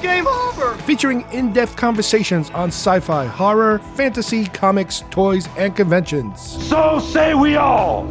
It's 0.00 0.06
game 0.06 0.26
over. 0.26 0.74
featuring 0.84 1.26
in 1.30 1.52
depth 1.52 1.76
conversations 1.76 2.48
on 2.50 2.68
sci 2.68 3.00
fi, 3.00 3.26
horror, 3.26 3.80
fantasy, 3.80 4.46
comics, 4.46 5.04
toys, 5.10 5.46
and 5.58 5.76
conventions. 5.76 6.40
So 6.40 7.00
say 7.00 7.34
we 7.34 7.56
all. 7.56 8.06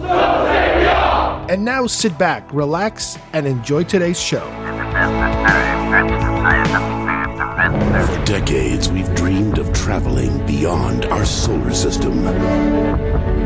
And 1.50 1.66
now 1.66 1.88
sit 1.88 2.16
back, 2.20 2.54
relax, 2.54 3.18
and 3.34 3.48
enjoy 3.48 3.86
today's 3.86 4.22
show. 4.22 4.46
For 8.06 8.26
decades, 8.26 8.90
we've 8.90 9.14
dreamed 9.16 9.58
of 9.58 9.74
traveling 9.74 10.46
beyond 10.46 11.06
our 11.06 11.26
solar 11.26 11.74
system. 11.74 12.24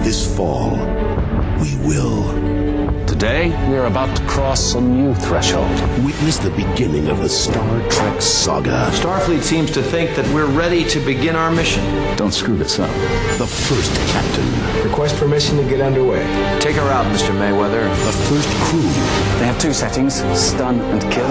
This 0.02 0.35
fall, 0.35 0.71
we 1.62 1.77
will 1.88 2.62
Today, 3.23 3.70
we 3.70 3.77
are 3.77 3.86
about 3.86 4.13
to 4.18 4.23
cross 4.27 4.76
a 4.76 4.82
new 4.82 5.16
threshold. 5.16 5.72
witness 6.04 6.40
the 6.40 6.50
beginning 6.50 7.08
of 7.08 7.22
a 7.22 7.30
Star 7.30 7.80
Trek 7.90 8.22
saga. 8.22 8.90
Starfleet 8.91 9.41
seems 9.41 9.72
to 9.72 9.82
think 9.82 10.13
that 10.18 10.27
we're 10.36 10.52
ready 10.52 10.84
to 10.90 10.99
begin 10.99 11.34
our 11.38 11.49
mission. 11.49 11.86
Don't 12.18 12.34
screw 12.34 12.58
this 12.58 12.80
up. 12.80 12.90
The 13.38 13.48
first 13.48 13.96
captain, 14.12 14.84
Request 14.84 15.16
permission 15.16 15.55
to 15.55 15.63
get 15.63 15.80
underway. 15.80 16.20
Take 16.59 16.76
her 16.76 16.90
out, 16.91 17.05
Mr. 17.16 17.30
Mayweather. 17.40 17.84
the 18.04 18.12
first 18.27 18.49
crew, 18.66 18.82
They 19.40 19.46
have 19.46 19.58
two 19.58 19.71
settings 19.71 20.16
stun 20.38 20.82
and 20.82 21.02
kill. 21.10 21.29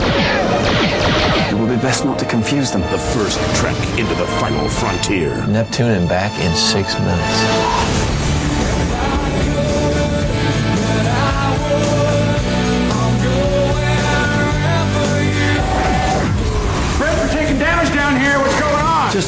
It 1.53 1.61
will 1.61 1.69
be 1.69 1.77
best 1.83 2.07
not 2.07 2.19
to 2.21 2.25
confuse 2.25 2.71
them. 2.71 2.81
the 2.81 3.05
first 3.13 3.39
trek 3.61 3.77
into 3.99 4.15
the 4.15 4.27
final 4.41 4.67
frontier. 4.67 5.47
Neptune 5.47 5.91
and 5.91 6.09
back 6.09 6.33
in 6.43 6.57
six 6.57 6.99
minutes. 6.99 8.02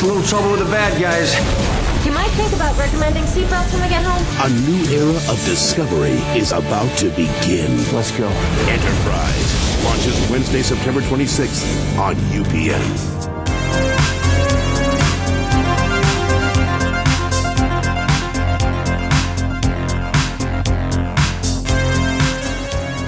A 0.04 0.06
little 0.06 0.22
trouble 0.22 0.50
with 0.50 0.60
the 0.60 0.66
bad 0.66 1.00
guys. 1.00 1.32
You 2.04 2.12
might 2.12 2.28
think 2.32 2.52
about 2.52 2.76
recommending 2.76 3.22
seatbelts 3.24 3.72
when 3.72 3.82
we 3.82 3.88
get 3.88 4.04
home. 4.04 4.20
A 4.44 4.50
new 4.68 4.84
era 4.92 5.16
of 5.32 5.42
discovery 5.46 6.12
is 6.36 6.52
about 6.52 6.94
to 6.98 7.08
begin. 7.10 7.74
Let's 7.90 8.10
go. 8.10 8.28
Enterprise 8.68 9.82
launches 9.82 10.30
Wednesday, 10.30 10.60
September 10.60 11.00
26th 11.00 11.98
on 11.98 12.16
UPN. 12.36 12.82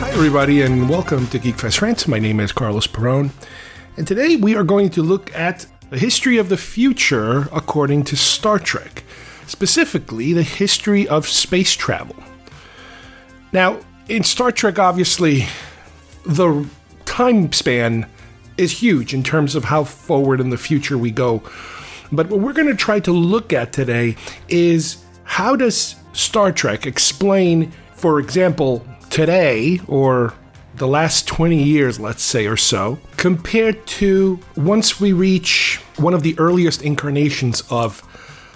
Hi, 0.00 0.10
everybody, 0.12 0.62
and 0.62 0.88
welcome 0.88 1.26
to 1.26 1.38
Geekfest 1.38 1.82
Rants. 1.82 2.08
My 2.08 2.18
name 2.18 2.40
is 2.40 2.52
Carlos 2.52 2.86
Perone, 2.86 3.32
and 3.98 4.06
today 4.06 4.36
we 4.36 4.56
are 4.56 4.64
going 4.64 4.88
to 4.90 5.02
look 5.02 5.34
at 5.34 5.66
the 5.90 5.98
history 5.98 6.36
of 6.38 6.48
the 6.48 6.56
future 6.56 7.48
according 7.52 8.04
to 8.04 8.16
Star 8.16 8.58
Trek, 8.58 9.04
specifically 9.46 10.32
the 10.32 10.42
history 10.42 11.06
of 11.06 11.28
space 11.28 11.74
travel. 11.74 12.16
Now, 13.52 13.80
in 14.08 14.24
Star 14.24 14.50
Trek, 14.50 14.78
obviously, 14.78 15.46
the 16.24 16.66
time 17.04 17.52
span 17.52 18.08
is 18.56 18.80
huge 18.80 19.14
in 19.14 19.22
terms 19.22 19.54
of 19.54 19.64
how 19.64 19.84
forward 19.84 20.40
in 20.40 20.50
the 20.50 20.58
future 20.58 20.98
we 20.98 21.10
go. 21.10 21.42
But 22.10 22.28
what 22.28 22.40
we're 22.40 22.52
going 22.52 22.68
to 22.68 22.74
try 22.74 23.00
to 23.00 23.12
look 23.12 23.52
at 23.52 23.72
today 23.72 24.16
is 24.48 25.04
how 25.24 25.56
does 25.56 25.96
Star 26.12 26.52
Trek 26.52 26.86
explain, 26.86 27.72
for 27.94 28.18
example, 28.18 28.86
today 29.10 29.80
or 29.86 30.34
the 30.76 30.86
last 30.86 31.26
20 31.26 31.62
years, 31.62 31.98
let's 31.98 32.22
say, 32.22 32.46
or 32.46 32.56
so, 32.56 32.98
compared 33.26 33.84
to 33.88 34.38
once 34.56 35.00
we 35.00 35.12
reach 35.12 35.80
one 35.96 36.14
of 36.14 36.22
the 36.22 36.38
earliest 36.38 36.80
incarnations 36.80 37.60
of 37.70 38.00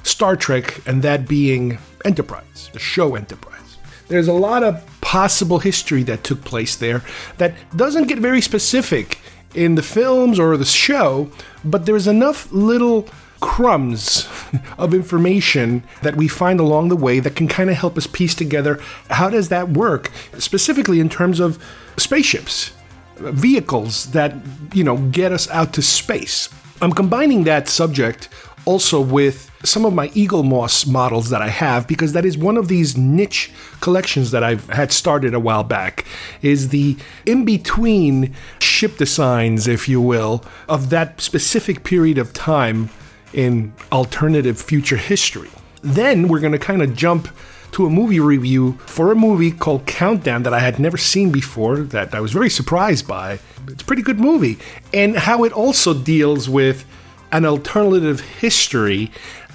Star 0.04 0.36
Trek, 0.36 0.80
and 0.86 1.02
that 1.02 1.26
being 1.26 1.78
Enterprise, 2.04 2.70
the 2.72 2.78
show 2.78 3.16
Enterprise. 3.16 3.78
There's 4.06 4.28
a 4.28 4.32
lot 4.32 4.62
of 4.62 4.80
possible 5.00 5.58
history 5.58 6.04
that 6.04 6.22
took 6.22 6.44
place 6.44 6.76
there 6.76 7.02
that 7.38 7.54
doesn't 7.76 8.06
get 8.06 8.20
very 8.20 8.40
specific 8.40 9.18
in 9.56 9.74
the 9.74 9.82
films 9.82 10.38
or 10.38 10.56
the 10.56 10.64
show, 10.64 11.32
but 11.64 11.84
there's 11.84 12.06
enough 12.06 12.48
little 12.52 13.08
crumbs 13.40 14.28
of 14.78 14.94
information 14.94 15.82
that 16.02 16.14
we 16.14 16.28
find 16.28 16.60
along 16.60 16.90
the 16.90 16.96
way 16.96 17.18
that 17.18 17.34
can 17.34 17.48
kind 17.48 17.70
of 17.70 17.76
help 17.76 17.98
us 17.98 18.06
piece 18.06 18.36
together 18.36 18.78
how 19.08 19.30
does 19.30 19.48
that 19.48 19.70
work 19.70 20.12
specifically 20.38 21.00
in 21.00 21.08
terms 21.08 21.40
of 21.40 21.58
spaceships 21.96 22.72
vehicles 23.20 24.12
that 24.12 24.34
you 24.72 24.84
know 24.84 24.96
get 24.96 25.32
us 25.32 25.48
out 25.50 25.72
to 25.74 25.82
space. 25.82 26.48
I'm 26.82 26.92
combining 26.92 27.44
that 27.44 27.68
subject 27.68 28.28
also 28.64 29.00
with 29.00 29.50
some 29.62 29.84
of 29.84 29.92
my 29.92 30.08
Eaglemoss 30.08 30.86
models 30.86 31.28
that 31.30 31.42
i 31.42 31.48
have 31.48 31.86
because 31.86 32.12
that 32.12 32.24
is 32.24 32.36
one 32.36 32.56
of 32.56 32.68
these 32.68 32.96
niche 32.96 33.50
collections 33.80 34.30
that 34.30 34.42
i've 34.42 34.68
had 34.68 34.92
started 34.92 35.34
a 35.34 35.40
while 35.40 35.64
back 35.64 36.04
is 36.40 36.68
the 36.68 36.96
in 37.26 37.44
between 37.44 38.34
ship 38.58 38.96
designs 38.96 39.66
if 39.66 39.88
you 39.88 40.00
will 40.00 40.44
of 40.68 40.90
that 40.90 41.20
specific 41.20 41.84
period 41.84 42.18
of 42.18 42.32
time 42.32 42.88
in 43.32 43.72
alternative 43.92 44.60
future 44.60 44.96
history. 44.96 45.50
Then 45.82 46.28
we're 46.28 46.40
going 46.40 46.52
to 46.52 46.58
kind 46.58 46.82
of 46.82 46.96
jump 46.96 47.28
to 47.72 47.86
a 47.86 47.90
movie 47.90 48.20
review 48.20 48.72
for 48.86 49.10
a 49.12 49.16
movie 49.16 49.50
called 49.50 49.86
Countdown 49.86 50.42
that 50.42 50.54
I 50.54 50.60
had 50.60 50.78
never 50.78 50.96
seen 50.96 51.30
before, 51.30 51.78
that 51.78 52.14
I 52.14 52.20
was 52.20 52.32
very 52.32 52.50
surprised 52.50 53.06
by. 53.06 53.38
It's 53.68 53.82
a 53.82 53.86
pretty 53.86 54.02
good 54.02 54.20
movie. 54.20 54.58
And 54.92 55.16
how 55.16 55.44
it 55.44 55.52
also 55.52 55.94
deals 55.94 56.48
with 56.48 56.84
an 57.32 57.44
alternative 57.44 58.20
history, 58.20 59.12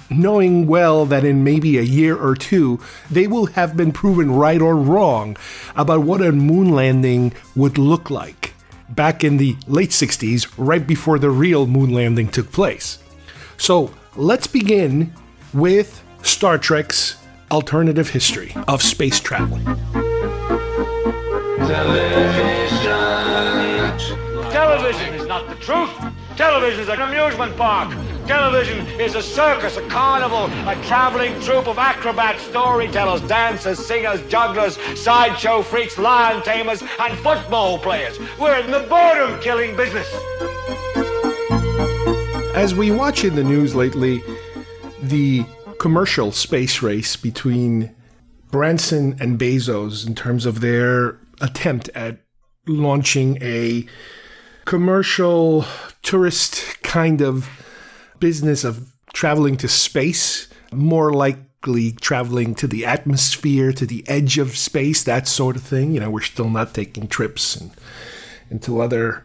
knowing 0.08 0.66
well 0.66 1.04
that 1.06 1.24
in 1.24 1.44
maybe 1.44 1.78
a 1.78 1.82
year 1.82 2.16
or 2.16 2.34
two, 2.34 2.80
they 3.10 3.26
will 3.26 3.46
have 3.46 3.76
been 3.76 3.92
proven 3.92 4.30
right 4.30 4.60
or 4.60 4.76
wrong 4.76 5.36
about 5.74 6.02
what 6.02 6.22
a 6.22 6.32
moon 6.32 6.70
landing 6.70 7.32
would 7.54 7.76
look 7.76 8.10
like 8.10 8.54
back 8.88 9.24
in 9.24 9.36
the 9.36 9.56
late 9.66 9.90
60s, 9.90 10.50
right 10.56 10.86
before 10.86 11.18
the 11.18 11.30
real 11.30 11.66
moon 11.66 11.92
landing 11.92 12.28
took 12.28 12.52
place. 12.52 12.98
So 13.58 13.92
let's 14.14 14.46
begin 14.46 15.12
with 15.52 16.02
Star 16.22 16.56
Trek's 16.58 17.16
alternative 17.50 18.10
history 18.10 18.52
of 18.68 18.82
space 18.82 19.20
travel. 19.20 19.58
Television 21.66 22.56
Television 24.50 25.14
is 25.14 25.26
not 25.26 25.48
the 25.48 25.54
truth. 25.56 25.90
Television 26.36 26.80
is 26.80 26.88
an 26.88 27.00
amusement 27.00 27.56
park. 27.56 27.90
Television 28.26 28.86
is 29.00 29.14
a 29.14 29.22
circus, 29.22 29.76
a 29.76 29.88
carnival, 29.88 30.46
a 30.68 30.74
traveling 30.84 31.38
troupe 31.40 31.68
of 31.68 31.78
acrobats, 31.78 32.42
storytellers, 32.42 33.20
dancers, 33.22 33.84
singers, 33.84 34.20
jugglers, 34.28 34.78
sideshow 34.98 35.62
freaks, 35.62 35.98
lion 35.98 36.42
tamers, 36.42 36.82
and 37.00 37.18
football 37.18 37.78
players. 37.78 38.18
We're 38.38 38.58
in 38.58 38.70
the 38.70 38.80
boredom 38.88 39.40
killing 39.40 39.76
business. 39.76 40.08
As 42.54 42.74
we 42.74 42.90
watch 42.90 43.24
in 43.24 43.34
the 43.34 43.44
news 43.44 43.74
lately, 43.74 44.22
the 45.02 45.44
commercial 45.78 46.32
space 46.32 46.82
race 46.82 47.16
between 47.16 47.94
Branson 48.50 49.16
and 49.20 49.38
Bezos 49.38 50.06
in 50.06 50.14
terms 50.14 50.46
of 50.46 50.60
their 50.60 51.18
attempt 51.40 51.88
at 51.90 52.18
launching 52.66 53.38
a 53.42 53.86
commercial 54.64 55.64
tourist 56.02 56.82
kind 56.82 57.20
of 57.20 57.48
business 58.18 58.64
of 58.64 58.92
traveling 59.12 59.56
to 59.58 59.68
space, 59.68 60.48
more 60.72 61.12
likely 61.12 61.92
traveling 61.92 62.54
to 62.54 62.66
the 62.66 62.84
atmosphere, 62.84 63.72
to 63.72 63.86
the 63.86 64.06
edge 64.08 64.38
of 64.38 64.56
space, 64.56 65.04
that 65.04 65.28
sort 65.28 65.56
of 65.56 65.62
thing. 65.62 65.92
You 65.92 66.00
know, 66.00 66.10
we're 66.10 66.20
still 66.20 66.50
not 66.50 66.74
taking 66.74 67.08
trips 67.08 67.56
and, 67.56 67.70
into 68.50 68.80
other 68.80 69.24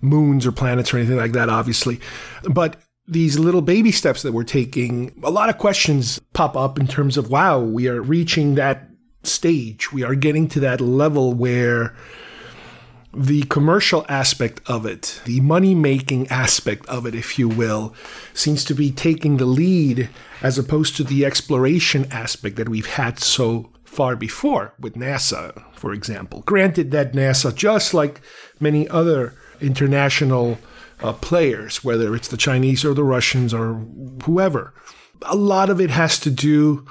moons 0.00 0.46
or 0.46 0.52
planets 0.52 0.92
or 0.92 0.98
anything 0.98 1.16
like 1.16 1.32
that, 1.32 1.48
obviously. 1.48 2.00
But 2.44 2.76
these 3.08 3.38
little 3.38 3.62
baby 3.62 3.90
steps 3.90 4.22
that 4.22 4.32
we're 4.32 4.44
taking, 4.44 5.18
a 5.24 5.30
lot 5.30 5.48
of 5.48 5.58
questions 5.58 6.20
pop 6.34 6.56
up 6.56 6.78
in 6.78 6.86
terms 6.86 7.16
of 7.16 7.30
wow, 7.30 7.58
we 7.58 7.88
are 7.88 8.02
reaching 8.02 8.54
that 8.54 8.88
stage. 9.22 9.92
We 9.92 10.04
are 10.04 10.14
getting 10.14 10.48
to 10.48 10.60
that 10.60 10.80
level 10.80 11.32
where 11.32 11.96
the 13.14 13.42
commercial 13.44 14.04
aspect 14.08 14.60
of 14.66 14.84
it, 14.84 15.20
the 15.24 15.40
money 15.40 15.74
making 15.74 16.28
aspect 16.28 16.86
of 16.86 17.06
it, 17.06 17.14
if 17.14 17.38
you 17.38 17.48
will, 17.48 17.94
seems 18.34 18.64
to 18.66 18.74
be 18.74 18.90
taking 18.90 19.38
the 19.38 19.46
lead 19.46 20.10
as 20.42 20.58
opposed 20.58 20.94
to 20.96 21.04
the 21.04 21.24
exploration 21.24 22.06
aspect 22.10 22.56
that 22.56 22.68
we've 22.68 22.86
had 22.86 23.18
so 23.18 23.70
far 23.84 24.14
before 24.14 24.74
with 24.78 24.94
NASA, 24.94 25.64
for 25.74 25.92
example. 25.92 26.42
Granted 26.42 26.90
that 26.90 27.14
NASA, 27.14 27.54
just 27.54 27.94
like 27.94 28.20
many 28.60 28.86
other 28.88 29.34
international 29.60 30.58
uh, 31.02 31.12
players, 31.14 31.84
whether 31.84 32.14
it's 32.14 32.28
the 32.28 32.36
Chinese 32.36 32.84
or 32.84 32.94
the 32.94 33.04
Russians 33.04 33.54
or 33.54 33.74
whoever, 34.24 34.74
a 35.22 35.36
lot 35.36 35.70
of 35.70 35.80
it 35.80 35.90
has 35.90 36.18
to 36.20 36.30
do 36.30 36.86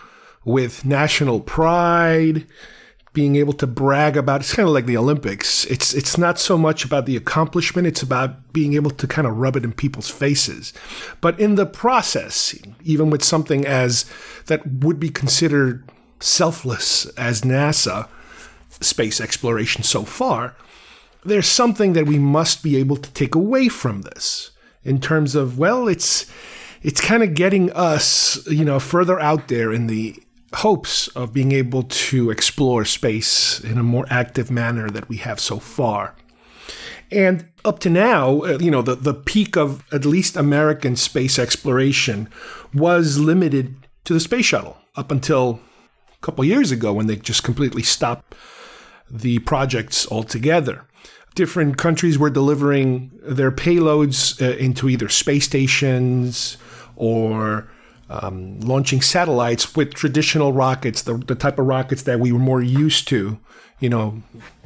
with 0.45 0.85
national 0.85 1.41
pride, 1.41 2.47
being 3.13 3.35
able 3.35 3.53
to 3.53 3.67
brag 3.67 4.15
about 4.15 4.41
it's 4.41 4.53
kind 4.53 4.67
of 4.67 4.73
like 4.73 4.85
the 4.85 4.95
Olympics. 4.95 5.65
It's 5.65 5.93
it's 5.93 6.17
not 6.17 6.39
so 6.39 6.57
much 6.57 6.85
about 6.85 7.05
the 7.05 7.17
accomplishment, 7.17 7.87
it's 7.87 8.03
about 8.03 8.53
being 8.53 8.75
able 8.75 8.91
to 8.91 9.07
kind 9.07 9.27
of 9.27 9.37
rub 9.37 9.55
it 9.55 9.63
in 9.63 9.73
people's 9.73 10.09
faces. 10.09 10.71
But 11.19 11.39
in 11.39 11.55
the 11.55 11.65
process, 11.65 12.55
even 12.83 13.09
with 13.09 13.23
something 13.23 13.65
as 13.65 14.05
that 14.45 14.65
would 14.67 14.99
be 14.99 15.09
considered 15.09 15.83
selfless 16.19 17.05
as 17.17 17.41
NASA 17.41 18.07
space 18.69 19.19
exploration 19.19 19.83
so 19.83 20.03
far, 20.03 20.55
there's 21.25 21.47
something 21.47 21.93
that 21.93 22.05
we 22.05 22.19
must 22.19 22.63
be 22.63 22.77
able 22.77 22.97
to 22.97 23.11
take 23.11 23.35
away 23.35 23.67
from 23.67 24.01
this 24.01 24.51
in 24.83 24.99
terms 25.01 25.35
of 25.35 25.57
well, 25.57 25.87
it's 25.87 26.25
it's 26.81 27.01
kind 27.01 27.23
of 27.23 27.33
getting 27.33 27.71
us, 27.73 28.45
you 28.47 28.63
know, 28.63 28.79
further 28.79 29.19
out 29.19 29.47
there 29.47 29.73
in 29.73 29.87
the 29.87 30.15
hopes 30.53 31.07
of 31.09 31.33
being 31.33 31.51
able 31.51 31.83
to 31.83 32.31
explore 32.31 32.85
space 32.85 33.59
in 33.59 33.77
a 33.77 33.83
more 33.83 34.05
active 34.09 34.49
manner 34.49 34.89
that 34.89 35.09
we 35.09 35.17
have 35.17 35.39
so 35.39 35.59
far. 35.59 36.15
And 37.11 37.47
up 37.65 37.79
to 37.79 37.89
now, 37.89 38.41
uh, 38.41 38.57
you 38.59 38.71
know, 38.71 38.81
the, 38.81 38.95
the 38.95 39.13
peak 39.13 39.55
of 39.57 39.83
at 39.91 40.05
least 40.05 40.35
American 40.35 40.95
space 40.95 41.37
exploration 41.39 42.29
was 42.73 43.17
limited 43.17 43.75
to 44.05 44.13
the 44.13 44.19
space 44.19 44.45
shuttle 44.45 44.77
up 44.95 45.11
until 45.11 45.59
a 46.13 46.19
couple 46.21 46.43
years 46.45 46.71
ago 46.71 46.93
when 46.93 47.07
they 47.07 47.15
just 47.15 47.43
completely 47.43 47.83
stopped 47.83 48.35
the 49.09 49.39
projects 49.39 50.09
altogether. 50.11 50.86
Different 51.37 51.77
countries 51.77 52.17
were 52.17 52.31
delivering 52.31 53.11
their 53.21 53.51
payloads 53.51 54.41
uh, 54.41 54.57
into 54.57 54.89
either 54.89 55.07
space 55.07 55.45
stations 55.45 56.57
or 56.95 57.69
um, 58.09 58.59
launching 58.61 59.03
satellites 59.03 59.75
with 59.75 59.93
traditional 59.93 60.51
rockets, 60.51 61.03
the, 61.03 61.13
the 61.13 61.35
type 61.35 61.59
of 61.59 61.67
rockets 61.67 62.01
that 62.01 62.19
we 62.19 62.31
were 62.31 62.39
more 62.39 62.63
used 62.63 63.07
to, 63.09 63.37
you 63.79 63.87
know, 63.87 64.23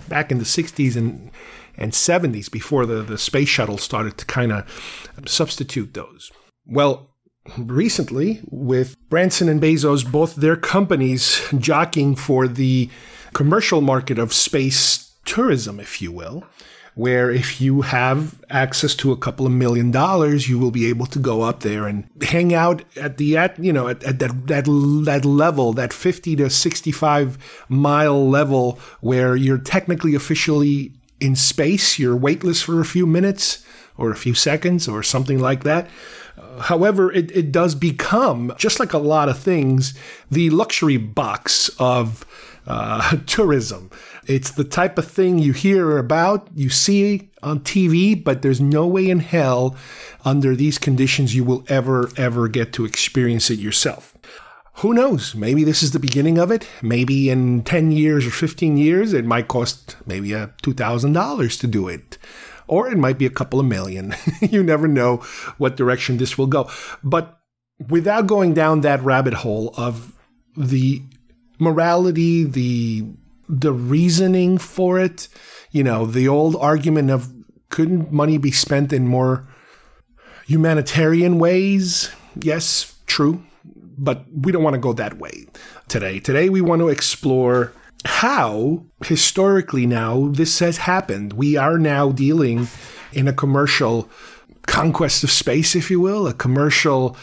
back 0.07 0.31
in 0.31 0.37
the 0.37 0.45
60s 0.45 0.95
and, 0.95 1.29
and 1.75 1.91
70s 1.91 2.49
before 2.49 2.85
the, 2.85 3.03
the 3.03 3.17
space 3.17 3.49
shuttle 3.49 3.77
started 3.77 4.17
to 4.17 4.25
kind 4.25 4.53
of 4.53 4.65
substitute 5.25 5.93
those. 5.93 6.31
Well, 6.65 7.09
recently, 7.57 8.39
with 8.49 8.95
Branson 9.09 9.49
and 9.49 9.61
Bezos, 9.61 10.09
both 10.09 10.35
their 10.35 10.55
companies 10.55 11.41
jockeying 11.57 12.15
for 12.15 12.47
the 12.47 12.89
commercial 13.33 13.81
market 13.81 14.17
of 14.17 14.31
space 14.31 15.10
tourism, 15.25 15.79
if 15.79 16.01
you 16.01 16.11
will, 16.11 16.43
where 16.93 17.31
if 17.31 17.61
you 17.61 17.83
have 17.83 18.43
access 18.49 18.95
to 18.95 19.11
a 19.11 19.17
couple 19.17 19.45
of 19.45 19.51
million 19.51 19.91
dollars, 19.91 20.49
you 20.49 20.59
will 20.59 20.71
be 20.71 20.89
able 20.89 21.05
to 21.05 21.19
go 21.19 21.41
up 21.41 21.61
there 21.61 21.87
and 21.87 22.09
hang 22.21 22.53
out 22.53 22.83
at 22.97 23.17
the 23.17 23.37
at 23.37 23.57
you 23.57 23.71
know 23.71 23.87
at, 23.87 24.03
at 24.03 24.19
that 24.19 24.47
that 24.47 24.65
that 25.05 25.25
level, 25.25 25.73
that 25.73 25.93
fifty 25.93 26.35
to 26.35 26.49
sixty 26.49 26.91
five 26.91 27.37
mile 27.69 28.29
level, 28.29 28.77
where 28.99 29.35
you're 29.35 29.57
technically 29.57 30.15
officially 30.15 30.91
in 31.19 31.35
space, 31.35 31.97
you're 31.99 32.15
weightless 32.15 32.61
for 32.61 32.81
a 32.81 32.85
few 32.85 33.05
minutes 33.05 33.65
or 33.97 34.11
a 34.11 34.15
few 34.15 34.33
seconds 34.33 34.87
or 34.87 35.03
something 35.03 35.39
like 35.39 35.63
that. 35.63 35.87
However, 36.61 37.11
it, 37.11 37.31
it 37.35 37.51
does 37.51 37.75
become, 37.75 38.53
just 38.57 38.79
like 38.79 38.93
a 38.93 38.97
lot 38.97 39.29
of 39.29 39.37
things, 39.37 39.93
the 40.29 40.49
luxury 40.49 40.97
box 40.97 41.69
of 41.77 42.25
uh, 42.67 43.17
tourism. 43.25 43.89
It's 44.27 44.51
the 44.51 44.63
type 44.63 44.97
of 44.97 45.07
thing 45.07 45.39
you 45.39 45.53
hear 45.53 45.97
about, 45.97 46.47
you 46.55 46.69
see 46.69 47.31
on 47.43 47.61
TV, 47.61 48.21
but 48.21 48.41
there's 48.41 48.61
no 48.61 48.85
way 48.85 49.09
in 49.09 49.19
hell 49.19 49.75
under 50.23 50.55
these 50.55 50.77
conditions 50.77 51.35
you 51.35 51.43
will 51.43 51.63
ever, 51.67 52.09
ever 52.17 52.47
get 52.47 52.73
to 52.73 52.85
experience 52.85 53.49
it 53.49 53.59
yourself. 53.59 54.15
Who 54.75 54.93
knows? 54.93 55.35
Maybe 55.35 55.63
this 55.63 55.83
is 55.83 55.91
the 55.91 55.99
beginning 55.99 56.37
of 56.37 56.49
it. 56.49 56.67
Maybe 56.81 57.29
in 57.29 57.63
10 57.63 57.91
years 57.91 58.25
or 58.25 58.31
15 58.31 58.77
years, 58.77 59.13
it 59.13 59.25
might 59.25 59.47
cost 59.47 59.95
maybe 60.05 60.33
a 60.33 60.47
$2,000 60.63 61.59
to 61.59 61.67
do 61.67 61.87
it. 61.87 62.17
Or 62.67 62.89
it 62.89 62.97
might 62.97 63.17
be 63.17 63.25
a 63.25 63.31
couple 63.31 63.59
of 63.59 63.65
million. 63.65 64.15
you 64.41 64.63
never 64.63 64.87
know 64.87 65.17
what 65.57 65.75
direction 65.75 66.17
this 66.17 66.37
will 66.37 66.47
go. 66.47 66.69
But 67.03 67.39
without 67.89 68.27
going 68.27 68.53
down 68.53 68.81
that 68.81 69.03
rabbit 69.03 69.33
hole 69.33 69.73
of 69.77 70.13
the 70.55 71.01
morality, 71.61 72.43
the 72.43 73.05
the 73.47 73.71
reasoning 73.71 74.57
for 74.57 74.99
it, 74.99 75.27
you 75.71 75.83
know, 75.83 76.05
the 76.05 76.27
old 76.27 76.55
argument 76.55 77.11
of 77.11 77.31
couldn't 77.69 78.11
money 78.11 78.37
be 78.37 78.51
spent 78.51 78.91
in 78.91 79.07
more 79.07 79.47
humanitarian 80.45 81.37
ways? 81.37 82.09
Yes, 82.41 82.95
true, 83.05 83.43
but 83.97 84.25
we 84.33 84.51
don't 84.51 84.63
want 84.63 84.73
to 84.73 84.79
go 84.79 84.93
that 84.93 85.17
way 85.17 85.45
today. 85.87 86.19
Today 86.19 86.49
we 86.49 86.61
want 86.61 86.81
to 86.81 86.89
explore 86.89 87.73
how 88.05 88.83
historically 89.05 89.85
now 89.85 90.29
this 90.29 90.59
has 90.59 90.77
happened. 90.77 91.33
We 91.33 91.55
are 91.57 91.77
now 91.77 92.11
dealing 92.11 92.67
in 93.13 93.27
a 93.27 93.33
commercial 93.33 94.09
conquest 94.63 95.23
of 95.23 95.31
space, 95.31 95.75
if 95.75 95.91
you 95.91 95.99
will, 95.99 96.27
a 96.27 96.33
commercial 96.33 97.15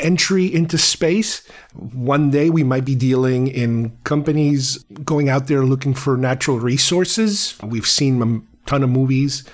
entry 0.00 0.46
into 0.46 0.78
space. 0.78 1.46
One 1.74 2.30
day 2.30 2.50
we 2.50 2.64
might 2.64 2.84
be 2.84 2.94
dealing 2.94 3.48
in 3.48 3.96
companies 4.04 4.82
going 5.04 5.28
out 5.28 5.46
there 5.46 5.64
looking 5.64 5.94
for 5.94 6.16
natural 6.16 6.58
resources. 6.58 7.56
We've 7.62 7.86
seen 7.86 8.20
a 8.22 8.68
ton 8.68 8.82
of 8.82 8.90
movies. 8.90 9.44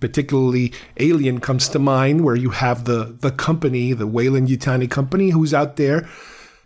Particularly, 0.00 0.72
Alien 0.98 1.40
comes 1.40 1.68
to 1.68 1.78
mind, 1.78 2.24
where 2.24 2.36
you 2.36 2.50
have 2.50 2.84
the 2.84 3.16
the 3.20 3.30
company, 3.30 3.94
the 3.94 4.06
Weyland-Yutani 4.06 4.90
company, 4.90 5.30
who's 5.30 5.54
out 5.54 5.76
there 5.76 6.06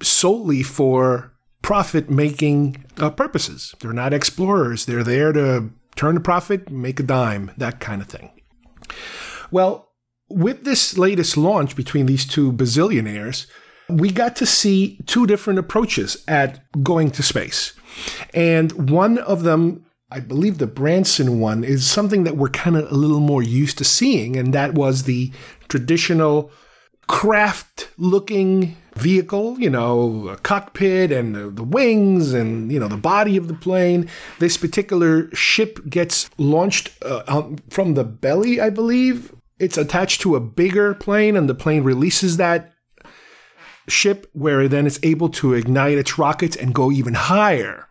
solely 0.02 0.62
for 0.62 1.32
profit 1.62 2.10
making 2.10 2.84
uh, 2.96 3.10
purposes. 3.10 3.74
They're 3.80 3.92
not 3.92 4.12
explorers. 4.12 4.86
They're 4.86 5.04
there 5.04 5.32
to 5.32 5.70
turn 5.94 6.16
a 6.16 6.20
profit, 6.20 6.70
make 6.70 6.98
a 6.98 7.04
dime, 7.04 7.52
that 7.58 7.78
kind 7.78 8.00
of 8.02 8.08
thing. 8.08 8.30
Well, 9.50 9.87
with 10.28 10.64
this 10.64 10.98
latest 10.98 11.36
launch 11.36 11.76
between 11.76 12.06
these 12.06 12.26
two 12.26 12.52
bazillionaires, 12.52 13.46
we 13.88 14.10
got 14.10 14.36
to 14.36 14.46
see 14.46 14.98
two 15.06 15.26
different 15.26 15.58
approaches 15.58 16.22
at 16.28 16.60
going 16.82 17.10
to 17.12 17.22
space. 17.22 17.72
And 18.34 18.90
one 18.90 19.18
of 19.18 19.42
them, 19.42 19.86
I 20.10 20.20
believe 20.20 20.58
the 20.58 20.66
Branson 20.66 21.40
one, 21.40 21.64
is 21.64 21.86
something 21.86 22.24
that 22.24 22.36
we're 22.36 22.50
kind 22.50 22.76
of 22.76 22.90
a 22.90 22.94
little 22.94 23.20
more 23.20 23.42
used 23.42 23.78
to 23.78 23.84
seeing, 23.84 24.36
and 24.36 24.52
that 24.52 24.74
was 24.74 25.04
the 25.04 25.32
traditional 25.68 26.50
craft 27.06 27.88
looking 27.96 28.76
vehicle, 28.94 29.58
you 29.58 29.70
know, 29.70 30.28
a 30.28 30.36
cockpit 30.36 31.10
and 31.10 31.34
the, 31.34 31.50
the, 31.50 31.64
wings 31.64 32.34
and, 32.34 32.70
you 32.70 32.78
know, 32.78 32.88
the 32.88 32.96
body 32.96 33.36
of 33.36 33.48
the 33.48 33.54
plane. 33.54 34.08
This 34.38 34.58
particular 34.58 35.34
ship 35.34 35.80
gets 35.88 36.28
launched 36.36 36.92
uh, 37.02 37.50
from 37.70 37.94
the 37.94 38.04
belly, 38.04 38.60
I 38.60 38.68
believe, 38.68 39.32
it's 39.58 39.78
attached 39.78 40.20
to 40.22 40.36
a 40.36 40.40
bigger 40.40 40.94
plane, 40.94 41.36
and 41.36 41.48
the 41.48 41.54
plane 41.54 41.82
releases 41.82 42.36
that 42.36 42.72
ship 43.88 44.28
where 44.32 44.68
then 44.68 44.86
it's 44.86 45.00
able 45.02 45.28
to 45.30 45.54
ignite 45.54 45.98
its 45.98 46.18
rockets 46.18 46.56
and 46.56 46.74
go 46.74 46.90
even 46.92 47.14
higher. 47.14 47.88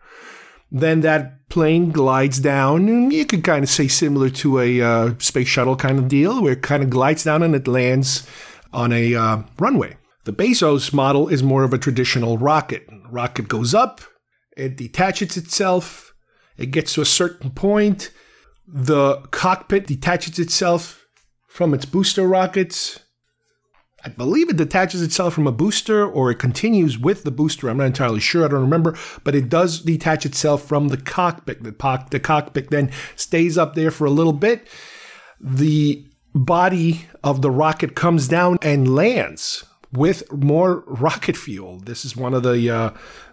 Then 0.70 1.00
that 1.00 1.48
plane 1.48 1.90
glides 1.90 2.38
down, 2.38 3.10
you 3.10 3.24
could 3.24 3.42
kind 3.42 3.64
of 3.64 3.70
say 3.70 3.88
similar 3.88 4.28
to 4.30 4.60
a 4.60 4.82
uh, 4.82 5.14
space 5.18 5.48
shuttle 5.48 5.76
kind 5.76 5.98
of 5.98 6.08
deal, 6.08 6.42
where 6.42 6.52
it 6.52 6.62
kind 6.62 6.82
of 6.82 6.90
glides 6.90 7.24
down 7.24 7.42
and 7.42 7.54
it 7.54 7.66
lands 7.66 8.26
on 8.72 8.92
a 8.92 9.14
uh, 9.14 9.42
runway. 9.58 9.96
The 10.24 10.32
Bezos 10.32 10.92
model 10.92 11.28
is 11.28 11.42
more 11.42 11.64
of 11.64 11.72
a 11.72 11.78
traditional 11.78 12.36
rocket. 12.36 12.86
rocket 13.10 13.48
goes 13.48 13.74
up, 13.74 14.02
it 14.56 14.76
detaches 14.76 15.38
itself, 15.38 16.14
it 16.58 16.66
gets 16.66 16.92
to 16.94 17.00
a 17.00 17.06
certain 17.06 17.50
point, 17.50 18.10
the 18.66 19.16
cockpit 19.30 19.86
detaches 19.86 20.38
itself 20.38 21.06
from 21.58 21.74
its 21.74 21.84
booster 21.84 22.22
rockets. 22.22 23.00
I 24.04 24.10
believe 24.10 24.48
it 24.48 24.56
detaches 24.56 25.02
itself 25.02 25.34
from 25.34 25.48
a 25.48 25.52
booster 25.52 26.08
or 26.08 26.30
it 26.30 26.38
continues 26.38 26.96
with 26.96 27.24
the 27.24 27.32
booster. 27.32 27.68
I'm 27.68 27.78
not 27.78 27.86
entirely 27.86 28.20
sure. 28.20 28.44
I 28.44 28.48
don't 28.48 28.60
remember, 28.60 28.96
but 29.24 29.34
it 29.34 29.48
does 29.48 29.80
detach 29.80 30.24
itself 30.24 30.62
from 30.62 30.86
the 30.86 30.96
cockpit. 30.96 31.64
The, 31.64 31.72
po- 31.72 32.04
the 32.12 32.20
cockpit 32.20 32.70
then 32.70 32.92
stays 33.16 33.58
up 33.58 33.74
there 33.74 33.90
for 33.90 34.04
a 34.04 34.10
little 34.10 34.32
bit. 34.32 34.68
The 35.40 36.06
body 36.32 37.06
of 37.24 37.42
the 37.42 37.50
rocket 37.50 37.96
comes 37.96 38.28
down 38.28 38.58
and 38.62 38.94
lands 38.94 39.64
with 39.92 40.30
more 40.30 40.84
rocket 40.86 41.36
fuel. 41.36 41.80
This 41.80 42.04
is 42.04 42.16
one 42.16 42.34
of 42.34 42.44
the 42.44 42.70
uh, 42.70 42.90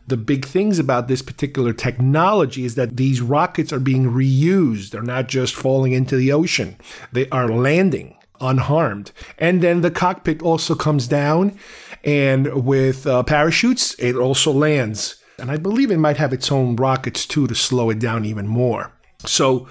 the 0.08 0.18
big 0.18 0.46
things 0.46 0.78
about 0.80 1.08
this 1.08 1.22
particular 1.22 1.74
technology 1.74 2.64
is 2.64 2.76
that 2.76 2.98
these 2.98 3.22
rockets 3.22 3.74
are 3.74 3.80
being 3.80 4.12
reused. 4.12 4.92
They're 4.92 5.02
not 5.02 5.28
just 5.28 5.56
falling 5.56 5.94
into 5.94 6.16
the 6.16 6.32
ocean. 6.32 6.78
They 7.12 7.28
are 7.30 7.50
landing 7.50 8.16
unharmed. 8.42 9.12
And 9.38 9.62
then 9.62 9.82
the 9.82 9.92
cockpit 9.92 10.42
also 10.42 10.76
comes 10.76 11.08
down 11.08 11.58
and 12.04 12.64
with 12.64 13.08
uh, 13.08 13.24
parachutes, 13.24 13.96
it 13.98 14.16
also 14.16 14.52
lands 14.52 15.16
And 15.40 15.50
I 15.50 15.58
believe 15.58 15.90
it 15.90 15.98
might 15.98 16.18
have 16.18 16.34
its 16.34 16.52
own 16.52 16.76
rockets 16.76 17.26
too 17.26 17.48
to 17.48 17.56
slow 17.56 17.90
it 17.90 18.00
down 18.00 18.26
even 18.26 18.48
more. 18.48 18.94
So, 19.26 19.68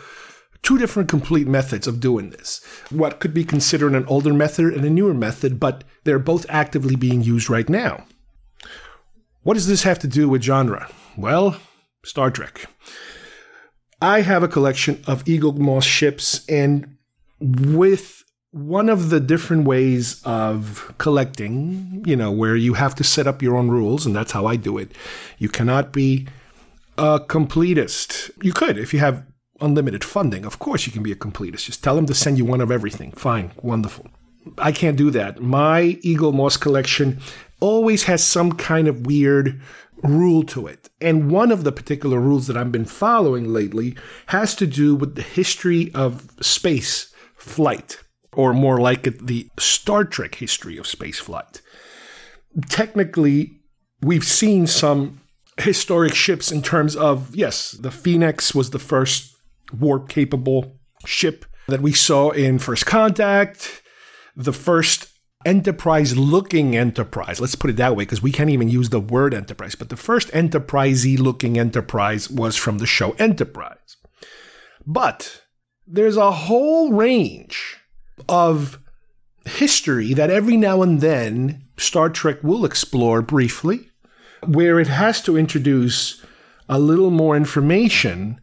two 0.62 0.78
different 0.78 1.08
complete 1.08 1.46
methods 1.46 1.86
of 1.86 2.00
doing 2.00 2.30
this. 2.30 2.60
What 2.90 3.20
could 3.20 3.32
be 3.32 3.44
considered 3.44 3.94
an 3.94 4.04
older 4.06 4.34
method 4.34 4.74
and 4.74 4.84
a 4.84 4.90
newer 4.90 5.14
method, 5.14 5.60
but 5.60 5.84
they're 6.02 6.18
both 6.18 6.44
actively 6.48 6.96
being 6.96 7.22
used 7.22 7.48
right 7.48 7.68
now. 7.68 8.04
What 9.44 9.54
does 9.54 9.66
this 9.66 9.82
have 9.82 9.98
to 10.00 10.08
do 10.08 10.26
with 10.26 10.42
genre? 10.42 10.90
Well, 11.18 11.58
Star 12.02 12.30
Trek. 12.30 12.64
I 14.00 14.22
have 14.22 14.42
a 14.42 14.48
collection 14.48 15.02
of 15.06 15.22
Eaglemoss 15.24 15.84
ships, 15.84 16.44
and 16.48 16.96
with 17.40 18.24
one 18.52 18.88
of 18.88 19.10
the 19.10 19.20
different 19.20 19.66
ways 19.66 20.22
of 20.24 20.94
collecting, 20.96 22.02
you 22.06 22.16
know, 22.16 22.32
where 22.32 22.56
you 22.56 22.74
have 22.74 22.94
to 22.94 23.04
set 23.04 23.26
up 23.26 23.42
your 23.42 23.56
own 23.56 23.68
rules, 23.68 24.06
and 24.06 24.16
that's 24.16 24.32
how 24.32 24.46
I 24.46 24.56
do 24.56 24.78
it. 24.78 24.92
You 25.38 25.50
cannot 25.50 25.92
be 25.92 26.26
a 26.96 27.20
completist. 27.20 28.30
You 28.42 28.54
could 28.54 28.78
if 28.78 28.94
you 28.94 29.00
have 29.00 29.26
unlimited 29.60 30.04
funding. 30.04 30.46
Of 30.46 30.58
course, 30.58 30.86
you 30.86 30.92
can 30.92 31.02
be 31.02 31.12
a 31.12 31.16
completist. 31.16 31.66
Just 31.66 31.84
tell 31.84 31.96
them 31.96 32.06
to 32.06 32.14
send 32.14 32.38
you 32.38 32.46
one 32.46 32.62
of 32.62 32.70
everything. 32.70 33.12
Fine, 33.12 33.52
wonderful. 33.62 34.06
I 34.58 34.72
can't 34.72 34.96
do 34.96 35.10
that. 35.10 35.40
My 35.40 35.98
Eaglemoss 36.02 36.60
collection 36.60 37.20
always 37.60 38.04
has 38.04 38.22
some 38.22 38.52
kind 38.52 38.88
of 38.88 39.06
weird 39.06 39.60
rule 40.02 40.42
to 40.42 40.66
it. 40.66 40.90
And 41.00 41.30
one 41.30 41.50
of 41.50 41.64
the 41.64 41.72
particular 41.72 42.20
rules 42.20 42.46
that 42.46 42.56
I've 42.56 42.72
been 42.72 42.84
following 42.84 43.52
lately 43.52 43.96
has 44.26 44.54
to 44.56 44.66
do 44.66 44.94
with 44.94 45.14
the 45.14 45.22
history 45.22 45.90
of 45.94 46.28
space 46.40 47.12
flight, 47.36 48.00
or 48.32 48.52
more 48.52 48.78
like 48.78 49.06
it, 49.06 49.26
the 49.26 49.48
Star 49.58 50.04
Trek 50.04 50.34
history 50.36 50.76
of 50.76 50.86
space 50.86 51.18
flight. 51.18 51.62
Technically, 52.68 53.60
we've 54.02 54.24
seen 54.24 54.66
some 54.66 55.20
historic 55.58 56.14
ships 56.14 56.52
in 56.52 56.62
terms 56.62 56.96
of, 56.96 57.34
yes, 57.34 57.72
the 57.72 57.90
Phoenix 57.90 58.54
was 58.54 58.70
the 58.70 58.78
first 58.78 59.34
warp 59.72 60.08
capable 60.08 60.78
ship 61.06 61.44
that 61.68 61.80
we 61.80 61.92
saw 61.92 62.30
in 62.30 62.58
First 62.58 62.86
Contact, 62.86 63.82
the 64.36 64.52
first 64.52 65.08
enterprise 65.44 66.16
looking 66.16 66.76
enterprise. 66.76 67.40
Let's 67.40 67.54
put 67.54 67.70
it 67.70 67.76
that 67.76 67.96
way 67.96 68.02
because 68.04 68.22
we 68.22 68.32
can't 68.32 68.50
even 68.50 68.68
use 68.68 68.90
the 68.90 69.00
word 69.00 69.34
enterprise. 69.34 69.74
But 69.74 69.88
the 69.88 69.96
first 69.96 70.28
enterprisey 70.28 71.18
looking 71.18 71.58
enterprise 71.58 72.30
was 72.30 72.56
from 72.56 72.78
the 72.78 72.86
show 72.86 73.12
Enterprise. 73.12 73.96
But 74.86 75.42
there's 75.86 76.16
a 76.16 76.30
whole 76.32 76.92
range 76.92 77.78
of 78.28 78.78
history 79.46 80.14
that 80.14 80.30
every 80.30 80.56
now 80.56 80.82
and 80.82 81.00
then 81.00 81.64
Star 81.76 82.08
Trek 82.08 82.42
will 82.42 82.64
explore 82.64 83.22
briefly, 83.22 83.90
where 84.46 84.78
it 84.80 84.88
has 84.88 85.20
to 85.22 85.36
introduce 85.36 86.24
a 86.68 86.78
little 86.78 87.10
more 87.10 87.36
information 87.36 88.40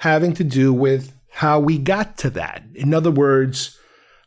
having 0.00 0.32
to 0.34 0.44
do 0.44 0.72
with 0.72 1.12
how 1.30 1.58
we 1.58 1.78
got 1.78 2.16
to 2.18 2.30
that. 2.30 2.62
In 2.74 2.94
other 2.94 3.10
words, 3.10 3.78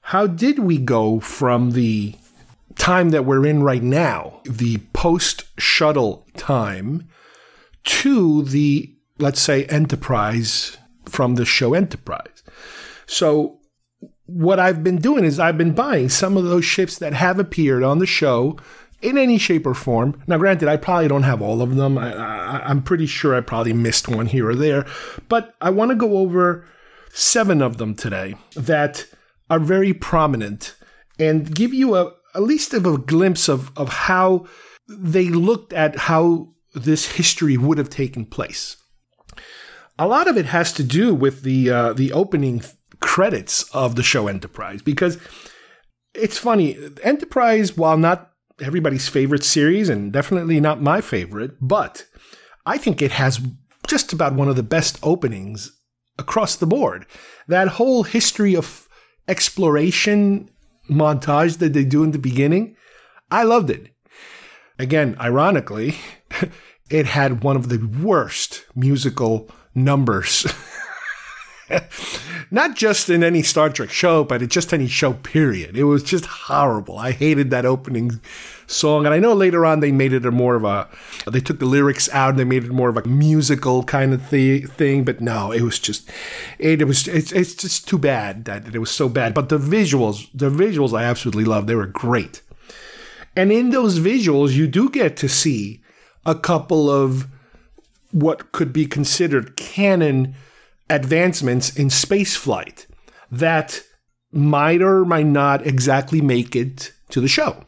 how 0.07 0.25
did 0.25 0.57
we 0.59 0.77
go 0.77 1.19
from 1.19 1.71
the 1.71 2.15
time 2.75 3.09
that 3.09 3.25
we're 3.25 3.45
in 3.45 3.61
right 3.61 3.83
now, 3.83 4.39
the 4.45 4.77
post 4.93 5.43
shuttle 5.59 6.25
time, 6.37 7.09
to 7.83 8.43
the, 8.43 8.95
let's 9.19 9.41
say, 9.41 9.65
Enterprise 9.65 10.77
from 11.03 11.35
the 11.35 11.43
show 11.43 11.73
Enterprise? 11.73 12.41
So, 13.05 13.59
what 14.27 14.61
I've 14.61 14.81
been 14.81 14.95
doing 14.95 15.25
is 15.25 15.41
I've 15.41 15.57
been 15.57 15.73
buying 15.73 16.07
some 16.07 16.37
of 16.37 16.45
those 16.45 16.63
ships 16.63 16.97
that 16.99 17.13
have 17.13 17.37
appeared 17.37 17.83
on 17.83 17.99
the 17.99 18.05
show 18.05 18.57
in 19.01 19.17
any 19.17 19.37
shape 19.37 19.67
or 19.67 19.73
form. 19.73 20.23
Now, 20.25 20.37
granted, 20.37 20.69
I 20.69 20.77
probably 20.77 21.09
don't 21.09 21.23
have 21.23 21.41
all 21.41 21.61
of 21.61 21.75
them. 21.75 21.97
I, 21.97 22.71
am 22.71 22.81
pretty 22.81 23.07
sure 23.07 23.35
I 23.35 23.41
probably 23.41 23.73
missed 23.73 24.07
one 24.07 24.27
here 24.27 24.47
or 24.47 24.55
there, 24.55 24.85
but 25.27 25.53
I 25.59 25.69
want 25.69 25.91
to 25.91 25.95
go 25.95 26.19
over 26.19 26.65
seven 27.09 27.61
of 27.61 27.75
them 27.75 27.93
today 27.93 28.35
that 28.55 29.05
are 29.49 29.59
very 29.59 29.93
prominent 29.93 30.75
and 31.19 31.53
give 31.53 31.73
you 31.73 31.95
a 31.95 32.13
at 32.35 32.43
least 32.43 32.73
of 32.73 32.85
a 32.85 32.97
glimpse 32.97 33.49
of, 33.49 33.71
of 33.75 33.89
how 33.89 34.45
they 34.87 35.27
looked 35.29 35.73
at 35.73 35.97
how 35.97 36.53
this 36.75 37.13
history 37.13 37.57
would 37.57 37.79
have 37.79 37.89
taken 37.89 38.25
place. 38.25 38.77
A 39.97 40.07
lot 40.07 40.27
of 40.27 40.37
it 40.37 40.45
has 40.45 40.71
to 40.73 40.83
do 40.83 41.15
with 41.15 41.41
the 41.41 41.69
uh, 41.69 41.93
the 41.93 42.13
opening 42.13 42.63
credits 42.99 43.63
of 43.73 43.95
the 43.95 44.03
show 44.03 44.27
Enterprise 44.27 44.81
because 44.81 45.17
it's 46.13 46.37
funny. 46.37 46.77
Enterprise, 47.03 47.75
while 47.75 47.97
not 47.97 48.31
everybody's 48.61 49.09
favorite 49.09 49.43
series 49.43 49.89
and 49.89 50.13
definitely 50.13 50.59
not 50.59 50.81
my 50.81 51.01
favorite, 51.01 51.53
but 51.59 52.05
I 52.65 52.77
think 52.77 53.01
it 53.01 53.11
has 53.11 53.39
just 53.87 54.13
about 54.13 54.33
one 54.33 54.49
of 54.49 54.55
the 54.55 54.63
best 54.63 54.99
openings 55.01 55.71
across 56.19 56.55
the 56.55 56.67
board. 56.67 57.05
That 57.47 57.69
whole 57.69 58.03
history 58.03 58.55
of 58.55 58.86
exploration 59.27 60.49
montage 60.89 61.57
that 61.57 61.73
they 61.73 61.83
do 61.83 62.03
in 62.03 62.11
the 62.11 62.19
beginning, 62.19 62.75
I 63.29 63.43
loved 63.43 63.69
it. 63.69 63.89
Again, 64.79 65.17
ironically, 65.19 65.95
it 66.89 67.05
had 67.07 67.43
one 67.43 67.55
of 67.55 67.69
the 67.69 67.79
worst 68.01 68.65
musical 68.75 69.49
numbers. 69.75 70.45
Not 72.49 72.75
just 72.75 73.09
in 73.09 73.23
any 73.23 73.43
Star 73.43 73.69
Trek 73.69 73.89
show, 73.89 74.23
but 74.23 74.41
in 74.41 74.47
just 74.47 74.73
any 74.73 74.87
show, 74.87 75.13
period. 75.13 75.77
It 75.77 75.83
was 75.83 76.03
just 76.03 76.25
horrible. 76.25 76.97
I 76.97 77.11
hated 77.11 77.49
that 77.51 77.65
opening 77.65 78.21
song. 78.67 79.05
And 79.05 79.13
I 79.13 79.19
know 79.19 79.33
later 79.33 79.65
on 79.65 79.81
they 79.81 79.91
made 79.91 80.13
it 80.13 80.25
a 80.25 80.31
more 80.31 80.55
of 80.55 80.63
a, 80.63 80.87
they 81.29 81.39
took 81.39 81.59
the 81.59 81.65
lyrics 81.65 82.09
out 82.13 82.31
and 82.31 82.39
they 82.39 82.45
made 82.45 82.63
it 82.63 82.71
more 82.71 82.89
of 82.89 82.97
a 82.97 83.07
musical 83.07 83.83
kind 83.83 84.13
of 84.13 84.29
th- 84.29 84.67
thing. 84.67 85.03
But 85.03 85.19
no, 85.19 85.51
it 85.51 85.61
was 85.61 85.79
just, 85.79 86.09
it, 86.57 86.81
it 86.81 86.85
was, 86.85 87.07
it's, 87.07 87.31
it's 87.31 87.55
just 87.55 87.87
too 87.87 87.97
bad 87.97 88.45
that 88.45 88.73
it 88.73 88.79
was 88.79 88.91
so 88.91 89.09
bad. 89.09 89.33
But 89.33 89.49
the 89.49 89.57
visuals, 89.57 90.29
the 90.33 90.49
visuals 90.49 90.97
I 90.97 91.03
absolutely 91.03 91.45
loved. 91.45 91.67
They 91.67 91.75
were 91.75 91.87
great. 91.87 92.41
And 93.35 93.51
in 93.51 93.69
those 93.69 93.99
visuals, 93.99 94.53
you 94.53 94.67
do 94.67 94.89
get 94.89 95.17
to 95.17 95.29
see 95.29 95.81
a 96.25 96.33
couple 96.33 96.89
of 96.89 97.27
what 98.11 98.51
could 98.51 98.71
be 98.71 98.85
considered 98.85 99.55
canon 99.55 100.33
advancements 100.89 101.75
in 101.75 101.89
space 101.89 102.35
flight 102.35 102.87
that 103.31 103.83
might 104.31 104.81
or 104.81 105.05
might 105.05 105.25
not 105.25 105.65
exactly 105.65 106.21
make 106.21 106.55
it 106.55 106.91
to 107.09 107.21
the 107.21 107.27
show. 107.27 107.63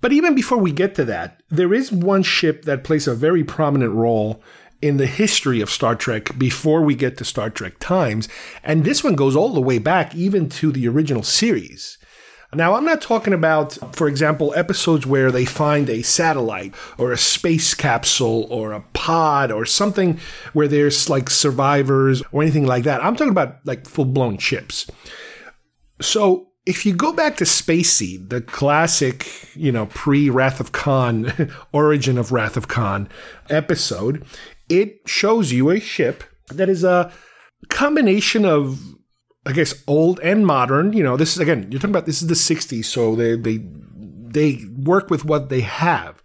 But 0.00 0.12
even 0.12 0.34
before 0.34 0.58
we 0.58 0.72
get 0.72 0.94
to 0.94 1.04
that, 1.06 1.42
there 1.50 1.74
is 1.74 1.92
one 1.92 2.22
ship 2.22 2.64
that 2.64 2.84
plays 2.84 3.06
a 3.06 3.14
very 3.14 3.44
prominent 3.44 3.92
role 3.92 4.42
in 4.80 4.96
the 4.96 5.06
history 5.06 5.60
of 5.60 5.70
Star 5.70 5.94
Trek 5.94 6.38
before 6.38 6.82
we 6.82 6.94
get 6.94 7.18
to 7.18 7.24
Star 7.24 7.50
Trek 7.50 7.78
Times. 7.78 8.28
And 8.64 8.84
this 8.84 9.04
one 9.04 9.14
goes 9.14 9.36
all 9.36 9.52
the 9.52 9.60
way 9.60 9.78
back 9.78 10.14
even 10.14 10.48
to 10.50 10.72
the 10.72 10.88
original 10.88 11.22
series. 11.22 11.98
Now, 12.52 12.74
I'm 12.74 12.84
not 12.84 13.00
talking 13.00 13.32
about, 13.32 13.78
for 13.94 14.08
example, 14.08 14.52
episodes 14.56 15.06
where 15.06 15.30
they 15.30 15.44
find 15.44 15.88
a 15.88 16.02
satellite 16.02 16.74
or 16.98 17.12
a 17.12 17.18
space 17.18 17.74
capsule 17.74 18.46
or 18.50 18.72
a 18.72 18.80
pod 18.92 19.52
or 19.52 19.64
something 19.64 20.18
where 20.52 20.66
there's 20.66 21.08
like 21.08 21.30
survivors 21.30 22.22
or 22.32 22.42
anything 22.42 22.66
like 22.66 22.84
that. 22.84 23.04
I'm 23.04 23.14
talking 23.14 23.30
about 23.30 23.64
like 23.64 23.86
full 23.86 24.04
blown 24.04 24.38
ships. 24.38 24.90
So 26.00 26.48
if 26.66 26.84
you 26.84 26.92
go 26.92 27.12
back 27.12 27.36
to 27.36 27.46
Space 27.46 27.92
Seed, 27.92 28.30
the 28.30 28.40
classic, 28.40 29.28
you 29.54 29.70
know, 29.70 29.86
pre 29.86 30.28
Wrath 30.28 30.60
of 30.60 30.72
Khan, 30.72 31.52
origin 31.72 32.18
of 32.18 32.32
Wrath 32.32 32.56
of 32.56 32.68
Khan 32.68 33.08
episode, 33.48 34.24
it 34.68 35.00
shows 35.06 35.52
you 35.52 35.70
a 35.70 35.80
ship 35.80 36.24
that 36.48 36.68
is 36.68 36.84
a 36.84 37.12
combination 37.68 38.44
of, 38.44 38.80
I 39.50 39.54
guess, 39.54 39.74
old 39.86 40.20
and 40.20 40.46
modern. 40.46 40.92
You 40.92 41.02
know, 41.02 41.16
this 41.16 41.34
is 41.34 41.40
again, 41.40 41.68
you're 41.70 41.80
talking 41.80 41.90
about 41.90 42.06
this 42.06 42.22
is 42.22 42.28
the 42.28 42.34
60s, 42.34 42.84
so 42.84 43.14
they 43.14 43.36
they 43.36 43.58
they 43.62 44.64
work 44.76 45.10
with 45.10 45.24
what 45.24 45.48
they 45.48 45.60
have. 45.60 46.22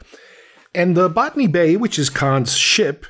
And 0.74 0.96
the 0.96 1.10
Botany 1.10 1.48
Bay, 1.48 1.77
which 1.77 1.98
is 1.98 2.10
Khan's 2.10 2.55
ship, 2.55 3.05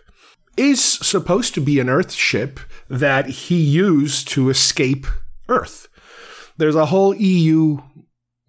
is 0.56 0.84
supposed 0.84 1.54
to 1.56 1.62
be 1.62 1.80
an 1.80 1.90
Earth 1.90 2.14
ship 2.14 2.60
that 2.90 3.28
he 3.28 3.60
used 3.60 4.28
to 4.30 4.50
escape 4.50 5.08
Earth 5.50 5.88
there's 6.58 6.76
a 6.76 6.88
whole 6.88 7.14
EU 7.16 7.80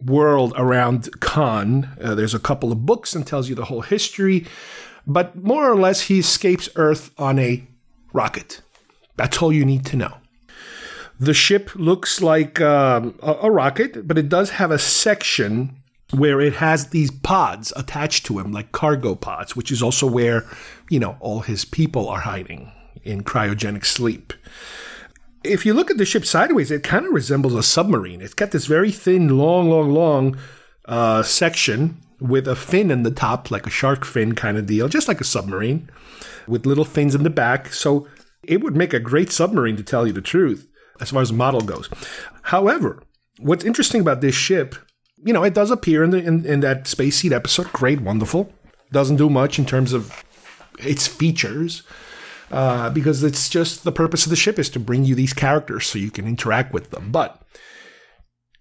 world 0.01 0.53
around 0.57 1.09
Khan. 1.21 1.97
Uh, 2.01 2.15
there's 2.15 2.35
a 2.35 2.39
couple 2.39 2.71
of 2.71 2.87
books 2.87 3.15
and 3.15 3.27
tells 3.27 3.49
you 3.49 3.55
the 3.55 3.65
whole 3.65 3.83
history, 3.83 4.47
but 5.07 5.37
more 5.37 5.71
or 5.71 5.77
less 5.77 6.03
he 6.03 6.19
escapes 6.19 6.69
Earth 6.77 7.11
on 7.19 7.39
a 7.39 7.67
rocket. 8.13 8.61
That's 9.17 9.41
all 9.43 9.53
you 9.53 9.65
need 9.65 9.85
to 9.87 9.97
know. 9.97 10.19
The 11.19 11.35
ship 11.35 11.75
looks 11.75 12.21
like 12.21 12.61
um, 12.61 13.19
a, 13.23 13.33
a 13.43 13.51
rocket, 13.51 14.07
but 14.07 14.19
it 14.19 14.29
does 14.29 14.51
have 14.51 14.71
a 14.71 14.79
section 14.79 15.77
where 16.13 16.41
it 16.41 16.55
has 16.55 16.89
these 16.89 17.11
pods 17.11 17.73
attached 17.75 18.27
to 18.27 18.39
him, 18.39 18.53
like 18.53 18.73
cargo 18.73 19.15
pods, 19.15 19.57
which 19.57 19.73
is 19.73 19.83
also 19.83 20.07
where, 20.07 20.45
you 20.89 21.01
know, 21.01 21.17
all 21.21 21.41
his 21.41 21.65
people 21.65 22.09
are 22.09 22.21
hiding 22.21 22.71
in 23.03 23.25
cryogenic 23.25 23.85
sleep 23.85 24.33
if 25.47 25.65
you 25.65 25.75
look 25.75 25.91
at 25.91 25.99
the 25.99 26.05
ship 26.05 26.25
sideways, 26.25 26.71
it 26.71 26.83
kind 26.83 27.07
of 27.07 27.13
resembles 27.13 27.55
a 27.55 27.63
submarine. 27.63 28.21
It's 28.21 28.35
got 28.35 28.51
this 28.51 28.67
very 28.67 28.91
thin, 28.91 29.39
long, 29.39 29.71
long, 29.71 29.91
long 29.91 30.37
uh, 30.87 31.23
section 31.23 32.01
with 32.21 32.49
a 32.49 32.57
fin 32.57 32.91
in 32.91 33.03
the 33.03 33.11
top, 33.11 33.51
like 33.51 33.67
a 33.67 33.71
shark 33.71 34.05
fin 34.05 34.35
kind 34.35 34.57
of 34.57 34.67
deal, 34.67 34.89
just 34.89 35.09
like 35.09 35.21
a 35.21 35.25
submarine, 35.25 35.89
with 36.47 36.67
little 36.67 36.85
fins 36.85 37.15
in 37.15 37.23
the 37.23 37.31
back. 37.31 37.73
So 37.73 38.07
it 38.43 38.63
would 38.63 38.77
make 38.77 38.95
a 38.95 39.01
great 39.01 39.31
submarine, 39.31 39.77
to 39.77 39.83
tell 39.83 40.07
you 40.07 40.13
the 40.13 40.21
truth, 40.21 40.69
as 41.01 41.11
far 41.11 41.23
as 41.23 41.29
the 41.29 41.35
model 41.35 41.61
goes. 41.61 41.89
However, 42.43 43.03
what's 43.39 43.65
interesting 43.65 44.01
about 44.01 44.21
this 44.21 44.35
ship, 44.35 44.75
you 45.25 45.33
know, 45.33 45.45
it 45.45 45.55
does 45.55 45.71
appear 45.71 46.05
in, 46.05 46.11
the, 46.11 46.19
in, 46.19 46.45
in 46.45 46.61
that 46.61 46.87
Space 46.87 47.17
Seed 47.17 47.33
episode. 47.33 47.73
Great, 47.73 48.01
wonderful. 48.01 48.53
Doesn't 48.93 49.17
do 49.17 49.29
much 49.29 49.59
in 49.59 49.67
terms 49.67 49.93
of 49.93 50.25
its 50.79 51.07
features. 51.07 51.83
Uh, 52.51 52.89
because 52.91 53.25
it's 53.25 53.49
just 53.49 53.83
the 53.83 53.91
purpose 53.91 54.25
of 54.25 54.31
the 54.31 54.37
ship 54.37 54.57
is 54.57 54.71
to 54.71 54.79
bring 54.79 55.05
you 55.05 55.17
these 55.17 55.33
characters 55.33 55.85
so 55.85 55.99
you 55.99 56.13
can 56.13 56.29
interact 56.29 56.73
with 56.73 56.91
them. 56.91 57.11
But 57.11 57.43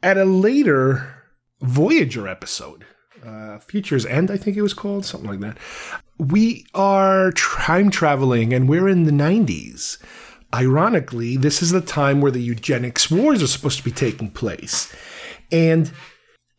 at 0.02 0.18
a 0.18 0.26
later 0.26 1.24
Voyager 1.62 2.28
episode, 2.28 2.86
uh, 3.24 3.60
Futures 3.60 4.06
End, 4.06 4.32
I 4.32 4.38
think 4.38 4.58
it 4.58 4.62
was 4.62 4.74
called, 4.74 5.06
something 5.06 5.30
like 5.30 5.40
that, 5.42 5.58
we 6.18 6.66
are 6.74 7.32
time 7.34 7.92
traveling 7.92 8.54
and 8.54 8.68
we're 8.68 8.88
in 8.88 9.04
the 9.04 9.12
90s. 9.12 9.98
Ironically, 10.56 11.36
this 11.36 11.62
is 11.62 11.72
the 11.72 11.82
time 11.82 12.22
where 12.22 12.32
the 12.32 12.42
eugenics 12.42 13.12
wars 13.12 13.44
are 13.44 13.48
supposed 13.48 13.78
to 13.80 13.84
be 13.84 13.92
taking 13.92 14.32
place. 14.32 14.96
And 15.52 15.92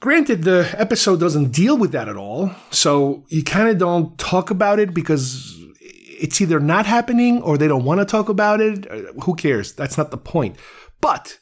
granted, 0.00 0.44
the 0.44 0.74
episode 0.76 1.18
doesn't 1.18 1.52
deal 1.52 1.78
with 1.78 1.92
that 1.92 2.06
at 2.06 2.16
all. 2.16 2.50
So 2.70 3.24
you 3.28 3.42
kind 3.42 3.68
of 3.68 3.78
don't 3.78 4.18
talk 4.18 4.50
about 4.50 4.78
it 4.78 4.92
because 4.92 5.56
it's 5.80 6.42
either 6.42 6.60
not 6.60 6.84
happening 6.84 7.40
or 7.40 7.56
they 7.56 7.68
don't 7.68 7.84
want 7.84 8.00
to 8.00 8.04
talk 8.04 8.28
about 8.28 8.60
it. 8.60 8.90
Uh, 8.90 9.12
Who 9.22 9.34
cares? 9.34 9.72
That's 9.72 9.96
not 9.96 10.10
the 10.10 10.18
point. 10.18 10.56
But 11.00 11.38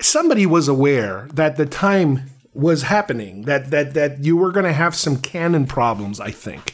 somebody 0.00 0.46
was 0.46 0.66
aware 0.66 1.28
that 1.34 1.56
the 1.56 1.66
time 1.66 2.30
was 2.54 2.84
happening, 2.84 3.42
that 3.42 3.70
that 3.70 3.92
that 3.94 4.24
you 4.24 4.36
were 4.36 4.50
going 4.50 4.66
to 4.66 4.72
have 4.72 4.94
some 4.94 5.18
canon 5.18 5.66
problems, 5.66 6.20
I 6.20 6.30
think. 6.30 6.72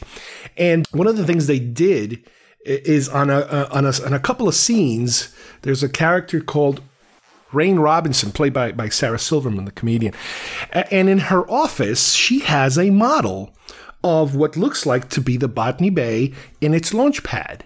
And 0.57 0.87
one 0.91 1.07
of 1.07 1.17
the 1.17 1.25
things 1.25 1.47
they 1.47 1.59
did 1.59 2.23
is 2.67 3.09
on 3.09 3.29
a, 3.29 3.39
uh, 3.39 3.69
on 3.71 3.85
a 3.85 3.93
on 4.05 4.13
a 4.13 4.19
couple 4.19 4.47
of 4.47 4.55
scenes. 4.55 5.33
There's 5.61 5.83
a 5.83 5.89
character 5.89 6.41
called 6.41 6.81
Rain 7.53 7.79
Robinson, 7.79 8.31
played 8.31 8.53
by, 8.53 8.71
by 8.71 8.89
Sarah 8.89 9.19
Silverman, 9.19 9.65
the 9.65 9.71
comedian. 9.71 10.13
And 10.71 11.09
in 11.09 11.19
her 11.19 11.49
office, 11.49 12.13
she 12.13 12.39
has 12.39 12.77
a 12.77 12.89
model 12.89 13.53
of 14.03 14.35
what 14.35 14.57
looks 14.57 14.85
like 14.85 15.09
to 15.09 15.21
be 15.21 15.37
the 15.37 15.47
Botany 15.47 15.89
Bay 15.89 16.33
in 16.61 16.73
its 16.73 16.93
launch 16.93 17.23
pad. 17.23 17.63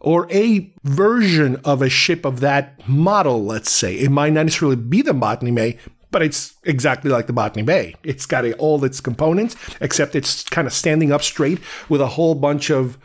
Or 0.00 0.26
a 0.32 0.72
version 0.82 1.60
of 1.64 1.80
a 1.80 1.88
ship 1.88 2.24
of 2.24 2.40
that 2.40 2.88
model, 2.88 3.44
let's 3.44 3.70
say. 3.70 3.94
It 3.94 4.10
might 4.10 4.32
not 4.32 4.46
necessarily 4.46 4.76
be 4.76 5.02
the 5.02 5.14
Botany 5.14 5.52
Bay, 5.52 5.78
but 6.10 6.22
it's 6.22 6.54
exactly 6.64 7.10
like 7.10 7.28
the 7.28 7.32
Botany 7.32 7.62
Bay. 7.62 7.94
It's 8.02 8.26
got 8.26 8.44
a, 8.44 8.54
all 8.54 8.84
its 8.84 9.00
components, 9.00 9.54
except 9.80 10.16
it's 10.16 10.42
kind 10.48 10.66
of 10.66 10.72
standing 10.72 11.12
up 11.12 11.22
straight 11.22 11.60
with 11.88 12.00
a 12.00 12.08
whole 12.08 12.34
bunch 12.34 12.70
of 12.70 12.98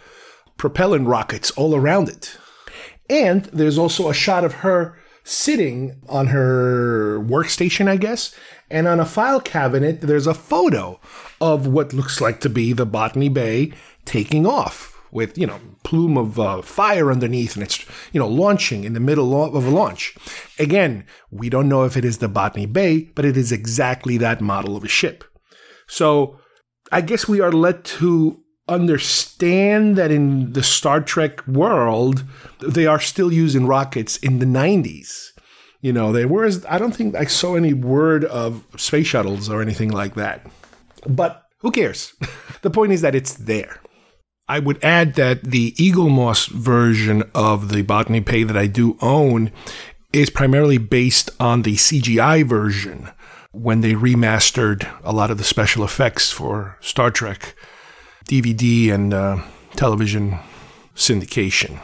propellant 0.57 1.07
rockets 1.07 1.51
all 1.51 1.75
around 1.75 2.09
it. 2.09 2.37
And 3.09 3.45
there's 3.45 3.77
also 3.77 4.09
a 4.09 4.13
shot 4.13 4.43
of 4.43 4.55
her 4.55 4.97
sitting 5.23 6.01
on 6.09 6.27
her 6.27 7.19
workstation, 7.19 7.87
I 7.87 7.97
guess, 7.97 8.33
and 8.69 8.87
on 8.87 8.99
a 8.99 9.05
file 9.05 9.39
cabinet, 9.39 10.01
there's 10.01 10.27
a 10.27 10.33
photo 10.33 10.99
of 11.39 11.67
what 11.67 11.93
looks 11.93 12.19
like 12.19 12.41
to 12.41 12.49
be 12.49 12.73
the 12.73 12.85
Botany 12.85 13.29
Bay 13.29 13.73
taking 14.05 14.45
off 14.45 14.93
with, 15.11 15.37
you 15.37 15.47
know, 15.47 15.59
plume 15.83 16.17
of 16.17 16.39
uh, 16.39 16.61
fire 16.61 17.11
underneath 17.11 17.55
and 17.55 17.63
it's, 17.63 17.85
you 18.11 18.19
know, 18.19 18.27
launching 18.27 18.83
in 18.83 18.93
the 18.93 18.99
middle 18.99 19.55
of 19.55 19.65
a 19.65 19.69
launch. 19.69 20.15
Again, 20.59 21.05
we 21.31 21.49
don't 21.49 21.69
know 21.69 21.85
if 21.85 21.95
it 21.95 22.03
is 22.03 22.17
the 22.17 22.27
Botany 22.27 22.65
Bay, 22.65 23.09
but 23.15 23.25
it 23.25 23.37
is 23.37 23.51
exactly 23.51 24.17
that 24.17 24.41
model 24.41 24.75
of 24.75 24.83
a 24.83 24.89
ship. 24.89 25.23
So 25.87 26.39
I 26.91 27.01
guess 27.01 27.27
we 27.27 27.39
are 27.39 27.51
led 27.51 27.85
to 27.85 28.41
understand 28.67 29.95
that 29.95 30.11
in 30.11 30.53
the 30.53 30.63
Star 30.63 31.01
Trek 31.01 31.45
world, 31.47 32.23
they 32.59 32.85
are 32.85 32.99
still 32.99 33.31
using 33.31 33.65
rockets 33.65 34.17
in 34.17 34.39
the 34.39 34.45
90s. 34.45 35.31
You 35.81 35.93
know, 35.93 36.11
they 36.11 36.25
were, 36.25 36.49
I 36.67 36.77
don't 36.77 36.95
think 36.95 37.15
I 37.15 37.25
saw 37.25 37.55
any 37.55 37.73
word 37.73 38.25
of 38.25 38.63
space 38.77 39.07
shuttles 39.07 39.49
or 39.49 39.61
anything 39.61 39.91
like 39.91 40.15
that. 40.15 40.45
But 41.07 41.43
who 41.59 41.71
cares? 41.71 42.13
the 42.61 42.69
point 42.69 42.91
is 42.91 43.01
that 43.01 43.15
it's 43.15 43.33
there. 43.33 43.79
I 44.49 44.59
would 44.59 44.83
add 44.83 45.15
that 45.15 45.43
the 45.43 45.73
Eaglemoss 45.73 46.49
version 46.49 47.23
of 47.35 47.69
the 47.69 47.81
Botany 47.81 48.21
Bay 48.21 48.43
that 48.43 48.57
I 48.57 48.67
do 48.67 48.97
own 49.01 49.51
is 50.13 50.29
primarily 50.29 50.77
based 50.77 51.29
on 51.39 51.63
the 51.63 51.75
CGI 51.75 52.45
version 52.45 53.09
when 53.51 53.81
they 53.81 53.93
remastered 53.93 54.87
a 55.03 55.11
lot 55.11 55.31
of 55.31 55.37
the 55.37 55.43
special 55.43 55.83
effects 55.83 56.31
for 56.31 56.77
Star 56.79 57.11
Trek 57.11 57.55
DVD 58.27 58.91
and 58.91 59.13
uh, 59.13 59.41
television 59.75 60.39
syndication. 60.95 61.79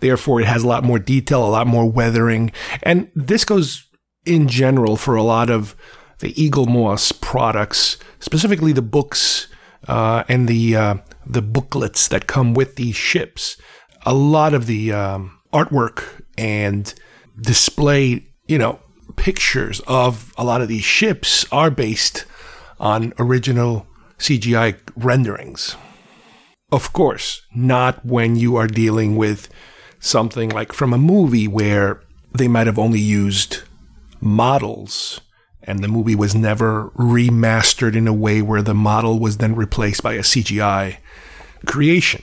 Therefore, 0.00 0.40
it 0.40 0.46
has 0.46 0.62
a 0.62 0.68
lot 0.68 0.84
more 0.84 0.98
detail, 0.98 1.44
a 1.44 1.50
lot 1.50 1.66
more 1.66 1.90
weathering. 1.90 2.52
And 2.82 3.10
this 3.14 3.44
goes 3.44 3.88
in 4.24 4.46
general 4.48 4.96
for 4.96 5.16
a 5.16 5.22
lot 5.22 5.50
of 5.50 5.74
the 6.20 6.32
Eaglemoss 6.34 7.20
products, 7.20 7.96
specifically 8.20 8.72
the 8.72 8.82
books 8.82 9.48
uh, 9.86 10.24
and 10.28 10.48
the 10.48 10.76
uh, 10.76 10.94
the 11.26 11.42
booklets 11.42 12.08
that 12.08 12.26
come 12.26 12.54
with 12.54 12.76
these 12.76 12.96
ships. 12.96 13.56
A 14.02 14.14
lot 14.14 14.54
of 14.54 14.66
the 14.66 14.92
um, 14.92 15.38
artwork 15.52 16.22
and 16.36 16.92
display, 17.40 18.26
you 18.46 18.58
know, 18.58 18.80
pictures 19.16 19.80
of 19.86 20.32
a 20.36 20.44
lot 20.44 20.60
of 20.60 20.68
these 20.68 20.84
ships 20.84 21.46
are 21.52 21.70
based 21.70 22.24
on 22.78 23.12
original 23.18 23.86
CGI 24.18 24.78
renderings. 24.96 25.76
Of 26.70 26.92
course, 26.92 27.42
not 27.54 28.04
when 28.04 28.36
you 28.36 28.56
are 28.56 28.66
dealing 28.66 29.16
with 29.16 29.48
something 30.00 30.50
like 30.50 30.72
from 30.72 30.92
a 30.92 30.98
movie 30.98 31.48
where 31.48 32.02
they 32.36 32.46
might 32.46 32.66
have 32.66 32.78
only 32.78 33.00
used 33.00 33.62
models 34.20 35.20
and 35.62 35.82
the 35.82 35.88
movie 35.88 36.14
was 36.14 36.34
never 36.34 36.90
remastered 36.90 37.96
in 37.96 38.06
a 38.06 38.12
way 38.12 38.42
where 38.42 38.62
the 38.62 38.74
model 38.74 39.18
was 39.18 39.38
then 39.38 39.54
replaced 39.54 40.02
by 40.02 40.14
a 40.14 40.20
CGI 40.20 40.98
creation. 41.66 42.22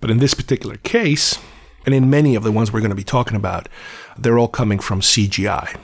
But 0.00 0.10
in 0.10 0.18
this 0.18 0.34
particular 0.34 0.76
case, 0.76 1.38
and 1.84 1.94
in 1.94 2.10
many 2.10 2.34
of 2.34 2.42
the 2.42 2.52
ones 2.52 2.72
we're 2.72 2.80
going 2.80 2.90
to 2.90 2.96
be 2.96 3.04
talking 3.04 3.36
about, 3.36 3.68
they're 4.16 4.38
all 4.38 4.48
coming 4.48 4.78
from 4.78 5.00
CGI. 5.00 5.76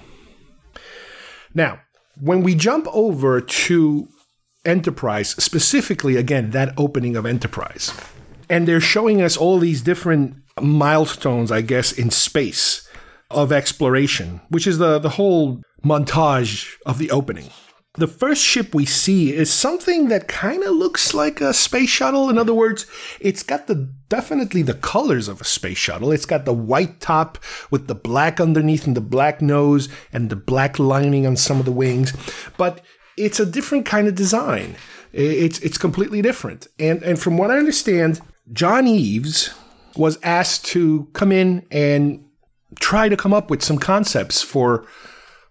Now, 1.55 1.81
when 2.21 2.43
we 2.43 2.55
jump 2.55 2.87
over 2.93 3.41
to 3.41 4.09
Enterprise, 4.67 5.31
specifically, 5.43 6.17
again, 6.17 6.51
that 6.51 6.75
opening 6.77 7.17
of 7.17 7.25
Enterprise, 7.25 7.93
and 8.51 8.67
they're 8.67 8.81
showing 8.81 9.23
us 9.23 9.37
all 9.37 9.59
these 9.59 9.83
different 9.83 10.37
milestones, 10.61 11.53
I 11.53 11.61
guess, 11.61 11.93
in 11.93 12.11
space 12.11 12.89
of 13.31 13.53
exploration, 13.53 14.41
which 14.49 14.67
is 14.67 14.79
the, 14.79 14.99
the 14.99 15.11
whole 15.11 15.63
montage 15.85 16.75
of 16.85 16.99
the 16.99 17.11
opening. 17.11 17.51
The 17.99 18.07
first 18.07 18.43
ship 18.43 18.75
we 18.75 18.85
see 18.85 19.33
is 19.33 19.51
something 19.51 20.09
that 20.09 20.29
kind 20.29 20.63
of 20.63 20.75
looks 20.75 21.15
like 21.15 21.41
a 21.41 21.55
space 21.55 21.89
shuttle. 21.89 22.29
In 22.29 22.37
other 22.37 22.53
words, 22.53 22.85
it's 23.21 23.43
got 23.43 23.69
the 23.69 23.91
definitely 24.11 24.61
the 24.61 24.75
colors 24.75 25.29
of 25.29 25.41
a 25.41 25.45
space 25.45 25.79
shuttle. 25.79 26.13
It's 26.13 26.27
got 26.27 26.45
the 26.45 26.53
white 26.53 27.01
top 27.01 27.39
with 27.71 27.87
the 27.87 27.95
black 27.95 28.39
underneath 28.39 28.87
and 28.87 28.95
the 28.95 29.01
black 29.01 29.41
nose 29.41 29.89
and 30.13 30.29
the 30.29 30.37
black 30.37 30.79
lining 30.79 31.27
on 31.27 31.37
some 31.37 31.59
of 31.59 31.65
the 31.65 31.73
wings, 31.73 32.13
but 32.59 32.83
it's 33.17 33.41
a 33.41 33.47
different 33.47 33.87
kind 33.87 34.09
of 34.09 34.15
design. 34.15 34.77
It's 35.13 35.59
it's 35.61 35.79
completely 35.79 36.23
different. 36.23 36.67
And 36.79 37.03
and 37.03 37.19
from 37.19 37.39
what 37.39 37.51
I 37.51 37.59
understand, 37.59 38.21
John 38.53 38.87
Eaves 38.87 39.55
was 39.97 40.19
asked 40.23 40.67
to 40.67 41.09
come 41.13 41.33
in 41.33 41.67
and 41.71 42.25
try 42.79 43.09
to 43.09 43.17
come 43.17 43.33
up 43.33 43.49
with 43.49 43.63
some 43.63 43.79
concepts 43.79 44.43
for 44.43 44.87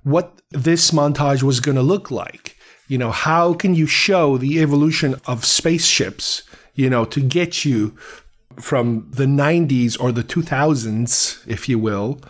what 0.03 0.41
this 0.51 0.91
montage 0.91 1.41
was 1.41 1.59
going 1.59 1.75
to 1.75 1.81
look 1.81 2.11
like. 2.11 2.55
You 2.87 2.99
know, 2.99 3.11
how 3.11 3.55
can 3.55 3.73
you 3.73 3.87
show 3.87 4.37
the 4.37 4.61
evolution 4.61 5.15
of 5.25 5.43
spaceships, 5.43 6.43
you 6.75 6.89
know, 6.89 7.03
to 7.05 7.19
get 7.19 7.65
you 7.65 7.97
from 8.57 9.09
the 9.11 9.25
90s 9.25 9.99
or 9.99 10.11
the 10.11 10.23
2000s, 10.23 11.45
if 11.47 11.67
you 11.67 11.79
will, 11.79 12.21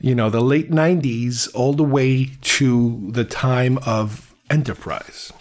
you 0.00 0.14
know, 0.14 0.30
the 0.30 0.40
late 0.40 0.70
90s 0.70 1.48
all 1.54 1.72
the 1.72 1.82
way 1.82 2.30
to 2.42 3.10
the 3.10 3.24
time 3.24 3.78
of 3.84 4.29
Enterprise. 4.50 5.32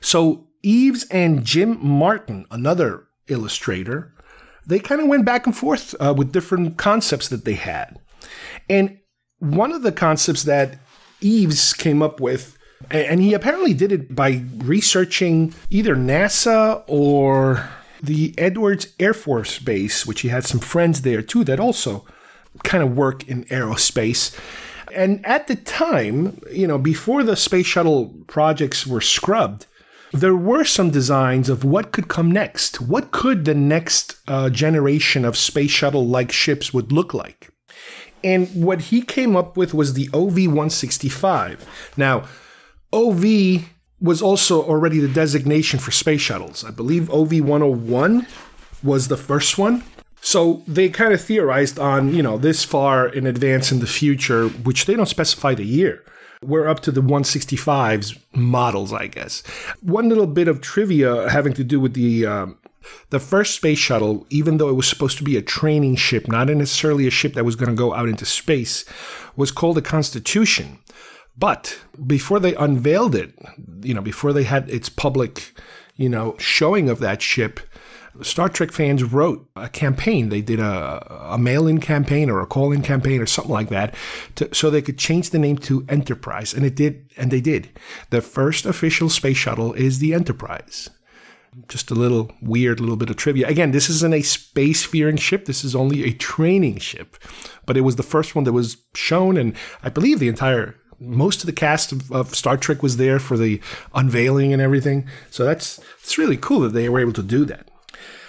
So 0.00 0.48
Eaves 0.62 1.04
and 1.10 1.44
Jim 1.44 1.78
Martin, 1.84 2.46
another 2.50 3.08
illustrator, 3.28 4.14
they 4.66 4.78
kind 4.78 5.00
of 5.00 5.08
went 5.08 5.24
back 5.24 5.46
and 5.46 5.56
forth 5.56 5.94
uh, 6.00 6.14
with 6.16 6.32
different 6.32 6.78
concepts 6.78 7.28
that 7.28 7.44
they 7.44 7.54
had. 7.54 7.98
And 8.68 8.98
one 9.38 9.72
of 9.72 9.82
the 9.82 9.92
concepts 9.92 10.44
that 10.44 10.78
Eaves 11.20 11.72
came 11.72 12.02
up 12.02 12.20
with, 12.20 12.56
and 12.90 13.20
he 13.20 13.34
apparently 13.34 13.74
did 13.74 13.92
it 13.92 14.14
by 14.14 14.44
researching 14.58 15.54
either 15.70 15.96
NASA 15.96 16.82
or 16.86 17.68
the 18.02 18.34
Edwards 18.38 18.88
Air 18.98 19.14
Force 19.14 19.58
Base, 19.58 20.06
which 20.06 20.20
he 20.20 20.28
had 20.28 20.44
some 20.44 20.60
friends 20.60 21.02
there 21.02 21.22
too 21.22 21.44
that 21.44 21.60
also 21.60 22.04
kind 22.62 22.82
of 22.82 22.96
work 22.96 23.26
in 23.28 23.44
aerospace. 23.44 24.38
And 24.94 25.24
at 25.26 25.48
the 25.48 25.56
time, 25.56 26.40
you 26.50 26.66
know, 26.66 26.78
before 26.78 27.22
the 27.22 27.36
space 27.36 27.66
shuttle 27.66 28.14
projects 28.26 28.86
were 28.86 29.00
scrubbed, 29.00 29.66
there 30.12 30.36
were 30.36 30.64
some 30.64 30.90
designs 30.90 31.48
of 31.48 31.64
what 31.64 31.90
could 31.90 32.08
come 32.08 32.30
next. 32.30 32.80
What 32.80 33.10
could 33.10 33.44
the 33.44 33.54
next 33.54 34.16
uh, 34.28 34.48
generation 34.48 35.24
of 35.24 35.36
space 35.36 35.72
shuttle 35.72 36.06
like 36.06 36.30
ships 36.30 36.72
would 36.72 36.92
look 36.92 37.12
like? 37.12 37.50
And 38.22 38.48
what 38.64 38.82
he 38.82 39.02
came 39.02 39.36
up 39.36 39.56
with 39.56 39.74
was 39.74 39.94
the 39.94 40.08
OV 40.14 40.46
165. 40.46 41.92
Now, 41.96 42.26
OV 42.92 43.68
was 44.00 44.22
also 44.22 44.62
already 44.62 45.00
the 45.00 45.08
designation 45.08 45.80
for 45.80 45.90
space 45.90 46.20
shuttles. 46.20 46.64
I 46.64 46.70
believe 46.70 47.10
OV 47.10 47.40
101 47.40 48.26
was 48.82 49.08
the 49.08 49.16
first 49.16 49.58
one. 49.58 49.82
So 50.24 50.62
they 50.66 50.88
kind 50.88 51.12
of 51.12 51.20
theorized 51.20 51.78
on, 51.78 52.14
you 52.14 52.22
know, 52.22 52.38
this 52.38 52.64
far 52.64 53.06
in 53.06 53.26
advance 53.26 53.70
in 53.70 53.80
the 53.80 53.86
future, 53.86 54.48
which 54.48 54.86
they 54.86 54.94
don't 54.94 55.04
specify 55.04 55.54
the 55.54 55.66
year. 55.66 56.02
We're 56.42 56.66
up 56.66 56.80
to 56.80 56.90
the 56.90 57.02
165's 57.02 58.14
models, 58.32 58.90
I 58.90 59.06
guess. 59.06 59.42
One 59.82 60.08
little 60.08 60.26
bit 60.26 60.48
of 60.48 60.62
trivia 60.62 61.28
having 61.28 61.52
to 61.52 61.62
do 61.62 61.78
with 61.78 61.92
the 61.92 62.24
um, 62.24 62.56
the 63.10 63.20
first 63.20 63.54
space 63.54 63.78
shuttle, 63.78 64.26
even 64.30 64.56
though 64.56 64.70
it 64.70 64.76
was 64.76 64.88
supposed 64.88 65.18
to 65.18 65.24
be 65.24 65.36
a 65.36 65.42
training 65.42 65.96
ship, 65.96 66.26
not 66.26 66.48
necessarily 66.48 67.06
a 67.06 67.10
ship 67.10 67.34
that 67.34 67.44
was 67.44 67.54
going 67.54 67.70
to 67.70 67.76
go 67.76 67.92
out 67.92 68.08
into 68.08 68.24
space, 68.24 68.86
was 69.36 69.50
called 69.50 69.76
the 69.76 69.82
Constitution. 69.82 70.78
But 71.36 71.78
before 72.06 72.40
they 72.40 72.54
unveiled 72.54 73.14
it, 73.14 73.34
you 73.82 73.92
know, 73.92 74.00
before 74.00 74.32
they 74.32 74.44
had 74.44 74.70
its 74.70 74.88
public, 74.88 75.52
you 75.96 76.08
know, 76.08 76.34
showing 76.38 76.88
of 76.88 77.00
that 77.00 77.20
ship, 77.20 77.60
Star 78.22 78.48
Trek 78.48 78.70
fans 78.70 79.02
wrote 79.02 79.48
a 79.56 79.68
campaign. 79.68 80.28
They 80.28 80.40
did 80.40 80.60
a, 80.60 81.32
a 81.32 81.38
mail 81.38 81.66
in 81.66 81.80
campaign 81.80 82.30
or 82.30 82.40
a 82.40 82.46
call 82.46 82.72
in 82.72 82.82
campaign 82.82 83.20
or 83.20 83.26
something 83.26 83.52
like 83.52 83.70
that 83.70 83.94
to, 84.36 84.54
so 84.54 84.70
they 84.70 84.82
could 84.82 84.98
change 84.98 85.30
the 85.30 85.38
name 85.38 85.58
to 85.58 85.84
Enterprise. 85.88 86.54
And 86.54 86.64
it 86.64 86.76
did, 86.76 87.10
and 87.16 87.30
they 87.30 87.40
did. 87.40 87.68
The 88.10 88.20
first 88.20 88.66
official 88.66 89.08
space 89.08 89.36
shuttle 89.36 89.72
is 89.72 89.98
the 89.98 90.14
Enterprise. 90.14 90.90
Just 91.68 91.90
a 91.90 91.94
little 91.94 92.32
weird 92.42 92.80
little 92.80 92.96
bit 92.96 93.10
of 93.10 93.16
trivia. 93.16 93.46
Again, 93.46 93.70
this 93.70 93.88
isn't 93.88 94.14
a 94.14 94.22
space 94.22 94.84
faring 94.84 95.16
ship. 95.16 95.44
This 95.44 95.64
is 95.64 95.76
only 95.76 96.04
a 96.04 96.12
training 96.12 96.78
ship. 96.78 97.16
But 97.66 97.76
it 97.76 97.82
was 97.82 97.96
the 97.96 98.02
first 98.02 98.34
one 98.34 98.44
that 98.44 98.52
was 98.52 98.76
shown, 98.94 99.36
and 99.36 99.54
I 99.82 99.88
believe 99.88 100.18
the 100.18 100.28
entire 100.28 100.76
most 101.00 101.40
of 101.40 101.46
the 101.46 101.52
cast 101.52 101.92
of, 101.92 102.10
of, 102.12 102.34
Star 102.34 102.56
Trek 102.56 102.82
was 102.82 102.96
there 102.96 103.18
for 103.18 103.36
the 103.36 103.60
unveiling 103.94 104.52
and 104.52 104.62
everything. 104.62 105.08
So 105.30 105.44
that's 105.44 105.80
it's 106.00 106.18
really 106.18 106.36
cool 106.36 106.60
that 106.60 106.72
they 106.72 106.88
were 106.88 107.00
able 107.00 107.12
to 107.14 107.22
do 107.22 107.44
that. 107.46 107.68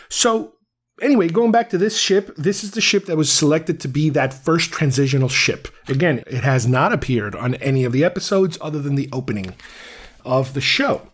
So, 0.10 0.54
anyway, 1.02 1.30
going 1.30 1.52
back 1.52 1.70
to 1.72 1.78
this 1.78 1.98
ship, 1.98 2.34
this 2.38 2.63
is 2.63 2.72
the 2.72 2.82
ship 2.82 3.06
that 3.06 3.18
was 3.18 3.32
selected 3.32 3.80
to 3.82 3.88
be 3.88 4.10
that 4.12 4.34
first 4.34 4.72
transitional 4.72 5.30
ship. 5.30 5.68
Again, 5.88 6.24
it 6.28 6.44
has 6.44 6.68
not 6.68 6.94
appeared 6.94 7.36
on 7.36 7.56
any 7.56 7.84
of 7.84 7.91
the 7.91 8.04
episodes 8.04 8.58
other 8.62 8.82
than 8.82 8.96
the 8.96 9.10
opening 9.12 9.56
of 10.24 10.54
the 10.54 10.62
show. 10.62 11.12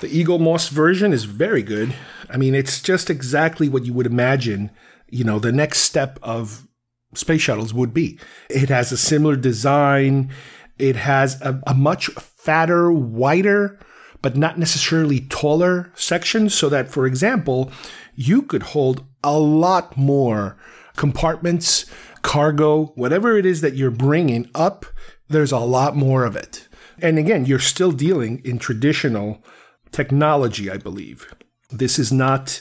The 0.00 0.08
Eaglemoss 0.08 0.68
version 0.68 1.12
is 1.12 1.24
very 1.24 1.62
good. 1.62 1.94
I 2.28 2.36
mean, 2.36 2.54
it's 2.54 2.82
just 2.82 3.08
exactly 3.08 3.68
what 3.68 3.84
you 3.86 3.94
would 3.94 4.06
imagine, 4.06 4.70
you 5.08 5.24
know, 5.24 5.38
the 5.38 5.52
next 5.52 5.80
step 5.80 6.18
of 6.22 6.66
space 7.14 7.40
shuttles 7.40 7.72
would 7.72 7.94
be. 7.94 8.18
It 8.50 8.68
has 8.68 8.92
a 8.92 8.98
similar 8.98 9.36
design. 9.36 10.30
It 10.78 10.96
has 10.96 11.40
a, 11.40 11.62
a 11.66 11.72
much 11.72 12.08
fatter, 12.08 12.92
wider, 12.92 13.78
but 14.20 14.36
not 14.36 14.58
necessarily 14.58 15.20
taller 15.20 15.92
section 15.94 16.50
so 16.50 16.68
that, 16.68 16.90
for 16.90 17.06
example, 17.06 17.72
you 18.16 18.42
could 18.42 18.62
hold 18.64 19.04
a 19.22 19.38
lot 19.38 19.96
more 19.96 20.56
compartments, 20.96 21.86
cargo, 22.22 22.86
whatever 22.96 23.36
it 23.36 23.46
is 23.46 23.60
that 23.60 23.74
you're 23.74 23.90
bringing 23.90 24.50
up, 24.54 24.86
there's 25.28 25.52
a 25.52 25.58
lot 25.58 25.94
more 25.94 26.24
of 26.24 26.34
it. 26.34 26.66
And 27.00 27.18
again, 27.18 27.44
you're 27.44 27.58
still 27.58 27.92
dealing 27.92 28.40
in 28.44 28.58
traditional 28.58 29.44
technology, 29.92 30.70
I 30.70 30.78
believe. 30.78 31.32
This 31.70 31.98
is 31.98 32.12
not 32.12 32.60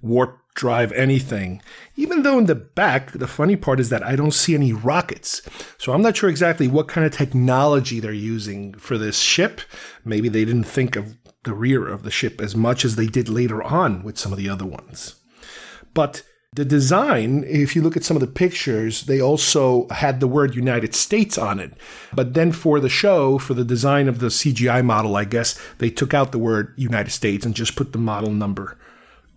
warp 0.00 0.38
drive 0.54 0.92
anything. 0.92 1.60
Even 1.96 2.22
though 2.22 2.38
in 2.38 2.46
the 2.46 2.54
back, 2.54 3.12
the 3.12 3.26
funny 3.26 3.56
part 3.56 3.80
is 3.80 3.90
that 3.90 4.04
I 4.04 4.16
don't 4.16 4.32
see 4.32 4.54
any 4.54 4.72
rockets. 4.72 5.42
So 5.78 5.92
I'm 5.92 6.02
not 6.02 6.16
sure 6.16 6.30
exactly 6.30 6.68
what 6.68 6.88
kind 6.88 7.04
of 7.04 7.12
technology 7.12 8.00
they're 8.00 8.12
using 8.12 8.74
for 8.74 8.96
this 8.96 9.18
ship. 9.18 9.60
Maybe 10.04 10.28
they 10.28 10.44
didn't 10.44 10.64
think 10.64 10.96
of 10.96 11.16
the 11.44 11.54
rear 11.54 11.86
of 11.86 12.02
the 12.02 12.10
ship 12.10 12.40
as 12.40 12.56
much 12.56 12.84
as 12.84 12.96
they 12.96 13.06
did 13.06 13.28
later 13.28 13.62
on 13.62 14.02
with 14.02 14.18
some 14.18 14.32
of 14.32 14.38
the 14.38 14.48
other 14.48 14.66
ones. 14.66 15.16
But 15.92 16.22
the 16.54 16.64
design, 16.64 17.44
if 17.48 17.74
you 17.74 17.82
look 17.82 17.96
at 17.96 18.04
some 18.04 18.16
of 18.16 18.20
the 18.20 18.28
pictures, 18.28 19.06
they 19.06 19.20
also 19.20 19.88
had 19.88 20.20
the 20.20 20.28
word 20.28 20.54
United 20.54 20.94
States 20.94 21.36
on 21.36 21.58
it. 21.58 21.72
But 22.12 22.34
then 22.34 22.52
for 22.52 22.78
the 22.78 22.88
show, 22.88 23.38
for 23.38 23.54
the 23.54 23.64
design 23.64 24.08
of 24.08 24.20
the 24.20 24.28
CGI 24.28 24.84
model, 24.84 25.16
I 25.16 25.24
guess, 25.24 25.58
they 25.78 25.90
took 25.90 26.14
out 26.14 26.30
the 26.30 26.38
word 26.38 26.72
United 26.76 27.10
States 27.10 27.44
and 27.44 27.56
just 27.56 27.74
put 27.74 27.92
the 27.92 27.98
model 27.98 28.30
number 28.30 28.78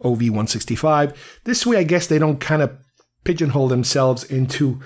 OV165. 0.03 1.15
This 1.43 1.65
way, 1.65 1.77
I 1.77 1.83
guess 1.83 2.05
they 2.05 2.19
don't 2.19 2.39
kind 2.39 2.61
of 2.61 2.77
pigeonhole 3.23 3.67
themselves 3.67 4.23
into 4.23 4.79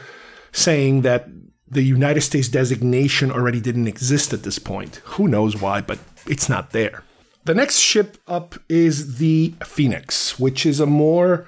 saying 0.53 1.01
that 1.01 1.27
the 1.67 1.83
United 1.83 2.21
States 2.21 2.47
designation 2.47 3.29
already 3.31 3.59
didn't 3.59 3.87
exist 3.87 4.33
at 4.33 4.43
this 4.43 4.59
point. 4.59 5.01
Who 5.03 5.27
knows 5.27 5.61
why, 5.61 5.81
but 5.81 5.99
it's 6.25 6.49
not 6.49 6.71
there. 6.71 7.03
The 7.43 7.55
next 7.55 7.79
ship 7.79 8.17
up 8.27 8.55
is 8.69 9.17
the 9.17 9.55
Phoenix, 9.63 10.39
which 10.39 10.65
is 10.65 10.79
a 10.79 10.85
more 10.85 11.47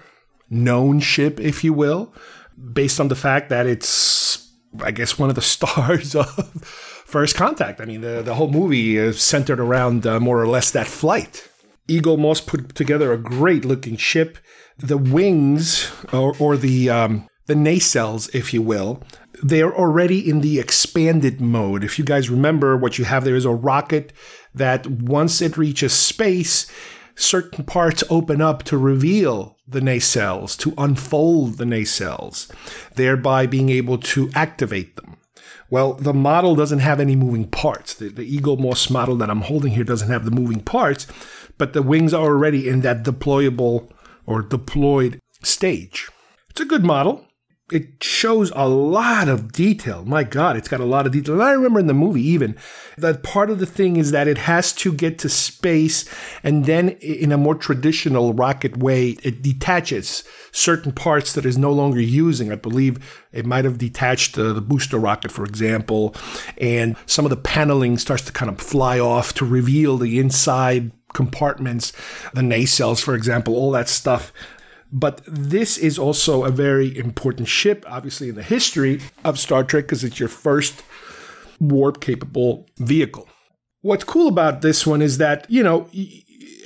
known 0.50 1.00
ship, 1.00 1.40
if 1.40 1.64
you 1.64 1.74
will, 1.74 2.14
based 2.74 3.00
on 3.00 3.10
the 3.10 3.16
fact 3.16 3.50
that 3.50 3.68
it's, 3.68 4.52
I 4.82 4.92
guess, 4.92 5.20
one 5.20 5.30
of 5.30 5.36
the 5.36 5.42
stars 5.56 6.16
of 6.16 6.28
First 7.06 7.36
Contact. 7.36 7.80
I 7.80 7.86
mean, 7.86 8.02
the, 8.02 8.24
the 8.24 8.34
whole 8.34 8.50
movie 8.50 8.98
is 8.98 9.22
centered 9.22 9.60
around 9.60 10.08
uh, 10.08 10.20
more 10.20 10.42
or 10.42 10.48
less 10.48 10.72
that 10.72 10.88
flight. 10.88 11.48
Eaglemoss 11.88 12.46
put 12.46 12.74
together 12.76 13.12
a 13.12 13.18
great 13.18 13.66
looking 13.66 13.98
ship. 13.98 14.38
The 14.78 14.98
wings, 14.98 15.92
or, 16.12 16.34
or 16.40 16.58
the, 16.58 16.90
um, 16.90 17.28
the 17.46 17.54
nacelles, 17.54 18.34
if 18.34 18.54
you 18.54 18.62
will, 18.62 19.04
they're 19.44 19.76
already 19.76 20.28
in 20.28 20.42
the 20.42 20.60
expanded 20.60 21.42
mode. 21.42 21.84
If 21.84 22.00
you 22.00 22.06
guys 22.06 22.30
remember, 22.30 22.78
what 22.78 22.98
you 22.98 23.06
have 23.06 23.26
there 23.26 23.36
is 23.36 23.46
a 23.46 23.52
rocket 23.52 24.14
that 24.54 24.88
once 24.88 25.42
it 25.42 25.58
reaches 25.58 25.94
space, 25.94 26.68
certain 27.16 27.63
parts 27.63 28.04
open 28.10 28.42
up 28.42 28.63
to 28.63 28.78
reveal 28.78 29.58
the 29.68 29.80
nacelles, 29.80 30.58
to 30.58 30.74
unfold 30.78 31.58
the 31.58 31.66
nacelles, 31.66 32.52
thereby 32.96 33.46
being 33.46 33.70
able 33.70 33.98
to 33.98 34.30
activate 34.36 34.96
them. 34.96 35.18
Well, 35.70 35.94
the 35.94 36.13
model 36.13 36.56
doesn't 36.56 36.80
have 36.80 37.00
any 37.00 37.16
moving 37.16 37.48
parts. 37.48 37.96
The, 37.96 38.10
the 38.10 38.38
Eaglemoss 38.38 38.92
model 38.92 39.16
that 39.18 39.30
I'm 39.30 39.42
holding 39.42 39.74
here 39.74 39.84
doesn't 39.84 40.10
have 40.10 40.26
the 40.26 40.32
moving 40.32 40.60
parts, 40.60 41.08
but 41.58 41.74
the 41.74 41.82
wings 41.82 42.13
are 42.13 42.26
already 42.26 42.70
in 42.70 42.82
that 42.82 43.04
deployable 43.04 43.89
or 44.26 44.42
deployed 44.42 45.20
stage. 45.42 46.10
It's 46.50 46.62
a 46.62 46.66
good 46.66 46.84
model 46.84 47.26
it 47.74 48.04
shows 48.04 48.52
a 48.56 48.68
lot 48.68 49.28
of 49.28 49.52
detail. 49.52 50.06
My 50.06 50.24
God, 50.24 50.56
it's 50.56 50.68
got 50.68 50.80
a 50.80 50.86
lot 50.86 51.08
of 51.08 51.12
detail. 51.12 51.34
And 51.34 51.44
I 51.44 51.54
remember 51.54 51.80
in 51.80 51.88
the 51.88 51.94
movie 51.96 52.22
even 52.22 52.56
that 52.98 53.24
part 53.24 53.50
of 53.50 53.58
the 53.58 53.66
thing 53.66 53.98
is 53.98 54.12
that 54.12 54.28
it 54.28 54.38
has 54.38 54.74
to 54.74 54.94
get 54.94 55.18
to 55.20 55.30
space 55.30 56.06
and 56.44 56.66
then 56.66 56.90
in 56.90 57.32
a 57.32 57.38
more 57.38 57.56
traditional 57.56 58.32
rocket 58.32 58.78
way, 58.78 59.18
it 59.24 59.42
detaches 59.42 60.24
certain 60.52 60.92
parts 60.92 61.34
that 61.34 61.48
is 61.48 61.58
no 61.58 61.72
longer 61.72 62.00
using. 62.00 62.52
I 62.52 62.56
believe 62.56 63.24
it 63.32 63.48
might 63.48 63.66
have 63.66 63.80
detached 63.80 64.38
uh, 64.38 64.54
the 64.54 64.62
booster 64.62 65.00
rocket, 65.00 65.32
for 65.32 65.44
example, 65.44 66.16
and 66.60 66.96
some 67.08 67.26
of 67.26 67.32
the 67.32 67.38
paneling 67.38 67.98
starts 67.98 68.24
to 68.26 68.32
kind 68.32 68.52
of 68.52 68.60
fly 68.60 69.00
off 69.00 69.34
to 69.34 69.46
reveal 69.46 69.98
the 69.98 70.20
inside 70.20 70.92
compartments, 71.14 71.92
the 72.36 72.42
nacelles, 72.42 73.02
for 73.02 73.16
example, 73.16 73.56
all 73.56 73.72
that 73.72 73.90
stuff 73.90 74.32
but 74.94 75.22
this 75.26 75.80
is 75.80 75.98
also 75.98 76.44
a 76.44 76.52
very 76.52 76.96
important 76.96 77.48
ship, 77.48 77.84
obviously, 77.90 78.30
in 78.30 78.36
the 78.36 78.44
history 78.44 79.02
of 79.26 79.40
Star 79.40 79.64
Trek, 79.64 79.86
because 79.86 80.04
it's 80.04 80.20
your 80.20 80.30
first 80.30 80.84
warp 81.60 82.00
capable 82.00 82.68
vehicle. 82.78 83.28
What's 83.82 84.04
cool 84.04 84.28
about 84.28 84.62
this 84.62 84.86
one 84.86 85.02
is 85.02 85.18
that, 85.18 85.50
you 85.50 85.64
know, 85.64 85.90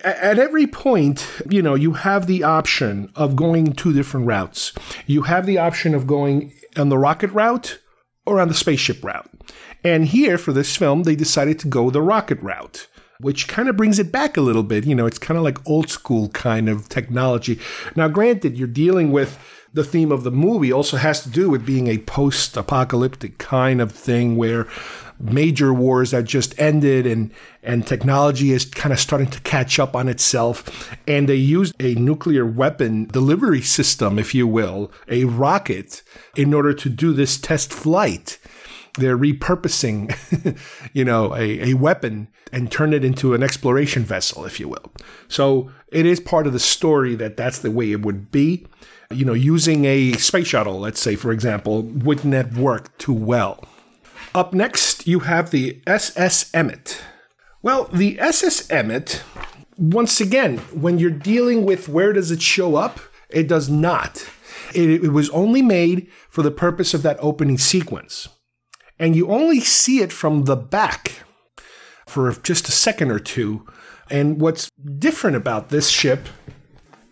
at 0.04 0.38
every 0.38 0.68
point, 0.68 1.26
you 1.50 1.62
know, 1.62 1.74
you 1.74 1.94
have 1.94 2.28
the 2.28 2.44
option 2.44 3.12
of 3.16 3.36
going 3.36 3.74
two 3.74 3.94
different 3.94 4.28
routes. 4.28 4.74
You 5.06 5.24
have 5.24 5.46
the 5.46 5.58
option 5.58 5.96
of 5.96 6.06
going 6.06 6.54
on 6.76 6.90
the 6.90 6.98
rocket 6.98 7.32
route 7.32 7.80
or 8.26 8.40
on 8.42 8.50
the 8.50 8.54
spaceship 8.54 9.04
route. 9.04 9.32
And 9.84 10.06
here 10.06 10.38
for 10.38 10.52
this 10.52 10.76
film, 10.76 11.04
they 11.04 11.16
decided 11.16 11.60
to 11.60 11.68
go 11.68 11.90
the 11.90 12.02
rocket 12.02 12.42
route 12.42 12.88
which 13.20 13.48
kind 13.48 13.70
of 13.70 13.78
brings 13.78 14.00
it 14.00 14.12
back 14.12 14.38
a 14.38 14.42
little 14.42 14.64
bit. 14.64 14.86
You 14.86 14.96
know, 14.96 15.06
it's 15.06 15.20
kind 15.20 15.38
of 15.38 15.44
like 15.44 15.58
old 15.68 15.90
school 15.90 16.30
kind 16.30 16.70
of 16.70 16.90
technology. 16.90 17.60
Now, 17.96 18.08
granted, 18.08 18.58
you're 18.58 18.68
dealing 18.68 19.12
with 19.12 19.40
the 19.74 19.84
theme 19.84 20.12
of 20.12 20.24
the 20.24 20.32
movie 20.32 20.72
also 20.72 20.98
has 20.98 21.22
to 21.24 21.30
do 21.30 21.50
with 21.50 21.66
being 21.66 21.88
a 21.88 21.98
post 22.00 22.58
apocalyptic 22.58 23.38
kind 23.38 23.80
of 23.82 23.92
thing 23.92 24.36
where 24.36 24.66
major 25.20 25.74
wars 25.74 26.12
that 26.12 26.24
just 26.24 26.58
ended 26.60 27.06
and 27.06 27.32
and 27.64 27.86
technology 27.86 28.52
is 28.52 28.66
kind 28.66 28.94
of 28.94 29.00
starting 29.00 29.30
to 29.30 29.40
catch 29.42 29.80
up 29.80 29.96
on 29.96 30.08
itself 30.08 30.96
and 31.08 31.28
they 31.28 31.36
used 31.36 31.74
a 31.80 31.96
nuclear 31.96 32.46
weapon 32.46 33.06
delivery 33.06 33.62
system 33.62 34.20
if 34.20 34.34
you 34.34 34.48
will 34.48 34.92
a 35.10 35.26
rocket 35.26 36.04
in 36.36 36.54
order 36.54 36.74
to 36.74 36.90
do 36.90 37.14
this 37.14 37.38
test 37.38 37.74
flight 37.74 38.38
they're 38.98 39.18
repurposing, 39.18 40.16
you 40.94 41.06
know, 41.06 41.36
a, 41.36 41.72
a 41.72 41.74
weapon 41.76 42.28
and 42.52 42.72
turn 42.72 42.94
it 42.94 43.04
into 43.04 43.34
an 43.34 43.44
exploration 43.44 44.04
vessel, 44.04 44.46
if 44.46 44.60
you 44.60 44.68
will. 44.68 44.92
So 45.28 45.72
it 45.92 46.06
is 46.06 46.20
part 46.20 46.48
of 46.48 46.54
the 46.54 46.60
story 46.60 47.16
that 47.16 47.38
that's 47.38 47.60
the 47.60 47.72
way 47.72 47.92
it 47.92 48.02
would 48.02 48.32
be. 48.32 48.68
You 49.10 49.24
know, 49.24 49.34
using 49.34 49.86
a 49.86 50.14
space 50.14 50.48
shuttle, 50.48 50.80
let's 50.80 51.00
say, 51.00 51.16
for 51.16 51.32
example, 51.32 51.84
wouldn't 51.84 52.34
have 52.34 52.58
worked 52.58 53.00
too 53.00 53.14
well. 53.14 53.64
Up 54.36 54.54
next, 54.54 55.08
you 55.08 55.20
have 55.20 55.52
the 55.52 55.82
SS 55.88 56.52
Emmette. 56.52 57.00
Well, 57.62 57.86
the 57.86 58.20
SS 58.20 58.68
Emmette, 58.68 59.22
once 59.78 60.20
again, 60.20 60.58
when 60.74 61.00
you're 61.00 61.10
dealing 61.10 61.66
with 61.66 61.88
where 61.88 62.14
does 62.14 62.32
it 62.32 62.42
show 62.42 62.76
up, 62.76 63.00
it 63.30 63.48
does 63.48 63.70
not. 63.70 64.28
It, 64.76 65.06
it 65.06 65.14
was 65.14 65.30
only 65.30 65.62
made 65.62 66.10
for 66.30 66.42
the 66.42 66.52
purpose 66.52 66.94
of 66.94 67.02
that 67.04 67.18
opening 67.22 67.58
sequence. 67.58 68.28
And 69.00 69.16
you 69.16 69.28
only 69.28 69.60
see 69.60 70.00
it 70.00 70.12
from 70.12 70.46
the 70.46 70.56
back 70.56 71.24
for 72.08 72.32
just 72.32 72.68
a 72.68 72.72
second 72.72 73.12
or 73.12 73.20
two. 73.20 73.66
And 74.10 74.42
what's 74.42 74.70
different 74.98 75.36
about 75.36 75.70
this 75.70 75.90
ship 75.90 76.28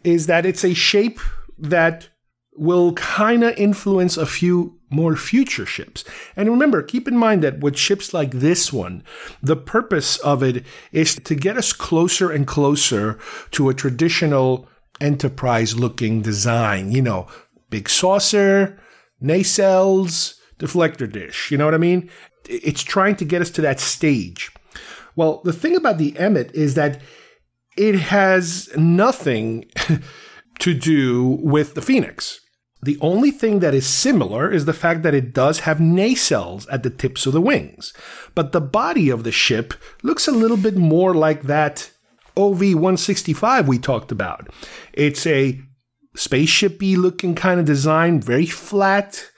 is 0.04 0.28
that 0.28 0.46
it's 0.46 0.64
a 0.64 0.74
shape 0.74 1.20
that 1.58 2.10
will 2.58 2.94
kind 2.94 3.44
of 3.44 3.58
influence 3.58 4.18
a 4.18 4.26
few 4.26 4.80
more 4.90 5.16
future 5.16 5.66
ships. 5.66 6.06
And 6.36 6.50
remember, 6.50 6.82
keep 6.82 7.08
in 7.08 7.18
mind 7.18 7.44
that 7.44 7.60
with 7.60 7.78
ships 7.78 8.14
like 8.14 8.32
this 8.32 8.72
one, 8.72 9.04
the 9.42 9.58
purpose 9.58 10.18
of 10.20 10.42
it 10.42 10.66
is 10.92 11.16
to 11.16 11.36
get 11.36 11.58
us 11.58 11.74
closer 11.74 12.32
and 12.32 12.48
closer 12.48 13.20
to 13.52 13.70
a 13.70 13.74
traditional 13.74 14.70
enterprise 15.02 15.78
looking 15.78 16.22
design. 16.22 16.92
You 16.92 17.02
know, 17.02 17.28
big 17.70 17.90
saucer, 17.90 18.80
nacelles, 19.22 20.36
deflector 20.60 21.12
dish. 21.12 21.52
You 21.52 21.58
know 21.58 21.66
what 21.66 21.74
I 21.74 21.80
mean? 21.80 22.10
It's 22.48 22.84
trying 22.84 23.16
to 23.18 23.26
get 23.26 23.42
us 23.42 23.50
to 23.52 23.62
that 23.62 23.80
stage. 23.80 24.52
Well, 25.16 25.42
the 25.44 25.54
thing 25.54 25.76
about 25.76 25.98
the 25.98 26.12
Emmette 26.14 26.54
is 26.54 26.76
that 26.76 27.02
it 27.78 27.96
has 27.96 28.70
nothing 28.78 29.70
to 30.60 30.74
do 30.74 31.40
with 31.42 31.74
the 31.74 31.82
Phoenix. 31.82 32.40
The 32.82 32.98
only 33.02 33.32
thing 33.32 33.60
that 33.60 33.74
is 33.74 33.88
similar 33.88 34.52
is 34.52 34.66
the 34.66 34.74
fact 34.74 35.02
that 35.04 35.16
it 35.16 35.34
does 35.34 35.62
have 35.62 35.80
nacelles 35.80 36.68
at 36.72 36.84
the 36.84 36.92
tips 36.92 37.26
of 37.26 37.34
the 37.34 37.42
wings. 37.42 37.94
But 38.36 38.52
the 38.52 38.62
body 38.62 39.10
of 39.10 39.24
the 39.24 39.32
ship 39.32 39.74
looks 40.04 40.28
a 40.28 40.32
little 40.32 40.58
bit 40.58 40.76
more 40.76 41.16
like 41.16 41.44
that 41.44 41.90
OV 42.38 42.60
165 42.60 43.68
we 43.68 43.80
talked 43.80 44.12
about. 44.12 44.50
It's 44.94 45.26
a 45.26 45.62
spaceshipy 46.16 46.96
looking 46.98 47.34
kind 47.34 47.60
of 47.60 47.66
design, 47.66 48.22
very 48.22 48.46
flat. 48.46 49.32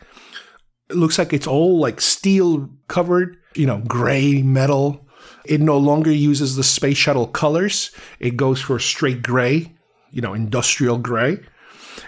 It 0.90 0.96
looks 0.96 1.18
like 1.18 1.34
it's 1.34 1.48
all 1.48 1.80
like 1.80 2.00
steel 2.00 2.70
covered, 2.88 3.38
you 3.56 3.66
know, 3.66 3.80
gray 3.80 4.42
metal. 4.42 5.06
It 5.46 5.62
no 5.62 5.78
longer 5.78 6.12
uses 6.12 6.56
the 6.56 6.64
space 6.64 6.98
shuttle 6.98 7.28
colors. 7.28 7.92
It 8.20 8.38
goes 8.38 8.62
for 8.62 8.80
straight 8.80 9.24
gray, 9.24 9.74
you 10.12 10.22
know, 10.22 10.34
industrial 10.34 10.98
gray. 10.98 11.40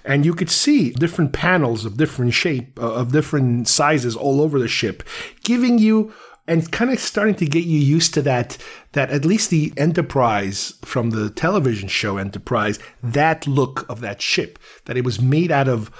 And 0.06 0.26
you 0.26 0.34
could 0.34 0.50
see 0.50 0.92
different 0.92 1.34
panels 1.34 1.84
of 1.84 1.98
different 1.98 2.34
shape, 2.34 2.80
uh, 2.80 2.94
of 2.94 3.12
different 3.12 3.68
sizes 3.68 4.16
all 4.16 4.42
over 4.42 4.60
the 4.60 4.68
ship, 4.68 5.04
giving 5.44 5.80
you 5.80 6.14
and 6.50 6.72
kind 6.72 6.90
of 6.92 7.00
starting 7.00 7.36
to 7.36 7.46
get 7.46 7.66
you 7.66 7.80
used 7.80 8.14
to 8.16 8.24
that 8.24 8.58
that 8.94 9.12
at 9.12 9.24
least 9.24 9.52
the 9.52 9.72
enterprise 9.78 10.74
from 10.84 11.12
the 11.12 11.30
television 11.30 11.88
show 11.88 12.18
enterprise 12.18 12.80
that 13.04 13.46
look 13.46 13.88
of 13.88 14.02
that 14.02 14.20
ship 14.20 14.58
that 14.86 14.98
it 14.98 15.06
was 15.06 15.22
made 15.22 15.52
out 15.52 15.68
of 15.68 15.92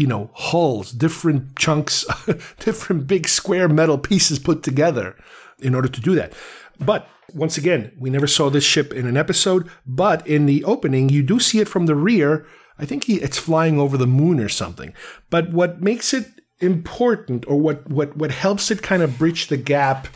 you 0.00 0.06
know 0.06 0.30
hulls 0.34 0.92
different 0.92 1.54
chunks 1.56 2.06
different 2.58 3.06
big 3.06 3.28
square 3.28 3.68
metal 3.68 3.98
pieces 3.98 4.38
put 4.38 4.62
together 4.62 5.14
in 5.58 5.74
order 5.74 5.88
to 5.88 6.00
do 6.00 6.14
that. 6.14 6.32
But 6.78 7.06
once 7.34 7.58
again 7.58 7.92
we 7.98 8.08
never 8.08 8.26
saw 8.26 8.48
this 8.48 8.64
ship 8.64 8.94
in 8.94 9.06
an 9.06 9.18
episode 9.18 9.70
but 9.86 10.26
in 10.26 10.46
the 10.46 10.64
opening 10.64 11.10
you 11.10 11.22
do 11.22 11.38
see 11.38 11.60
it 11.60 11.68
from 11.68 11.84
the 11.84 11.94
rear. 11.94 12.46
I 12.78 12.86
think 12.86 13.04
he, 13.04 13.16
it's 13.16 13.36
flying 13.36 13.78
over 13.78 13.98
the 13.98 14.06
moon 14.06 14.40
or 14.40 14.48
something. 14.48 14.94
But 15.28 15.52
what 15.52 15.82
makes 15.82 16.14
it 16.14 16.26
important 16.60 17.46
or 17.46 17.60
what 17.60 17.86
what 17.90 18.16
what 18.16 18.30
helps 18.30 18.70
it 18.70 18.82
kind 18.82 19.02
of 19.02 19.18
bridge 19.18 19.48
the 19.48 19.58
gap 19.58 20.08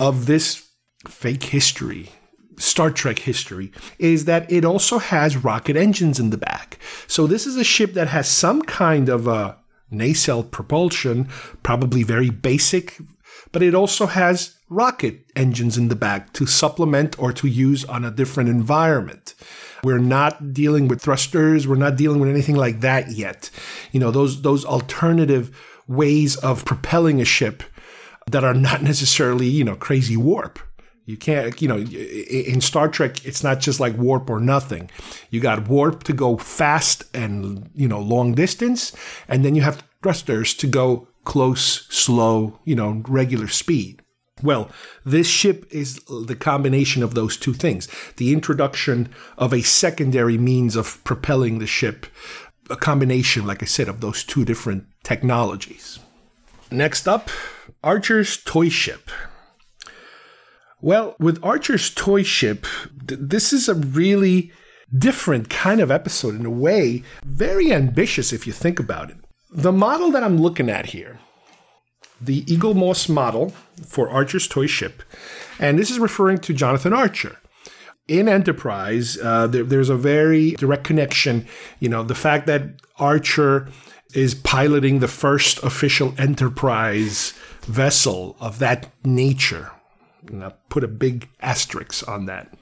of 0.00 0.24
this 0.24 0.68
fake 1.06 1.44
history 1.44 2.10
Star 2.58 2.90
Trek 2.90 3.20
history 3.20 3.72
is 3.98 4.24
that 4.26 4.50
it 4.50 4.64
also 4.64 4.98
has 4.98 5.36
rocket 5.36 5.76
engines 5.76 6.18
in 6.18 6.30
the 6.30 6.38
back. 6.38 6.78
So 7.06 7.26
this 7.26 7.46
is 7.46 7.56
a 7.56 7.64
ship 7.64 7.94
that 7.94 8.08
has 8.08 8.28
some 8.28 8.62
kind 8.62 9.08
of 9.08 9.26
a 9.26 9.56
nacelle 9.90 10.42
propulsion, 10.42 11.28
probably 11.62 12.02
very 12.02 12.30
basic, 12.30 12.98
but 13.52 13.62
it 13.62 13.74
also 13.74 14.06
has 14.06 14.56
rocket 14.68 15.24
engines 15.34 15.78
in 15.78 15.88
the 15.88 15.96
back 15.96 16.32
to 16.34 16.46
supplement 16.46 17.18
or 17.18 17.32
to 17.32 17.48
use 17.48 17.84
on 17.86 18.04
a 18.04 18.10
different 18.10 18.50
environment. 18.50 19.34
We're 19.84 19.98
not 19.98 20.52
dealing 20.52 20.88
with 20.88 21.00
thrusters, 21.00 21.66
we're 21.66 21.76
not 21.76 21.96
dealing 21.96 22.20
with 22.20 22.28
anything 22.28 22.56
like 22.56 22.80
that 22.80 23.12
yet. 23.12 23.50
You 23.92 24.00
know, 24.00 24.10
those 24.10 24.42
those 24.42 24.64
alternative 24.64 25.56
ways 25.86 26.36
of 26.36 26.64
propelling 26.64 27.20
a 27.20 27.24
ship 27.24 27.62
that 28.26 28.44
are 28.44 28.54
not 28.54 28.82
necessarily, 28.92 29.46
you 29.46 29.64
know, 29.64 29.76
crazy 29.76 30.16
warp. 30.16 30.58
You 31.08 31.16
can't, 31.16 31.62
you 31.62 31.68
know, 31.68 31.78
in 31.78 32.60
Star 32.60 32.86
Trek, 32.86 33.24
it's 33.24 33.42
not 33.42 33.60
just 33.60 33.80
like 33.80 33.96
warp 33.96 34.28
or 34.28 34.40
nothing. 34.40 34.90
You 35.30 35.40
got 35.40 35.66
warp 35.66 36.02
to 36.04 36.12
go 36.12 36.36
fast 36.36 37.04
and, 37.16 37.70
you 37.74 37.88
know, 37.88 37.98
long 37.98 38.34
distance, 38.34 38.94
and 39.26 39.42
then 39.42 39.54
you 39.54 39.62
have 39.62 39.82
thrusters 40.02 40.52
to 40.56 40.66
go 40.66 41.08
close, 41.24 41.86
slow, 41.88 42.60
you 42.66 42.76
know, 42.76 43.02
regular 43.08 43.48
speed. 43.48 44.02
Well, 44.42 44.70
this 45.02 45.26
ship 45.26 45.64
is 45.70 45.98
the 46.26 46.36
combination 46.36 47.02
of 47.02 47.14
those 47.14 47.38
two 47.38 47.54
things 47.54 47.88
the 48.18 48.34
introduction 48.34 49.08
of 49.38 49.54
a 49.54 49.62
secondary 49.62 50.36
means 50.36 50.76
of 50.76 51.02
propelling 51.04 51.58
the 51.58 51.66
ship, 51.66 52.04
a 52.68 52.76
combination, 52.76 53.46
like 53.46 53.62
I 53.62 53.66
said, 53.66 53.88
of 53.88 54.02
those 54.02 54.24
two 54.24 54.44
different 54.44 54.84
technologies. 55.04 56.00
Next 56.70 57.08
up, 57.08 57.30
Archer's 57.82 58.36
toy 58.36 58.68
ship. 58.68 59.10
Well, 60.80 61.16
with 61.18 61.42
Archer's 61.42 61.90
toy 61.90 62.22
ship, 62.22 62.64
th- 63.06 63.20
this 63.20 63.52
is 63.52 63.68
a 63.68 63.74
really 63.74 64.52
different 64.96 65.50
kind 65.50 65.80
of 65.80 65.90
episode 65.90 66.36
in 66.36 66.46
a 66.46 66.50
way, 66.50 67.02
very 67.24 67.72
ambitious 67.72 68.32
if 68.32 68.46
you 68.46 68.52
think 68.52 68.78
about 68.78 69.10
it. 69.10 69.16
The 69.50 69.72
model 69.72 70.10
that 70.12 70.22
I'm 70.22 70.38
looking 70.38 70.70
at 70.70 70.86
here, 70.86 71.18
the 72.20 72.42
Eaglemoss 72.44 73.08
model 73.08 73.52
for 73.84 74.08
Archer's 74.08 74.46
toy 74.46 74.66
ship, 74.66 75.02
and 75.58 75.78
this 75.78 75.90
is 75.90 75.98
referring 75.98 76.38
to 76.38 76.54
Jonathan 76.54 76.92
Archer. 76.92 77.38
In 78.06 78.28
Enterprise, 78.28 79.18
uh, 79.22 79.46
there, 79.48 79.64
there's 79.64 79.90
a 79.90 79.96
very 79.96 80.52
direct 80.52 80.84
connection. 80.84 81.46
You 81.80 81.88
know, 81.88 82.02
the 82.02 82.14
fact 82.14 82.46
that 82.46 82.80
Archer 82.98 83.68
is 84.14 84.34
piloting 84.34 85.00
the 85.00 85.08
first 85.08 85.62
official 85.62 86.14
Enterprise 86.16 87.34
vessel 87.62 88.36
of 88.40 88.60
that 88.60 88.90
nature. 89.04 89.72
And 90.30 90.44
I 90.44 90.52
put 90.68 90.84
a 90.84 90.88
big 90.88 91.28
asterisk 91.40 92.08
on 92.08 92.26
that. 92.26 92.52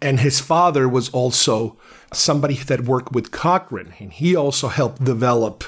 And 0.00 0.20
his 0.20 0.40
father 0.40 0.88
was 0.88 1.08
also 1.10 1.78
somebody 2.12 2.54
that 2.54 2.82
worked 2.82 3.12
with 3.12 3.30
Cochrane, 3.30 3.94
and 3.98 4.12
he 4.12 4.34
also 4.34 4.68
helped 4.68 5.04
develop, 5.04 5.64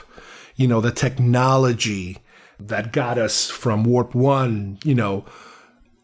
you 0.57 0.67
know, 0.67 0.81
the 0.81 0.91
technology 0.91 2.19
that 2.59 2.93
got 2.93 3.17
us 3.17 3.49
from 3.49 3.85
Warp 3.85 4.15
1, 4.15 4.81
you 4.85 4.95
know, 4.95 5.25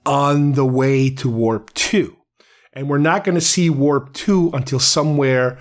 on 0.07 0.53
the 0.53 0.65
way 0.65 1.11
to 1.11 1.29
Warp 1.29 1.75
2. 1.75 2.17
And 2.73 2.89
we're 2.89 2.99
not 2.99 3.25
going 3.25 3.35
to 3.35 3.41
see 3.41 3.69
Warp 3.69 4.13
2 4.13 4.51
until 4.55 4.79
somewhere 4.79 5.59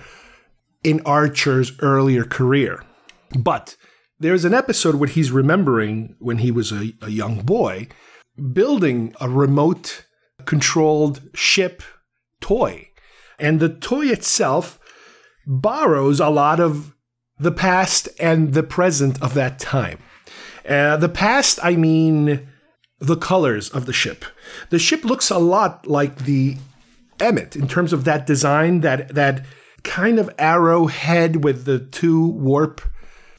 in 0.84 1.00
Archer's 1.04 1.72
earlier 1.80 2.24
career. 2.24 2.84
But 3.36 3.76
there's 4.18 4.44
an 4.44 4.54
episode 4.54 4.94
where 4.94 5.08
he's 5.08 5.30
remembering 5.30 6.14
when 6.18 6.38
he 6.38 6.50
was 6.50 6.72
a, 6.72 6.92
a 7.02 7.10
young 7.10 7.42
boy 7.42 7.88
building 8.52 9.14
a 9.20 9.28
remote 9.28 10.04
controlled 10.44 11.20
ship 11.34 11.82
toy. 12.40 12.88
And 13.38 13.60
the 13.60 13.68
toy 13.68 14.06
itself 14.06 14.78
borrows 15.46 16.20
a 16.20 16.28
lot 16.28 16.60
of 16.60 16.94
the 17.38 17.52
past 17.52 18.08
and 18.18 18.52
the 18.52 18.62
present 18.62 19.20
of 19.22 19.34
that 19.34 19.58
time. 19.58 19.98
Uh, 20.68 20.96
the 20.96 21.08
past, 21.08 21.58
I 21.62 21.76
mean 21.76 22.48
the 22.98 23.16
colors 23.16 23.70
of 23.70 23.86
the 23.86 23.92
ship. 23.92 24.24
The 24.68 24.78
ship 24.78 25.04
looks 25.04 25.30
a 25.30 25.38
lot 25.38 25.86
like 25.86 26.24
the 26.24 26.56
Emmette 27.18 27.56
in 27.56 27.66
terms 27.66 27.92
of 27.92 28.04
that 28.04 28.26
design, 28.26 28.80
that 28.80 29.14
that 29.14 29.44
kind 29.82 30.18
of 30.18 30.30
arrowhead 30.38 31.42
with 31.42 31.64
the 31.64 31.78
two 31.78 32.26
warp 32.28 32.82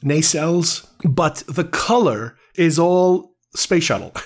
nacelles, 0.04 0.88
but 1.04 1.44
the 1.48 1.64
color 1.64 2.38
is 2.56 2.80
all 2.80 3.31
space 3.54 3.84
shuttle. 3.84 4.12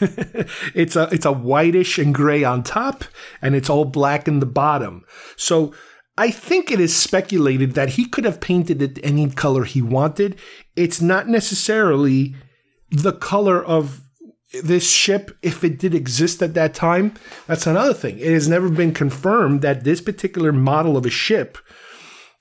it's 0.74 0.96
a 0.96 1.10
it's 1.12 1.26
a 1.26 1.32
whitish 1.32 1.98
and 1.98 2.14
gray 2.14 2.44
on 2.44 2.64
top, 2.64 3.04
and 3.42 3.56
it's 3.56 3.70
all 3.70 3.86
black 3.86 4.28
in 4.28 4.40
the 4.40 4.46
bottom. 4.46 5.04
So 5.36 5.74
I 6.18 6.32
think 6.32 6.72
it 6.72 6.80
is 6.80 6.96
speculated 6.96 7.74
that 7.74 7.90
he 7.90 8.06
could 8.06 8.26
have 8.26 8.40
painted 8.40 8.82
it 8.82 9.00
any 9.04 9.30
color 9.30 9.66
he 9.66 9.82
wanted. 9.82 10.38
It's 10.76 11.02
not 11.02 11.28
necessarily 11.28 12.36
the 12.90 13.14
color 13.14 13.64
of 13.64 14.02
this 14.64 14.90
ship, 14.90 15.38
if 15.42 15.64
it 15.64 15.80
did 15.80 15.94
exist 15.94 16.42
at 16.42 16.54
that 16.54 16.74
time, 16.74 17.14
that's 17.48 17.68
another 17.68 17.94
thing. 17.94 18.18
It 18.20 18.32
has 18.32 18.48
never 18.48 18.70
been 18.70 18.94
confirmed 18.94 19.62
that 19.62 19.84
this 19.84 20.02
particular 20.02 20.52
model 20.52 20.96
of 20.96 21.06
a 21.06 21.10
ship 21.10 21.58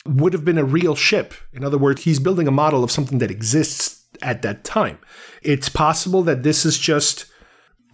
would 0.06 0.32
have 0.32 0.44
been 0.44 0.58
a 0.58 0.64
real 0.64 0.94
ship. 0.94 1.34
In 1.52 1.64
other 1.64 1.78
words, 1.78 2.02
he's 2.02 2.20
building 2.20 2.46
a 2.46 2.52
model 2.52 2.84
of 2.84 2.90
something 2.90 3.18
that 3.18 3.30
exists 3.30 3.93
at 4.24 4.42
that 4.42 4.64
time. 4.64 4.98
It's 5.42 5.68
possible 5.68 6.22
that 6.24 6.42
this 6.42 6.64
is 6.64 6.78
just 6.78 7.26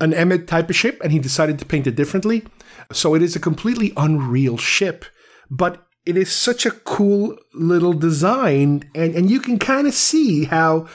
an 0.00 0.12
Emmette 0.12 0.46
type 0.46 0.70
of 0.70 0.76
ship 0.76 1.00
and 1.02 1.12
he 1.12 1.18
decided 1.18 1.58
to 1.58 1.66
paint 1.66 1.86
it 1.86 1.96
differently. 1.96 2.44
So 2.92 3.14
it 3.14 3.22
is 3.22 3.36
a 3.36 3.40
completely 3.40 3.92
unreal 3.96 4.56
ship, 4.56 5.04
but 5.50 5.86
it 6.06 6.16
is 6.16 6.32
such 6.32 6.64
a 6.64 6.70
cool 6.70 7.36
little 7.52 7.92
design 7.92 8.88
and, 8.94 9.14
and 9.14 9.30
you 9.30 9.40
can 9.40 9.58
kind 9.58 9.86
of 9.86 9.94
see 9.94 10.44
how, 10.44 10.88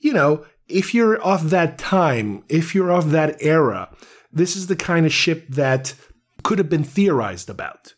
you 0.00 0.12
know, 0.12 0.44
if 0.68 0.94
you're 0.94 1.20
of 1.22 1.50
that 1.50 1.78
time, 1.78 2.44
if 2.48 2.74
you're 2.74 2.92
of 2.92 3.10
that 3.12 3.36
era, 3.40 3.94
this 4.32 4.56
is 4.56 4.66
the 4.66 4.76
kind 4.76 5.06
of 5.06 5.12
ship 5.12 5.46
that 5.48 5.94
could 6.42 6.58
have 6.58 6.68
been 6.68 6.84
theorized 6.84 7.48
about. 7.48 7.94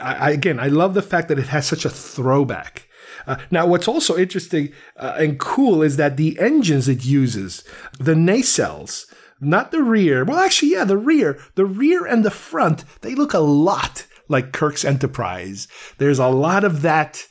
I, 0.00 0.30
again, 0.30 0.60
I 0.60 0.68
love 0.68 0.94
the 0.94 1.02
fact 1.02 1.28
that 1.28 1.38
it 1.38 1.48
has 1.48 1.66
such 1.66 1.84
a 1.84 1.90
throwback. 1.90 2.88
Uh, 3.26 3.36
now, 3.50 3.66
what's 3.66 3.88
also 3.88 4.16
interesting 4.16 4.72
uh, 4.96 5.14
and 5.18 5.38
cool 5.38 5.82
is 5.82 5.96
that 5.96 6.16
the 6.16 6.38
engines 6.38 6.88
it 6.88 7.04
uses, 7.04 7.64
the 7.98 8.14
nacelles, 8.14 9.06
not 9.40 9.70
the 9.70 9.82
rear. 9.82 10.24
Well, 10.24 10.38
actually, 10.38 10.72
yeah, 10.72 10.84
the 10.84 10.96
rear, 10.96 11.38
the 11.54 11.66
rear 11.66 12.06
and 12.06 12.24
the 12.24 12.30
front, 12.30 12.84
they 13.00 13.14
look 13.14 13.34
a 13.34 13.40
lot 13.40 14.06
like 14.28 14.52
Kirk's 14.52 14.84
Enterprise. 14.84 15.68
There's 15.98 16.18
a 16.18 16.28
lot 16.28 16.64
of 16.64 16.82
that 16.82 17.26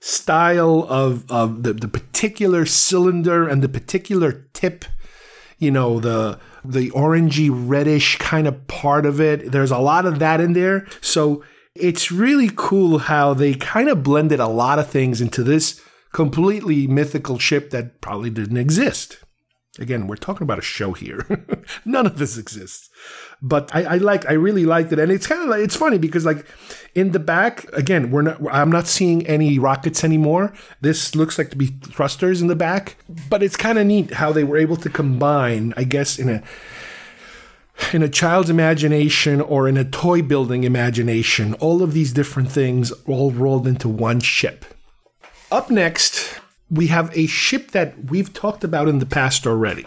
style 0.00 0.84
of, 0.88 1.30
of 1.30 1.62
the, 1.62 1.72
the 1.72 1.88
particular 1.88 2.66
cylinder 2.66 3.48
and 3.48 3.62
the 3.62 3.68
particular 3.68 4.48
tip, 4.52 4.84
you 5.58 5.70
know, 5.70 6.00
the 6.00 6.38
the 6.64 6.90
orangey 6.90 7.50
reddish 7.52 8.18
kind 8.18 8.46
of 8.46 8.66
part 8.68 9.04
of 9.04 9.20
it. 9.20 9.50
There's 9.50 9.70
a 9.72 9.78
lot 9.78 10.06
of 10.06 10.18
that 10.20 10.40
in 10.40 10.52
there. 10.52 10.86
So 11.00 11.42
it's 11.74 12.12
really 12.12 12.50
cool 12.54 12.98
how 12.98 13.34
they 13.34 13.54
kind 13.54 13.88
of 13.88 14.02
blended 14.02 14.40
a 14.40 14.48
lot 14.48 14.78
of 14.78 14.88
things 14.88 15.20
into 15.20 15.42
this 15.42 15.80
completely 16.12 16.86
mythical 16.86 17.38
ship 17.38 17.70
that 17.70 18.00
probably 18.00 18.30
didn't 18.30 18.58
exist. 18.58 19.18
Again, 19.78 20.06
we're 20.06 20.16
talking 20.16 20.42
about 20.44 20.58
a 20.58 20.62
show 20.62 20.92
here. 20.92 21.26
None 21.86 22.04
of 22.04 22.18
this 22.18 22.36
exists. 22.36 22.90
But 23.40 23.74
I, 23.74 23.84
I 23.84 23.96
like, 23.96 24.28
I 24.28 24.34
really 24.34 24.66
liked 24.66 24.92
it. 24.92 24.98
And 24.98 25.10
it's 25.10 25.26
kind 25.26 25.40
of 25.40 25.48
like, 25.48 25.60
it's 25.60 25.74
funny 25.74 25.96
because 25.96 26.26
like 26.26 26.44
in 26.94 27.12
the 27.12 27.18
back, 27.18 27.64
again, 27.72 28.10
we're 28.10 28.20
not, 28.20 28.38
I'm 28.50 28.70
not 28.70 28.86
seeing 28.86 29.26
any 29.26 29.58
rockets 29.58 30.04
anymore. 30.04 30.52
This 30.82 31.14
looks 31.14 31.38
like 31.38 31.48
to 31.50 31.56
be 31.56 31.68
thrusters 31.68 32.42
in 32.42 32.48
the 32.48 32.54
back, 32.54 32.96
but 33.30 33.42
it's 33.42 33.56
kind 33.56 33.78
of 33.78 33.86
neat 33.86 34.12
how 34.12 34.30
they 34.30 34.44
were 34.44 34.58
able 34.58 34.76
to 34.76 34.90
combine, 34.90 35.72
I 35.74 35.84
guess, 35.84 36.18
in 36.18 36.28
a, 36.28 36.42
in 37.92 38.02
a 38.02 38.08
child's 38.08 38.50
imagination 38.50 39.40
or 39.40 39.68
in 39.68 39.76
a 39.76 39.84
toy 39.84 40.22
building 40.22 40.64
imagination, 40.64 41.54
all 41.54 41.82
of 41.82 41.92
these 41.92 42.12
different 42.12 42.50
things 42.50 42.92
all 43.06 43.30
rolled 43.30 43.66
into 43.66 43.88
one 43.88 44.20
ship. 44.20 44.64
Up 45.50 45.70
next, 45.70 46.40
we 46.70 46.86
have 46.86 47.16
a 47.16 47.26
ship 47.26 47.72
that 47.72 48.10
we've 48.10 48.32
talked 48.32 48.64
about 48.64 48.88
in 48.88 48.98
the 48.98 49.06
past 49.06 49.46
already. 49.46 49.86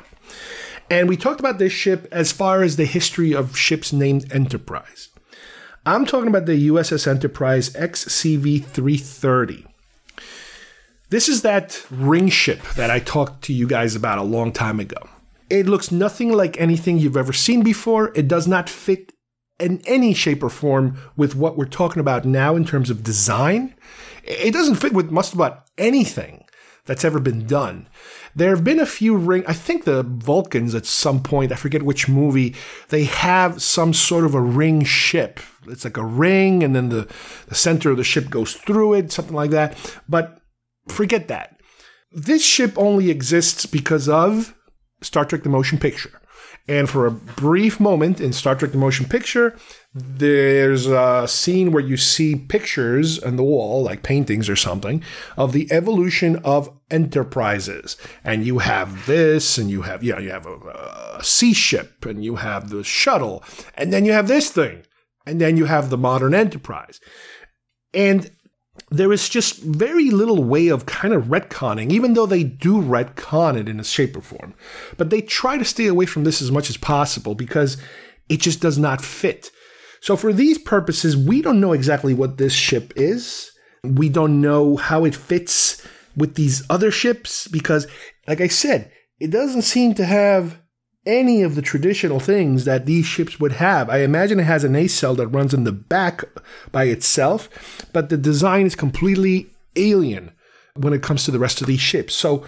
And 0.90 1.10
we 1.10 1.18
talked 1.18 1.40
about 1.40 1.58
this 1.58 1.74
ship 1.74 2.08
as 2.12 2.32
far 2.32 2.62
as 2.62 2.76
the 2.76 2.86
history 2.86 3.34
of 3.34 3.58
ships 3.58 3.92
named 3.92 4.32
Enterprise. 4.32 5.10
I'm 5.86 6.06
talking 6.06 6.28
about 6.28 6.46
the 6.46 6.68
USS 6.70 7.08
Enterprise 7.08 7.72
XCV 7.72 8.64
330. 8.66 9.66
This 11.10 11.30
is 11.30 11.42
that 11.44 11.86
ring 11.90 12.30
ship 12.30 12.62
that 12.76 12.92
I 12.92 13.00
talked 13.00 13.44
to 13.46 13.54
you 13.54 13.68
guys 13.68 13.96
about 13.96 14.18
a 14.18 14.24
long 14.24 14.52
time 14.52 14.80
ago. 14.80 15.10
It 15.50 15.68
looks 15.68 15.92
nothing 15.92 16.32
like 16.32 16.60
anything 16.60 16.98
you've 16.98 17.18
ever 17.18 17.34
seen 17.34 17.64
before. 17.64 18.12
It 18.16 18.28
does 18.28 18.48
not 18.48 18.70
fit 18.70 19.14
in 19.60 19.82
any 19.86 20.14
shape 20.14 20.44
or 20.44 20.50
form 20.50 20.98
with 21.16 21.36
what 21.36 21.58
we're 21.58 21.66
talking 21.66 22.00
about 22.00 22.26
now 22.26 22.56
in 22.56 22.66
terms 22.66 22.90
of 22.90 23.04
design. 23.04 23.76
It 24.24 24.54
doesn't 24.54 24.76
fit 24.76 24.94
with 24.94 25.14
just 25.14 25.34
about 25.34 25.66
anything 25.78 26.46
that's 26.86 27.06
ever 27.06 27.20
been 27.20 27.46
done. 27.48 27.88
There 28.36 28.50
have 28.50 28.64
been 28.64 28.80
a 28.80 28.86
few 28.86 29.16
ring. 29.16 29.44
I 29.48 29.54
think 29.54 29.86
the 29.86 30.04
Vulcans 30.04 30.76
at 30.76 30.86
some 30.86 31.24
point, 31.24 31.52
I 31.52 31.56
forget 31.56 31.84
which 31.84 32.10
movie, 32.10 32.56
they 32.90 33.06
have 33.06 33.62
some 33.62 33.94
sort 33.94 34.26
of 34.26 34.36
a 34.36 34.42
ring 34.42 34.84
ship. 34.84 35.40
It's 35.68 35.84
like 35.84 35.98
a 35.98 36.06
ring, 36.06 36.64
and 36.64 36.76
then 36.76 36.90
the, 36.90 37.08
the 37.48 37.56
center 37.56 37.92
of 37.92 37.98
the 37.98 38.04
ship 38.04 38.30
goes 38.30 38.54
through 38.54 38.96
it, 38.96 39.12
something 39.12 39.36
like 39.36 39.52
that. 39.52 39.78
But 40.08 40.42
forget 40.90 41.28
that. 41.30 41.60
This 42.12 42.46
ship 42.46 42.74
only 42.78 43.10
exists 43.10 43.66
because 43.66 44.08
of 44.10 44.54
Star 45.02 45.26
Trek 45.26 45.44
the 45.44 45.50
Motion 45.50 45.78
Picture. 45.78 46.22
And 46.68 46.90
for 46.90 47.06
a 47.06 47.12
brief 47.12 47.80
moment 47.80 48.20
in 48.20 48.34
Star 48.34 48.56
Trek 48.56 48.72
the 48.72 48.78
Motion 48.78 49.06
Picture, 49.06 49.56
there's 49.94 50.88
a 50.88 51.28
scene 51.28 51.72
where 51.72 51.84
you 51.84 51.96
see 51.96 52.36
pictures 52.36 53.20
on 53.20 53.36
the 53.36 53.44
wall, 53.44 53.84
like 53.84 54.02
paintings 54.02 54.50
or 54.50 54.56
something, 54.56 55.04
of 55.38 55.54
the 55.54 55.72
evolution 55.72 56.38
of 56.38 56.76
enterprises. 56.90 57.98
And 58.24 58.46
you 58.46 58.60
have 58.60 59.06
this, 59.06 59.60
and 59.60 59.70
you 59.70 59.84
have, 59.84 60.04
yeah, 60.04 60.20
you 60.20 60.32
have 60.32 60.48
a, 60.48 61.18
a 61.20 61.24
sea 61.24 61.54
ship, 61.54 62.04
and 62.06 62.24
you 62.24 62.38
have 62.38 62.70
the 62.70 62.84
shuttle, 62.84 63.44
and 63.76 63.94
then 63.94 64.04
you 64.04 64.14
have 64.14 64.28
this 64.28 64.50
thing, 64.50 64.84
and 65.26 65.40
then 65.40 65.58
you 65.58 65.66
have 65.66 65.92
the 65.92 65.98
modern 65.98 66.34
enterprise. 66.34 67.00
And 67.94 68.32
there 68.90 69.12
is 69.12 69.28
just 69.30 69.62
very 69.62 70.12
little 70.12 70.44
way 70.44 70.68
of 70.68 70.86
kind 70.86 71.14
of 71.14 71.26
retconning, 71.26 71.92
even 71.92 72.14
though 72.14 72.26
they 72.26 72.44
do 72.44 72.82
retcon 72.82 73.58
it 73.60 73.68
in 73.68 73.80
a 73.80 73.84
shape 73.84 74.16
or 74.16 74.22
form. 74.22 74.54
But 74.98 75.10
they 75.10 75.22
try 75.22 75.58
to 75.58 75.66
stay 75.66 75.88
away 75.88 76.06
from 76.06 76.24
this 76.24 76.42
as 76.42 76.52
much 76.52 76.70
as 76.70 76.78
possible 76.78 77.36
because 77.36 77.78
it 78.30 78.42
just 78.42 78.62
does 78.62 78.78
not 78.78 79.02
fit. 79.02 79.52
So, 80.02 80.16
for 80.16 80.32
these 80.32 80.60
purposes, 80.60 81.18
we 81.18 81.42
don't 81.42 81.60
know 81.60 81.74
exactly 81.74 82.14
what 82.14 82.38
this 82.38 82.54
ship 82.54 82.94
is. 82.96 83.52
We 83.84 84.10
don't 84.10 84.40
know 84.40 84.76
how 84.76 85.04
it 85.06 85.16
fits 85.16 85.86
with 86.16 86.36
these 86.36 86.64
other 86.70 86.92
ships 86.92 87.48
because, 87.48 87.88
like 88.28 88.42
I 88.42 88.48
said, 88.48 88.92
it 89.20 89.32
doesn't 89.32 89.64
seem 89.64 89.96
to 89.96 90.06
have 90.06 90.60
any 91.06 91.42
of 91.42 91.56
the 91.56 91.62
traditional 91.62 92.20
things 92.20 92.66
that 92.66 92.86
these 92.86 93.06
ships 93.06 93.40
would 93.40 93.54
have. 93.54 93.90
I 93.90 94.00
imagine 94.00 94.40
it 94.40 94.44
has 94.44 94.64
an 94.64 94.74
nacelle 94.74 95.16
that 95.16 95.28
runs 95.28 95.54
in 95.54 95.64
the 95.64 95.72
back 95.72 96.24
by 96.72 96.86
itself, 96.86 97.50
but 97.94 98.10
the 98.10 98.18
design 98.18 98.66
is 98.66 98.76
completely 98.76 99.48
alien 99.76 100.32
when 100.76 100.94
it 100.94 101.04
comes 101.04 101.24
to 101.26 101.32
the 101.32 101.40
rest 101.40 101.62
of 101.62 101.68
these 101.68 101.80
ships. 101.80 102.16
So 102.16 102.44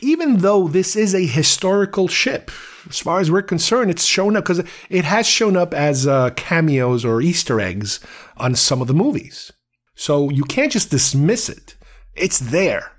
even 0.00 0.38
though 0.38 0.68
this 0.68 0.96
is 0.96 1.14
a 1.14 1.26
historical 1.26 2.08
ship, 2.08 2.50
as 2.88 2.98
far 2.98 3.20
as 3.20 3.30
we're 3.30 3.42
concerned, 3.42 3.90
it's 3.90 4.04
shown 4.04 4.36
up 4.36 4.44
because 4.44 4.64
it 4.90 5.04
has 5.04 5.26
shown 5.26 5.56
up 5.56 5.72
as 5.72 6.06
uh, 6.06 6.30
cameos 6.30 7.04
or 7.04 7.20
Easter 7.20 7.60
eggs 7.60 8.00
on 8.36 8.54
some 8.54 8.80
of 8.80 8.88
the 8.88 8.94
movies. 8.94 9.52
So 9.94 10.30
you 10.30 10.42
can't 10.44 10.72
just 10.72 10.90
dismiss 10.90 11.48
it. 11.48 11.76
It's 12.14 12.38
there. 12.38 12.92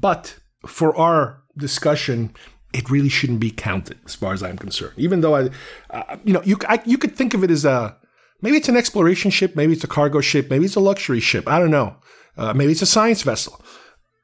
But 0.00 0.38
for 0.66 0.96
our 0.96 1.42
discussion, 1.56 2.34
it 2.74 2.90
really 2.90 3.08
shouldn't 3.08 3.40
be 3.40 3.50
counted 3.50 3.98
as 4.04 4.16
far 4.16 4.34
as 4.34 4.42
I'm 4.42 4.58
concerned. 4.58 4.94
Even 4.96 5.20
though 5.20 5.36
I, 5.36 5.48
uh, 5.90 6.16
you 6.24 6.32
know, 6.32 6.42
you 6.44 6.58
I, 6.68 6.82
you 6.84 6.98
could 6.98 7.16
think 7.16 7.32
of 7.32 7.44
it 7.44 7.50
as 7.50 7.64
a 7.64 7.96
maybe 8.42 8.56
it's 8.56 8.68
an 8.68 8.76
exploration 8.76 9.30
ship, 9.30 9.54
maybe 9.54 9.72
it's 9.72 9.84
a 9.84 9.88
cargo 9.88 10.20
ship, 10.20 10.50
maybe 10.50 10.64
it's 10.64 10.74
a 10.74 10.80
luxury 10.80 11.20
ship. 11.20 11.48
I 11.48 11.58
don't 11.60 11.70
know. 11.70 11.96
Uh, 12.36 12.52
maybe 12.52 12.72
it's 12.72 12.82
a 12.82 12.86
science 12.86 13.22
vessel. 13.22 13.62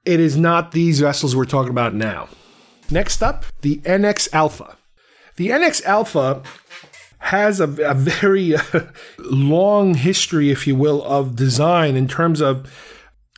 It 0.04 0.18
is 0.18 0.36
not 0.36 0.72
these 0.72 1.00
vessels 1.00 1.36
we're 1.36 1.44
talking 1.44 1.70
about 1.70 1.94
now. 1.94 2.28
Next 2.90 3.22
up, 3.22 3.44
the 3.62 3.76
NX 3.78 4.28
Alpha. 4.32 4.76
The 5.36 5.50
NX 5.50 5.84
Alpha 5.84 6.42
has 7.18 7.60
a, 7.60 7.64
a 7.64 7.94
very 7.94 8.56
uh, 8.74 8.80
long 9.18 9.94
history, 9.94 10.50
if 10.50 10.66
you 10.66 10.74
will, 10.74 11.04
of 11.04 11.36
design 11.36 11.96
in 11.96 12.08
terms 12.08 12.40
of 12.40 12.68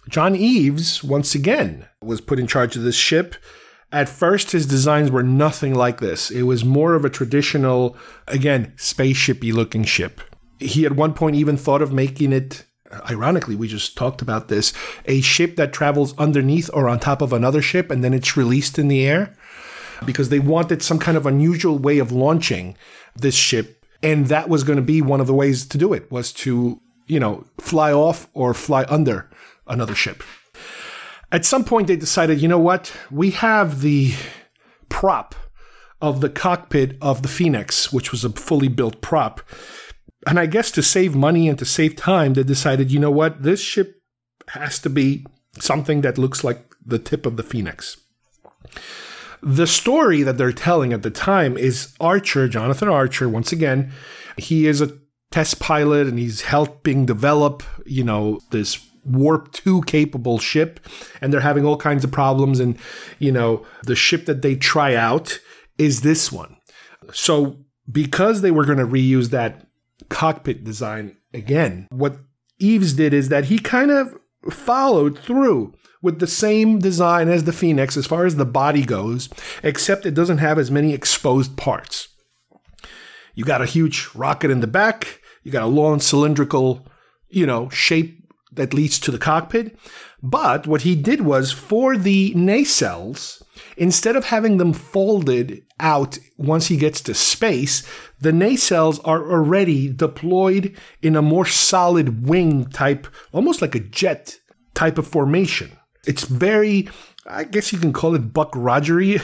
John 0.09 0.35
Eaves, 0.35 1.05
once 1.05 1.35
again, 1.35 1.87
was 2.01 2.22
put 2.22 2.38
in 2.38 2.46
charge 2.46 2.77
of 2.77 2.83
this 2.83 2.96
ship 2.96 3.37
at 3.92 4.09
first, 4.09 4.52
his 4.52 4.66
designs 4.66 5.11
were 5.11 5.22
nothing 5.22 5.74
like 5.74 6.00
this. 6.00 6.31
It 6.31 6.42
was 6.42 6.64
more 6.64 6.94
of 6.94 7.05
a 7.05 7.11
traditional, 7.11 7.96
again, 8.26 8.72
spaceshipy 8.76 9.52
looking 9.52 9.85
ship. 9.85 10.20
He 10.59 10.87
at 10.87 10.92
one 10.92 11.12
point 11.12 11.37
even 11.37 11.59
thought 11.59 11.83
of 11.83 11.92
making 11.92 12.33
it, 12.33 12.64
ironically, 13.11 13.55
we 13.55 13.69
just 13.69 13.96
talked 13.96 14.23
about 14.23 14.48
this, 14.48 14.73
a 15.04 15.21
ship 15.21 15.56
that 15.56 15.75
travels 15.75 16.17
underneath 16.19 16.71
or 16.73 16.88
on 16.88 17.00
top 17.00 17.21
of 17.21 17.33
another 17.33 17.60
ship 17.60 17.90
and 17.90 18.02
then 18.02 18.14
it's 18.14 18.37
released 18.37 18.79
in 18.79 18.88
the 18.88 19.06
air 19.06 19.37
because 20.06 20.31
they 20.31 20.38
wanted 20.38 20.83
some 20.83 20.98
kind 20.98 21.17
of 21.17 21.27
unusual 21.27 21.79
way 21.79 21.98
of 21.98 22.10
launching 22.10 22.77
this 23.14 23.35
ship. 23.35 23.85
And 24.02 24.27
that 24.29 24.48
was 24.48 24.64
going 24.64 24.77
to 24.77 24.83
be 24.83 25.02
one 25.02 25.21
of 25.21 25.27
the 25.27 25.35
ways 25.35 25.67
to 25.67 25.79
do 25.79 25.92
it 25.92 26.10
was 26.10 26.33
to, 26.33 26.81
you 27.06 27.21
know, 27.21 27.44
fly 27.60 27.92
off 27.92 28.29
or 28.33 28.54
fly 28.54 28.85
under 28.88 29.31
another 29.67 29.94
ship. 29.94 30.23
At 31.33 31.46
some 31.46 31.64
point, 31.64 31.87
they 31.87 31.96
decided, 31.96 32.40
you 32.42 32.48
know 32.48 32.58
what? 32.58 32.94
We 33.10 33.30
have 33.30 33.80
the 33.80 34.14
prop 34.90 35.35
of 36.00 36.20
the 36.20 36.28
cockpit 36.28 36.98
of 37.00 37.22
the 37.22 37.28
Phoenix, 37.28 37.90
which 37.92 38.12
was 38.12 38.22
a 38.24 38.30
fully 38.30 38.68
built 38.68 39.00
prop. 39.00 39.40
And 40.26 40.38
I 40.38 40.46
guess 40.46 40.70
to 40.72 40.83
save 40.83 41.16
money 41.16 41.48
and 41.48 41.58
to 41.58 41.64
save 41.64 41.96
time, 41.96 42.35
they 42.35 42.42
decided, 42.42 42.92
you 42.92 43.00
know 43.00 43.10
what? 43.10 43.42
This 43.42 43.60
ship 43.60 44.02
has 44.48 44.78
to 44.80 44.90
be 44.90 45.24
something 45.58 46.02
that 46.02 46.18
looks 46.18 46.44
like 46.44 46.74
the 46.85 46.98
tip 46.98 47.24
of 47.24 47.37
the 47.37 47.42
Phoenix. 47.42 47.96
The 49.42 49.66
story 49.66 50.22
that 50.22 50.38
they're 50.38 50.52
telling 50.52 50.92
at 50.92 51.02
the 51.02 51.10
time 51.10 51.56
is 51.56 51.94
Archer, 51.98 52.46
Jonathan 52.46 52.88
Archer, 52.88 53.28
once 53.28 53.52
again, 53.52 53.90
he 54.37 54.66
is 54.66 54.80
a 54.80 54.98
test 55.30 55.58
pilot 55.58 56.06
and 56.06 56.18
he's 56.18 56.42
helping 56.42 57.06
develop, 57.06 57.62
you 57.87 58.04
know, 58.04 58.38
this 58.50 58.87
warp 59.05 59.53
2 59.53 59.83
capable 59.83 60.38
ship 60.38 60.81
and 61.21 61.33
they're 61.33 61.40
having 61.40 61.65
all 61.65 61.77
kinds 61.77 62.05
of 62.05 62.11
problems 62.11 62.61
and 62.61 62.79
you 63.19 63.33
know 63.33 63.65
the 63.85 63.96
ship 63.96 64.27
that 64.27 64.42
they 64.42 64.55
try 64.55 64.94
out 64.94 65.38
is 65.79 66.03
this 66.03 66.31
one. 66.31 66.57
So 67.13 67.57
because 67.90 68.40
they 68.40 68.50
were 68.50 68.65
going 68.65 68.79
to 68.79 68.87
reuse 68.87 69.31
that 69.31 69.67
cockpit 70.09 70.65
design 70.65 71.17
again 71.33 71.88
what 71.90 72.17
Eaves 72.59 72.92
did 72.92 73.15
is 73.15 73.29
that 73.29 73.46
he 73.46 73.59
kind 73.59 73.90
of 73.90 74.15
followed 74.50 75.19
through 75.19 75.75
with 76.00 76.19
the 76.19 76.27
same 76.27 76.79
design 76.79 77.29
as 77.29 77.44
the 77.44 77.53
phoenix 77.53 77.96
as 77.96 78.07
far 78.07 78.27
as 78.27 78.37
the 78.37 78.44
body 78.44 78.85
goes 78.85 79.29
except 79.63 80.07
it 80.07 80.15
doesn't 80.15 80.38
have 80.38 80.59
as 80.59 80.71
many 80.71 80.92
exposed 80.92 81.57
parts. 81.57 82.09
You 83.35 83.44
got 83.44 83.63
a 83.63 83.67
huge 83.67 84.09
rocket 84.15 84.50
in 84.50 84.61
the 84.61 84.67
back 84.67 85.21
you 85.42 85.50
got 85.50 85.63
a 85.63 85.67
long 85.67 86.00
cylindrical 86.00 86.87
you 87.29 87.46
know 87.46 87.69
shape 87.71 88.21
that 88.53 88.75
leads 88.75 88.98
to 89.00 89.11
the 89.11 89.19
cockpit. 89.19 89.79
But 90.23 90.67
what 90.67 90.83
he 90.83 90.94
did 90.94 91.23
was 91.23 91.50
for 91.53 91.96
the 91.96 92.33
nacelles, 92.35 93.42
instead 93.77 94.15
of 94.15 94.27
having 94.27 94.59
them 94.59 94.73
folded 94.73 95.63
out 95.81 96.19
once 96.37 96.69
he 96.69 96.77
gets 96.77 97.00
to 97.03 97.15
space, 97.15 97.83
the 98.21 98.31
nacelles 98.31 99.00
are 99.05 99.31
already 99.31 99.92
deployed 99.92 100.77
in 101.00 101.17
a 101.17 101.23
more 101.23 101.46
solid 101.46 102.27
wing 102.27 102.67
type, 102.67 103.07
almost 103.33 103.61
like 103.61 103.75
a 103.75 103.81
jet 103.81 104.38
type 104.75 104.98
of 104.98 105.07
formation. 105.07 105.77
It's 106.07 106.25
very, 106.25 106.88
I 107.27 107.44
guess 107.44 107.73
you 107.73 107.79
can 107.79 107.92
call 107.92 108.15
it 108.15 108.33
Buck 108.33 108.53
Rogery 108.53 109.21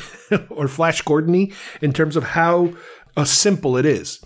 or 0.51 0.68
Flash 0.68 1.03
Gordony 1.03 1.55
in 1.81 1.93
terms 1.93 2.16
of 2.16 2.24
how 2.24 2.72
uh, 3.16 3.24
simple 3.24 3.76
it 3.76 3.87
is. 3.87 4.22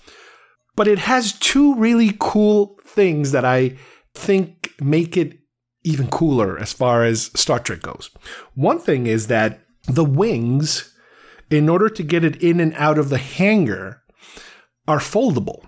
But 0.75 0.89
it 0.89 1.01
has 1.01 1.39
two 1.39 1.75
really 1.75 2.17
cool 2.19 2.79
things 2.85 3.33
that 3.33 3.45
I 3.45 3.77
think 4.15 4.73
make 4.81 5.17
it 5.17 5.39
even 5.85 6.09
cooler 6.09 6.59
as 6.59 6.73
far 6.73 7.05
as 7.05 7.31
Star 7.35 7.59
Trek 7.59 7.83
goes. 7.83 8.11
One 8.55 8.79
thing 8.79 9.07
is 9.07 9.27
that 9.27 9.61
the 9.87 10.05
wings, 10.05 10.95
in 11.51 11.69
order 11.69 11.89
to 11.89 12.03
get 12.03 12.25
it 12.25 12.43
in 12.43 12.61
and 12.61 12.75
out 12.75 12.99
of 12.99 13.09
the 13.09 13.19
hangar, 13.19 14.03
are 14.87 14.99
foldable. 14.99 15.67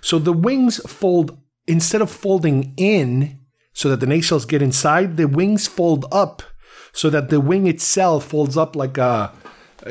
So 0.00 0.18
the 0.18 0.32
wings 0.32 0.78
fold 0.86 1.38
instead 1.66 2.02
of 2.02 2.10
folding 2.10 2.74
in 2.76 3.38
so 3.72 3.88
that 3.88 4.00
the 4.00 4.06
nacelles 4.06 4.46
get 4.46 4.62
inside, 4.62 5.16
the 5.16 5.28
wings 5.28 5.66
fold 5.66 6.06
up 6.12 6.42
so 6.92 7.10
that 7.10 7.28
the 7.28 7.40
wing 7.40 7.66
itself 7.66 8.24
folds 8.24 8.56
up 8.56 8.76
like 8.76 8.96
a 8.96 9.32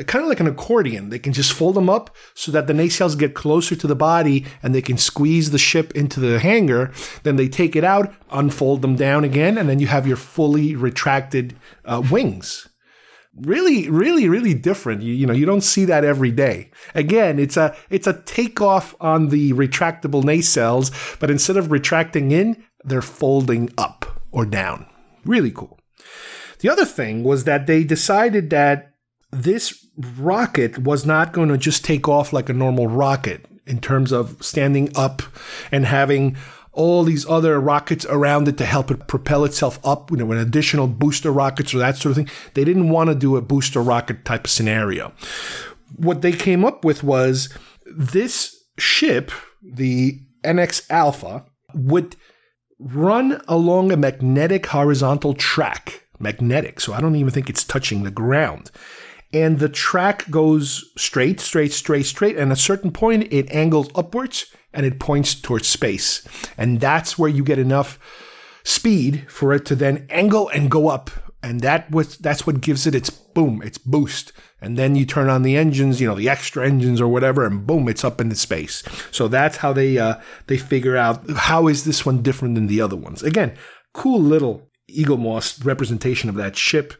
kind 0.02 0.24
of 0.24 0.28
like 0.28 0.40
an 0.40 0.48
accordion. 0.48 1.10
They 1.10 1.18
can 1.18 1.32
just 1.32 1.52
fold 1.52 1.76
them 1.76 1.88
up 1.88 2.14
so 2.34 2.50
that 2.52 2.66
the 2.66 2.72
nacelles 2.72 3.18
get 3.18 3.34
closer 3.34 3.76
to 3.76 3.86
the 3.86 3.94
body 3.94 4.44
and 4.62 4.74
they 4.74 4.82
can 4.82 4.98
squeeze 4.98 5.50
the 5.50 5.58
ship 5.58 5.92
into 5.92 6.18
the 6.18 6.40
hangar. 6.40 6.92
Then 7.22 7.36
they 7.36 7.48
take 7.48 7.76
it 7.76 7.84
out, 7.84 8.12
unfold 8.30 8.82
them 8.82 8.96
down 8.96 9.22
again, 9.24 9.56
and 9.56 9.68
then 9.68 9.78
you 9.78 9.86
have 9.86 10.06
your 10.06 10.16
fully 10.16 10.74
retracted 10.74 11.54
uh, 11.84 12.02
wings. 12.10 12.68
Really, 13.36 13.88
really, 13.88 14.28
really 14.28 14.54
different. 14.54 15.02
You, 15.02 15.12
you 15.12 15.26
know, 15.26 15.32
you 15.32 15.46
don't 15.46 15.60
see 15.60 15.84
that 15.86 16.04
every 16.04 16.30
day. 16.30 16.70
Again, 16.94 17.38
it's 17.38 17.56
a 17.56 17.76
it's 17.90 18.06
a 18.06 18.22
takeoff 18.22 18.94
on 19.00 19.28
the 19.28 19.52
retractable 19.54 20.22
nacelles, 20.22 21.18
but 21.18 21.30
instead 21.30 21.56
of 21.56 21.72
retracting 21.72 22.30
in, 22.30 22.64
they're 22.84 23.02
folding 23.02 23.70
up 23.76 24.22
or 24.30 24.46
down. 24.46 24.86
Really 25.24 25.50
cool. 25.50 25.80
The 26.60 26.68
other 26.68 26.84
thing 26.84 27.24
was 27.24 27.44
that 27.44 27.66
they 27.66 27.82
decided 27.82 28.50
that 28.50 28.93
this 29.42 29.86
rocket 30.18 30.78
was 30.78 31.04
not 31.04 31.32
going 31.32 31.48
to 31.48 31.58
just 31.58 31.84
take 31.84 32.08
off 32.08 32.32
like 32.32 32.48
a 32.48 32.52
normal 32.52 32.86
rocket 32.86 33.46
in 33.66 33.80
terms 33.80 34.12
of 34.12 34.42
standing 34.42 34.90
up 34.96 35.22
and 35.72 35.86
having 35.86 36.36
all 36.72 37.04
these 37.04 37.26
other 37.26 37.60
rockets 37.60 38.04
around 38.06 38.48
it 38.48 38.58
to 38.58 38.64
help 38.64 38.90
it 38.90 39.06
propel 39.06 39.44
itself 39.44 39.78
up, 39.84 40.10
you 40.10 40.16
know, 40.16 40.26
with 40.26 40.40
additional 40.40 40.86
booster 40.86 41.30
rockets 41.30 41.72
or 41.72 41.78
that 41.78 41.96
sort 41.96 42.10
of 42.10 42.16
thing. 42.16 42.34
They 42.54 42.64
didn't 42.64 42.88
want 42.88 43.08
to 43.08 43.14
do 43.14 43.36
a 43.36 43.40
booster 43.40 43.80
rocket 43.80 44.24
type 44.24 44.44
of 44.44 44.50
scenario. 44.50 45.12
What 45.96 46.22
they 46.22 46.32
came 46.32 46.64
up 46.64 46.84
with 46.84 47.04
was 47.04 47.48
this 47.86 48.64
ship, 48.76 49.30
the 49.62 50.20
NX 50.42 50.90
Alpha, 50.90 51.44
would 51.74 52.16
run 52.78 53.40
along 53.46 53.92
a 53.92 53.96
magnetic 53.96 54.66
horizontal 54.66 55.34
track. 55.34 56.00
Magnetic, 56.18 56.80
so 56.80 56.92
I 56.92 57.00
don't 57.00 57.16
even 57.16 57.32
think 57.32 57.50
it's 57.50 57.64
touching 57.64 58.02
the 58.02 58.10
ground 58.10 58.70
and 59.34 59.58
the 59.58 59.68
track 59.68 60.30
goes 60.30 60.92
straight, 60.96 61.40
straight, 61.40 61.72
straight, 61.72 62.06
straight. 62.06 62.36
And 62.36 62.52
at 62.52 62.58
a 62.58 62.60
certain 62.60 62.92
point, 62.92 63.32
it 63.32 63.50
angles 63.50 63.90
upwards 63.96 64.46
and 64.72 64.86
it 64.86 65.00
points 65.00 65.34
towards 65.34 65.66
space. 65.66 66.26
And 66.56 66.80
that's 66.80 67.18
where 67.18 67.28
you 67.28 67.42
get 67.42 67.58
enough 67.58 67.98
speed 68.62 69.26
for 69.28 69.52
it 69.52 69.66
to 69.66 69.74
then 69.74 70.06
angle 70.08 70.48
and 70.50 70.70
go 70.70 70.88
up. 70.88 71.10
And 71.42 71.60
that 71.60 71.90
was 71.90 72.16
that's 72.16 72.46
what 72.46 72.62
gives 72.62 72.86
it 72.86 72.94
its 72.94 73.10
boom, 73.10 73.60
its 73.62 73.76
boost. 73.76 74.32
And 74.62 74.78
then 74.78 74.94
you 74.94 75.04
turn 75.04 75.28
on 75.28 75.42
the 75.42 75.56
engines, 75.56 76.00
you 76.00 76.06
know, 76.06 76.14
the 76.14 76.30
extra 76.30 76.66
engines 76.66 77.00
or 77.00 77.08
whatever, 77.08 77.44
and 77.44 77.66
boom, 77.66 77.86
it's 77.88 78.04
up 78.04 78.20
into 78.20 78.36
space. 78.36 78.82
So 79.10 79.28
that's 79.28 79.58
how 79.58 79.72
they 79.74 79.98
uh, 79.98 80.20
they 80.46 80.56
figure 80.56 80.96
out 80.96 81.28
how 81.32 81.66
is 81.66 81.84
this 81.84 82.06
one 82.06 82.22
different 82.22 82.54
than 82.54 82.68
the 82.68 82.80
other 82.80 82.96
ones. 82.96 83.22
Again, 83.22 83.58
cool 83.92 84.20
little 84.20 84.70
Eaglemoss 84.88 85.64
representation 85.64 86.30
of 86.30 86.36
that 86.36 86.56
ship 86.56 86.94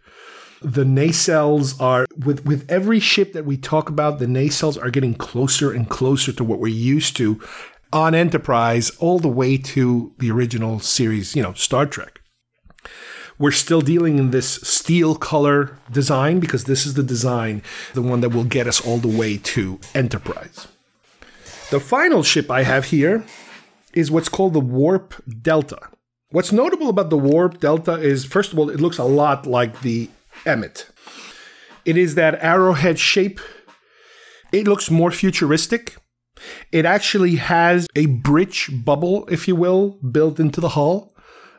the 0.64 0.84
nacelles 0.84 1.78
are 1.80 2.06
with 2.24 2.44
with 2.46 2.68
every 2.70 2.98
ship 2.98 3.34
that 3.34 3.44
we 3.44 3.56
talk 3.56 3.90
about 3.90 4.18
the 4.18 4.26
nacelles 4.26 4.82
are 4.82 4.90
getting 4.90 5.14
closer 5.14 5.70
and 5.70 5.90
closer 5.90 6.32
to 6.32 6.42
what 6.42 6.58
we're 6.58 6.68
used 6.68 7.16
to 7.16 7.40
on 7.92 8.14
enterprise 8.14 8.90
all 8.98 9.18
the 9.18 9.28
way 9.28 9.58
to 9.58 10.12
the 10.18 10.30
original 10.30 10.80
series 10.80 11.36
you 11.36 11.42
know 11.42 11.52
star 11.52 11.84
trek. 11.86 12.20
We're 13.38 13.50
still 13.50 13.80
dealing 13.80 14.18
in 14.18 14.30
this 14.30 14.54
steel 14.62 15.16
color 15.16 15.76
design 15.90 16.40
because 16.40 16.64
this 16.64 16.86
is 16.86 16.94
the 16.94 17.02
design 17.02 17.62
the 17.92 18.02
one 18.02 18.22
that 18.22 18.30
will 18.30 18.44
get 18.44 18.66
us 18.66 18.84
all 18.84 18.98
the 18.98 19.08
way 19.08 19.36
to 19.36 19.78
enterprise. 19.94 20.66
The 21.70 21.80
final 21.80 22.22
ship 22.22 22.50
i 22.50 22.62
have 22.62 22.86
here 22.86 23.24
is 23.92 24.10
what's 24.10 24.30
called 24.30 24.54
the 24.54 24.60
warp 24.60 25.14
delta. 25.42 25.90
What's 26.30 26.50
notable 26.50 26.88
about 26.88 27.10
the 27.10 27.16
Warp 27.16 27.60
Delta 27.60 27.92
is, 27.92 28.24
first 28.24 28.52
of 28.52 28.58
all, 28.58 28.68
it 28.68 28.80
looks 28.80 28.98
a 28.98 29.04
lot 29.04 29.46
like 29.46 29.82
the 29.82 30.10
Emmette. 30.44 30.90
It 31.84 31.96
is 31.96 32.14
that 32.14 32.42
arrowhead 32.42 32.98
shape. 32.98 33.40
It 34.52 34.66
looks 34.66 34.90
more 34.90 35.10
futuristic. 35.10 35.96
It 36.72 36.84
actually 36.84 37.36
has 37.36 37.86
a 37.94 38.06
bridge 38.06 38.70
bubble, 38.84 39.26
if 39.28 39.48
you 39.48 39.56
will, 39.56 39.98
built 40.10 40.40
into 40.40 40.60
the 40.60 40.70
hull. 40.70 41.14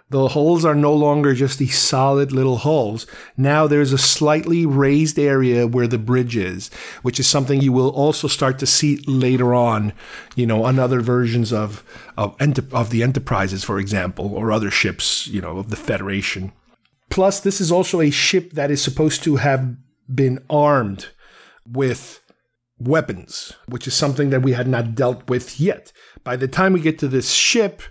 The 0.10 0.30
hulls 0.30 0.64
are 0.64 0.76
no 0.76 0.94
longer 0.94 1.34
just 1.34 1.58
these 1.58 1.78
solid 1.78 2.32
little 2.32 2.58
hulls. 2.58 3.08
Now 3.38 3.66
there's 3.66 3.92
a 3.92 3.98
slightly 3.98 4.64
raised 4.64 5.18
area 5.18 5.66
where 5.66 5.88
the 5.88 5.98
bridge 5.98 6.38
is, 6.38 6.70
which 7.02 7.20
is 7.20 7.28
something 7.28 7.60
you 7.60 7.74
will 7.74 7.90
also 7.90 8.28
start 8.28 8.60
to 8.60 8.68
see 8.68 8.98
later 9.08 9.56
on, 9.56 9.94
you 10.36 10.46
know, 10.46 10.64
on 10.64 10.78
other 10.78 11.02
versions 11.02 11.52
of 11.52 11.84
of, 12.18 12.36
of 12.72 12.92
the 12.92 13.02
Enterprises, 13.02 13.64
for 13.64 13.80
example, 13.80 14.32
or 14.36 14.52
other 14.52 14.70
ships, 14.70 15.26
you 15.26 15.42
know, 15.42 15.58
of 15.58 15.72
the 15.72 15.76
Federation. 15.76 16.52
Plus, 17.16 17.40
this 17.40 17.62
is 17.62 17.72
also 17.72 18.02
a 18.02 18.10
ship 18.10 18.52
that 18.52 18.70
is 18.70 18.82
supposed 18.82 19.24
to 19.24 19.38
have 19.38 19.78
been 20.14 20.38
armed 20.50 21.08
with 21.66 22.20
weapons, 22.78 23.54
which 23.70 23.88
is 23.88 23.94
something 23.94 24.32
that 24.32 24.42
we 24.42 24.52
had 24.52 24.68
not 24.68 24.96
dealt 24.96 25.30
with 25.30 25.58
yet. 25.58 25.94
By 26.26 26.36
the 26.36 26.50
time 26.50 26.74
we 26.74 26.82
get 26.82 27.00
to 27.00 27.08
this 27.08 27.32
ship, 27.32 27.82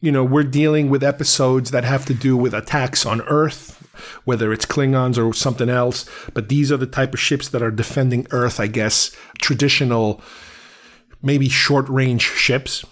you 0.00 0.10
know, 0.10 0.24
we're 0.24 0.42
dealing 0.42 0.88
with 0.88 1.04
episodes 1.04 1.70
that 1.70 1.84
have 1.84 2.06
to 2.06 2.14
do 2.14 2.34
with 2.34 2.54
attacks 2.54 3.04
on 3.04 3.20
Earth, 3.28 3.86
whether 4.24 4.54
it's 4.54 4.64
Klingons 4.64 5.22
or 5.22 5.34
something 5.34 5.68
else. 5.68 6.08
But 6.32 6.48
these 6.48 6.72
are 6.72 6.78
the 6.78 6.86
type 6.86 7.12
of 7.12 7.20
ships 7.20 7.50
that 7.50 7.62
are 7.62 7.70
defending 7.70 8.26
Earth, 8.30 8.58
I 8.58 8.68
guess, 8.68 9.14
traditional, 9.42 10.22
maybe 11.20 11.50
short 11.50 11.86
range 11.90 12.22
ships 12.22 12.86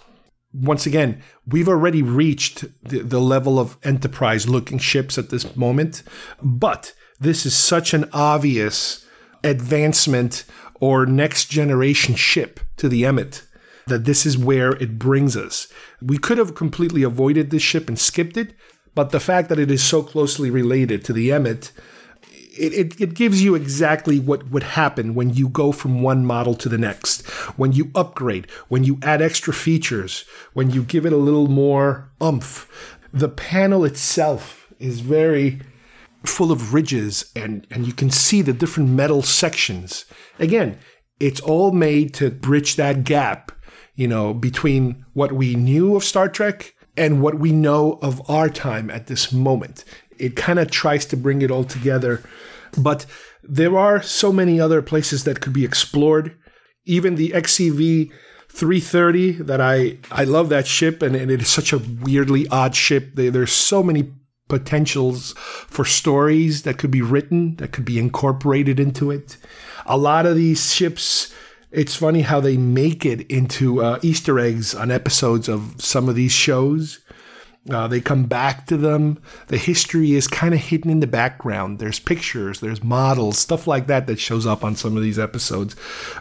once 0.53 0.85
again, 0.85 1.21
we've 1.47 1.69
already 1.69 2.01
reached 2.01 2.65
the, 2.83 2.99
the 2.99 3.21
level 3.21 3.59
of 3.59 3.77
enterprise 3.83 4.49
looking 4.49 4.77
ships 4.77 5.17
at 5.17 5.29
this 5.29 5.55
moment, 5.55 6.03
but 6.41 6.93
this 7.19 7.45
is 7.45 7.55
such 7.55 7.93
an 7.93 8.09
obvious 8.13 9.05
advancement 9.43 10.43
or 10.79 11.05
next 11.05 11.45
generation 11.45 12.15
ship 12.15 12.59
to 12.77 12.89
the 12.89 13.03
Emmette 13.03 13.43
that 13.87 14.05
this 14.05 14.25
is 14.25 14.37
where 14.37 14.71
it 14.73 14.99
brings 14.99 15.35
us. 15.35 15.67
We 16.01 16.17
could 16.17 16.37
have 16.37 16.55
completely 16.55 17.03
avoided 17.03 17.49
this 17.49 17.63
ship 17.63 17.87
and 17.87 17.97
skipped 17.97 18.37
it, 18.37 18.53
but 18.93 19.11
the 19.11 19.19
fact 19.19 19.49
that 19.49 19.59
it 19.59 19.71
is 19.71 19.83
so 19.83 20.03
closely 20.03 20.49
related 20.49 21.03
to 21.05 21.13
the 21.13 21.29
Emmette 21.29 21.71
it, 22.57 22.73
it, 22.73 23.01
it, 23.01 23.13
gives 23.13 23.43
you 23.43 23.55
exactly 23.55 24.19
what 24.19 24.49
would 24.49 24.63
happen 24.63 25.13
when 25.13 25.33
you 25.33 25.47
go 25.47 25.71
from 25.71 26.01
one 26.01 26.25
model 26.25 26.53
to 26.55 26.69
the 26.69 26.77
next, 26.77 27.25
when 27.57 27.71
you 27.71 27.91
upgrade, 27.95 28.49
when 28.67 28.83
you 28.83 28.99
add 29.01 29.21
extra 29.21 29.53
features, 29.53 30.25
when 30.53 30.69
you 30.69 30.83
give 30.83 31.05
it 31.05 31.13
a 31.13 31.17
little 31.17 31.47
more 31.47 32.11
umph. 32.19 32.97
The 33.13 33.29
panel 33.29 33.85
itself 33.85 34.73
is 34.79 34.99
very 34.99 35.61
full 36.23 36.51
of 36.51 36.73
ridges 36.73 37.31
and, 37.35 37.65
and 37.71 37.87
you 37.87 37.93
can 37.93 38.09
see 38.09 38.41
the 38.41 38.53
different 38.53 38.89
metal 38.89 39.21
sections. 39.21 40.05
Again, 40.39 40.77
it's 41.19 41.41
all 41.41 41.71
made 41.71 42.13
to 42.15 42.31
bridge 42.31 42.75
that 42.75 43.03
gap, 43.03 43.51
you 43.95 44.07
know, 44.07 44.33
between 44.33 45.05
what 45.13 45.31
we 45.31 45.55
knew 45.55 45.95
of 45.95 46.03
Star 46.03 46.27
Trek 46.29 46.75
and 46.97 47.21
what 47.21 47.39
we 47.39 47.51
know 47.51 47.99
of 48.01 48.27
our 48.29 48.49
time 48.49 48.89
at 48.89 49.07
this 49.07 49.31
moment. 49.31 49.85
It 50.21 50.35
kind 50.35 50.59
of 50.59 50.69
tries 50.69 51.05
to 51.07 51.17
bring 51.17 51.41
it 51.41 51.51
all 51.51 51.63
together. 51.63 52.21
But 52.77 53.05
there 53.43 53.77
are 53.77 54.01
so 54.01 54.31
many 54.31 54.59
other 54.59 54.81
places 54.81 55.23
that 55.23 55.41
could 55.41 55.53
be 55.53 55.65
explored. 55.65 56.37
Even 56.85 57.15
the 57.15 57.29
XCV 57.29 58.11
330 58.49 59.31
that 59.43 59.61
I 59.61 59.97
I 60.11 60.23
love 60.23 60.49
that 60.49 60.67
ship 60.67 61.01
and, 61.01 61.15
and 61.15 61.31
it 61.31 61.41
is 61.41 61.47
such 61.47 61.73
a 61.73 61.81
weirdly 62.01 62.47
odd 62.49 62.75
ship. 62.75 63.15
They, 63.15 63.29
there's 63.29 63.53
so 63.53 63.81
many 63.81 64.11
potentials 64.47 65.33
for 65.37 65.85
stories 65.85 66.63
that 66.63 66.77
could 66.77 66.91
be 66.91 67.01
written 67.01 67.55
that 67.55 67.71
could 67.71 67.85
be 67.85 67.97
incorporated 67.97 68.79
into 68.79 69.09
it. 69.09 69.37
A 69.85 69.97
lot 69.97 70.25
of 70.25 70.35
these 70.35 70.73
ships 70.73 71.33
it's 71.71 71.95
funny 71.95 72.21
how 72.21 72.41
they 72.41 72.57
make 72.57 73.05
it 73.05 73.21
into 73.31 73.81
uh, 73.81 73.97
Easter 74.01 74.37
eggs 74.39 74.75
on 74.75 74.91
episodes 74.91 75.47
of 75.47 75.75
some 75.79 76.09
of 76.09 76.15
these 76.15 76.33
shows. 76.33 76.99
Uh, 77.69 77.87
they 77.87 78.01
come 78.01 78.23
back 78.23 78.65
to 78.65 78.75
them. 78.75 79.21
The 79.47 79.57
history 79.57 80.13
is 80.13 80.27
kind 80.27 80.53
of 80.53 80.59
hidden 80.59 80.89
in 80.89 80.99
the 80.99 81.07
background. 81.07 81.77
There's 81.77 81.99
pictures, 81.99 82.59
there's 82.59 82.83
models, 82.83 83.37
stuff 83.37 83.67
like 83.67 83.85
that 83.87 84.07
that 84.07 84.19
shows 84.19 84.47
up 84.47 84.63
on 84.63 84.75
some 84.75 84.97
of 84.97 85.03
these 85.03 85.19
episodes. 85.19 85.75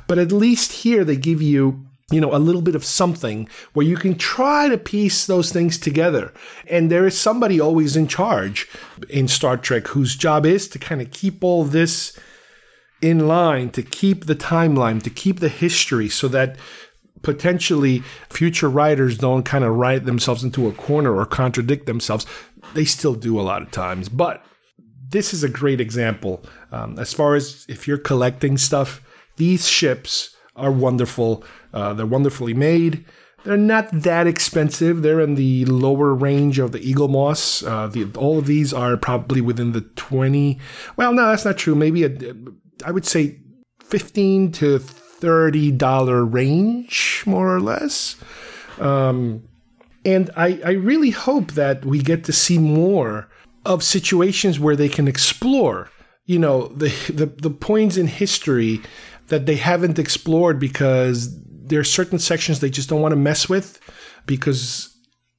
But 0.07 0.19
at 0.19 0.33
least 0.33 0.73
here 0.73 1.03
they 1.03 1.17
give 1.17 1.41
you 1.41 1.87
you 2.11 2.21
know, 2.21 2.35
a 2.35 2.39
little 2.39 2.61
bit 2.61 2.75
of 2.75 2.85
something 2.85 3.49
where 3.73 3.87
you 3.87 3.97
can 3.97 4.17
try 4.17 4.69
to 4.69 4.77
piece 4.77 5.27
those 5.27 5.53
things 5.53 5.79
together. 5.79 6.35
And 6.69 6.91
there 6.91 7.07
is 7.07 7.17
somebody 7.17 7.61
always 7.61 7.97
in 7.97 8.09
charge 8.09 8.69
in 9.09 9.29
Star 9.29 9.57
Trek 9.57 9.87
whose 9.89 10.17
job 10.17 10.45
is 10.45 10.69
to 10.71 10.79
kind 10.79 11.01
of 11.01 11.13
keep 11.13 11.45
all 11.45 11.65
this 11.65 12.19
in 13.01 13.29
line, 13.29 13.71
to 13.71 13.83
keep 13.83 14.27
the 14.27 14.35
timeline, 14.35 15.03
to 15.03 15.11
keep 15.11 15.41
the 15.41 15.49
history 15.49 16.09
so 16.09 16.29
that 16.29 16.57
potentially 17.23 18.03
future 18.29 18.69
writers 18.71 19.19
don't 19.19 19.43
kind 19.43 19.65
of 19.65 19.75
write 19.75 20.05
themselves 20.05 20.43
into 20.43 20.69
a 20.69 20.73
corner 20.73 21.15
or 21.15 21.27
contradict 21.27 21.87
themselves. 21.87 22.27
They 22.75 22.85
still 22.85 23.15
do 23.15 23.39
a 23.39 23.43
lot 23.43 23.63
of 23.63 23.71
times, 23.71 24.09
but 24.09 24.45
this 25.11 25.35
is 25.35 25.43
a 25.43 25.49
great 25.49 25.81
example. 25.81 26.43
Um, 26.73 26.99
as 26.99 27.13
far 27.13 27.35
as 27.35 27.67
if 27.69 27.87
you're 27.87 27.99
collecting 27.99 28.57
stuff, 28.57 29.03
these 29.37 29.69
ships 29.69 30.37
are 30.57 30.73
wonderful. 30.73 31.45
Uh, 31.73 31.95
they're 31.95 32.07
wonderfully 32.07 32.55
made. 32.55 33.05
They're 33.45 33.57
not 33.57 33.89
that 33.93 34.27
expensive. 34.27 35.03
They're 35.03 35.21
in 35.21 35.35
the 35.35 35.65
lower 35.65 36.15
range 36.15 36.59
of 36.59 36.73
the 36.73 36.79
Eaglemoss. 36.79 37.67
Uh, 37.67 37.87
the, 37.87 38.07
all 38.19 38.39
of 38.39 38.47
these 38.47 38.73
are 38.73 38.97
probably 38.97 39.41
within 39.41 39.73
the 39.73 39.81
20. 39.81 40.59
Well, 40.97 41.13
no, 41.13 41.29
that's 41.29 41.45
not 41.45 41.57
true. 41.57 41.75
Maybe 41.75 42.05
a, 42.05 42.11
I 42.85 42.91
would 42.91 43.07
say 43.07 43.41
15 43.83 44.53
to 44.53 44.79
$30 45.21 46.33
range, 46.33 47.23
more 47.27 47.55
or 47.55 47.61
less. 47.61 48.17
Um, 48.79 49.45
and 50.05 50.31
I, 50.37 50.61
I 50.65 50.71
really 50.73 51.11
hope 51.11 51.53
that 51.53 51.85
we 51.85 52.01
get 52.01 52.25
to 52.25 52.33
see 52.33 52.59
more 52.59 53.29
of 53.67 53.83
situations 53.83 54.59
where 54.59 54.77
they 54.77 54.89
can 54.89 55.07
explore, 55.07 55.91
you 56.25 56.39
know, 56.39 56.69
the, 56.69 56.89
the, 57.13 57.27
the 57.27 57.51
points 57.51 57.97
in 57.97 58.07
history 58.07 58.81
that 59.29 59.47
they 59.47 59.57
haven't 59.57 59.99
explored 59.99 60.59
because 60.59 61.39
there 61.45 61.81
are 61.81 61.85
certain 61.85 62.19
sections 62.19 62.61
they 62.61 62.71
just 62.71 62.89
don't 62.89 63.03
want 63.03 63.13
to 63.13 63.17
mess 63.17 63.49
with 63.49 63.79
because 64.27 64.90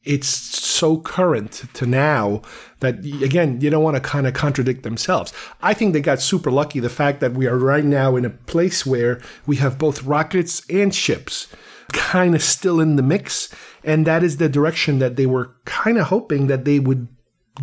it's 0.03 0.27
so 0.27 0.97
current 0.97 1.63
to 1.73 1.85
now 1.85 2.41
that 2.79 2.99
again 3.21 3.61
you 3.61 3.69
don't 3.69 3.83
want 3.83 3.95
to 3.95 4.01
kind 4.01 4.25
of 4.25 4.33
contradict 4.33 4.83
themselves. 4.83 5.31
I 5.61 5.73
think 5.73 5.93
they 5.93 6.01
got 6.01 6.21
super 6.21 6.51
lucky 6.51 6.79
the 6.79 6.89
fact 6.89 7.19
that 7.19 7.33
we 7.33 7.47
are 7.47 7.57
right 7.57 7.85
now 7.85 8.15
in 8.15 8.25
a 8.25 8.29
place 8.31 8.85
where 8.85 9.21
we 9.45 9.57
have 9.57 9.77
both 9.77 10.03
rockets 10.03 10.63
and 10.69 10.93
ships 10.93 11.47
kind 11.93 12.33
of 12.33 12.41
still 12.41 12.79
in 12.79 12.95
the 12.95 13.03
mix 13.03 13.53
and 13.83 14.07
that 14.07 14.23
is 14.23 14.37
the 14.37 14.49
direction 14.49 14.99
that 14.99 15.17
they 15.17 15.25
were 15.25 15.55
kind 15.65 15.97
of 15.97 16.07
hoping 16.07 16.47
that 16.47 16.65
they 16.65 16.79
would 16.79 17.07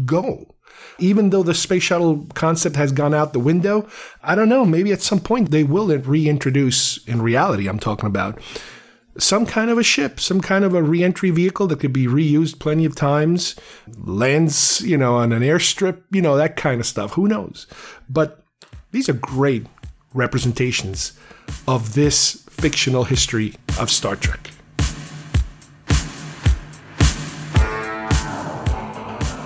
go. 0.04 0.54
Even 1.00 1.30
though 1.30 1.42
the 1.42 1.54
space 1.54 1.82
shuttle 1.82 2.26
concept 2.34 2.76
has 2.76 2.92
gone 2.92 3.14
out 3.14 3.32
the 3.32 3.40
window 3.40 3.88
i 4.22 4.34
don't 4.34 4.48
know 4.48 4.64
maybe 4.64 4.92
at 4.92 5.00
some 5.00 5.18
point 5.18 5.50
they 5.50 5.64
will 5.64 5.88
reintroduce 5.98 7.04
in 7.06 7.20
reality 7.22 7.68
i'm 7.68 7.78
talking 7.78 8.06
about 8.06 8.38
some 9.18 9.44
kind 9.44 9.70
of 9.70 9.78
a 9.78 9.82
ship, 9.82 10.20
some 10.20 10.40
kind 10.40 10.64
of 10.64 10.74
a 10.74 10.82
reentry 10.82 11.30
vehicle 11.30 11.66
that 11.66 11.80
could 11.80 11.92
be 11.92 12.06
reused 12.06 12.58
plenty 12.60 12.84
of 12.84 12.94
times, 12.94 13.56
lands, 13.98 14.80
you 14.82 14.96
know, 14.96 15.16
on 15.16 15.32
an 15.32 15.42
airstrip, 15.42 16.02
you 16.10 16.22
know, 16.22 16.36
that 16.36 16.56
kind 16.56 16.80
of 16.80 16.86
stuff. 16.86 17.14
Who 17.14 17.26
knows? 17.26 17.66
But 18.08 18.44
these 18.92 19.08
are 19.08 19.14
great 19.14 19.66
representations 20.14 21.18
of 21.66 21.94
this 21.94 22.44
fictional 22.48 23.04
history 23.04 23.54
of 23.78 23.90
Star 23.90 24.16
Trek. 24.16 24.50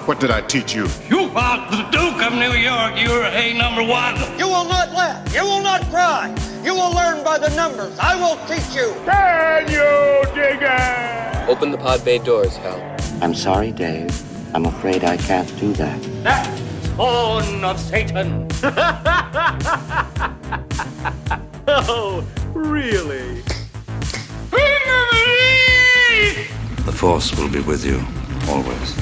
What 0.07 0.19
did 0.19 0.31
I 0.31 0.43
teach 0.43 0.75
you? 0.75 0.89
You 1.09 1.31
are 1.35 1.71
the 1.71 1.83
Duke 1.91 2.21
of 2.23 2.35
New 2.35 2.53
York. 2.53 3.01
You're 3.01 3.25
a 3.25 3.55
number 3.55 3.85
one. 3.85 4.17
You 4.37 4.49
will 4.49 4.65
not 4.65 4.91
laugh. 4.93 5.35
You 5.35 5.45
will 5.45 5.63
not 5.63 5.83
cry. 5.91 6.52
You 6.65 6.75
will 6.75 6.93
learn 6.95 7.25
by 7.25 7.39
the 7.39 7.49
numbers. 7.57 7.99
I 7.99 8.15
will 8.15 8.37
teach 8.47 8.75
you. 8.75 8.95
Can 9.05 9.67
you 9.69 10.23
dig 10.33 10.61
it? 10.63 11.49
Open 11.49 11.73
the 11.73 11.79
pod 11.79 12.05
bay 12.05 12.19
doors, 12.19 12.57
Hal. 12.57 12.81
I'm 13.21 13.35
sorry, 13.35 13.73
Dave. 13.73 14.15
I'm 14.55 14.67
afraid 14.67 15.03
I 15.03 15.17
can't 15.17 15.49
do 15.59 15.73
that. 15.73 16.01
That 16.23 16.47
spawn 16.85 17.65
of 17.65 17.81
Satan. 17.81 18.47
oh, 21.67 22.25
really? 22.55 23.43
The 26.85 26.93
Force 26.93 27.35
will 27.37 27.49
be 27.51 27.61
with 27.61 27.85
you 27.85 28.01
always. 28.49 28.97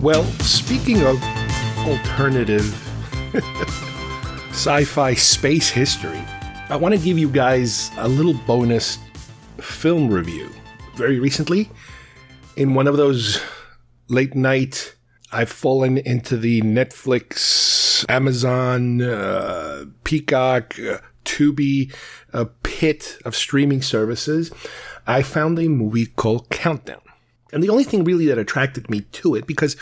Well, 0.00 0.24
speaking 0.40 1.02
of 1.02 1.20
alternative 1.86 2.89
sci 4.50 4.84
fi 4.84 5.14
space 5.14 5.70
history, 5.70 6.20
I 6.68 6.76
want 6.76 6.94
to 6.94 7.00
give 7.00 7.16
you 7.16 7.28
guys 7.28 7.90
a 7.98 8.08
little 8.08 8.34
bonus 8.34 8.98
film 9.58 10.10
review. 10.10 10.50
Very 10.96 11.20
recently, 11.20 11.70
in 12.56 12.74
one 12.74 12.88
of 12.88 12.96
those 12.96 13.40
late 14.08 14.34
night, 14.34 14.96
I've 15.30 15.50
fallen 15.50 15.98
into 15.98 16.36
the 16.36 16.60
Netflix, 16.62 18.04
Amazon, 18.08 19.00
uh, 19.00 19.84
Peacock, 20.02 20.76
uh, 20.80 20.98
Tubi 21.24 21.94
uh, 22.32 22.46
pit 22.64 23.18
of 23.24 23.36
streaming 23.36 23.80
services. 23.80 24.50
I 25.06 25.22
found 25.22 25.58
a 25.60 25.68
movie 25.68 26.06
called 26.06 26.48
Countdown. 26.48 27.02
And 27.52 27.62
the 27.62 27.68
only 27.68 27.84
thing 27.84 28.02
really 28.02 28.26
that 28.26 28.38
attracted 28.38 28.90
me 28.90 29.02
to 29.12 29.36
it, 29.36 29.46
because 29.46 29.76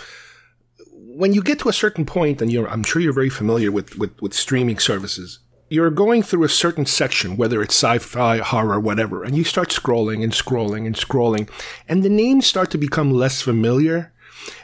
when 1.19 1.35
you 1.35 1.43
get 1.43 1.59
to 1.59 1.69
a 1.69 1.73
certain 1.73 2.07
point, 2.07 2.41
and 2.41 2.55
I'm 2.69 2.85
sure 2.85 3.03
you're 3.03 3.13
very 3.13 3.29
familiar 3.29 3.73
with, 3.73 3.99
with, 3.99 4.23
with 4.23 4.33
streaming 4.33 4.79
services, 4.79 5.41
you're 5.69 5.91
going 5.91 6.23
through 6.23 6.45
a 6.45 6.49
certain 6.49 6.87
section, 6.87 7.37
whether 7.37 7.61
it's 7.61 7.75
sci-fi, 7.75 8.39
horror, 8.39 8.79
whatever, 8.79 9.25
and 9.25 9.37
you 9.37 9.43
start 9.43 9.71
scrolling 9.71 10.23
and 10.23 10.33
scrolling 10.33 10.87
and 10.87 10.95
scrolling, 10.95 11.51
and 11.89 12.05
the 12.05 12.09
names 12.09 12.47
start 12.47 12.71
to 12.71 12.79
become 12.79 13.11
less 13.11 13.43
familiar. 13.43 14.13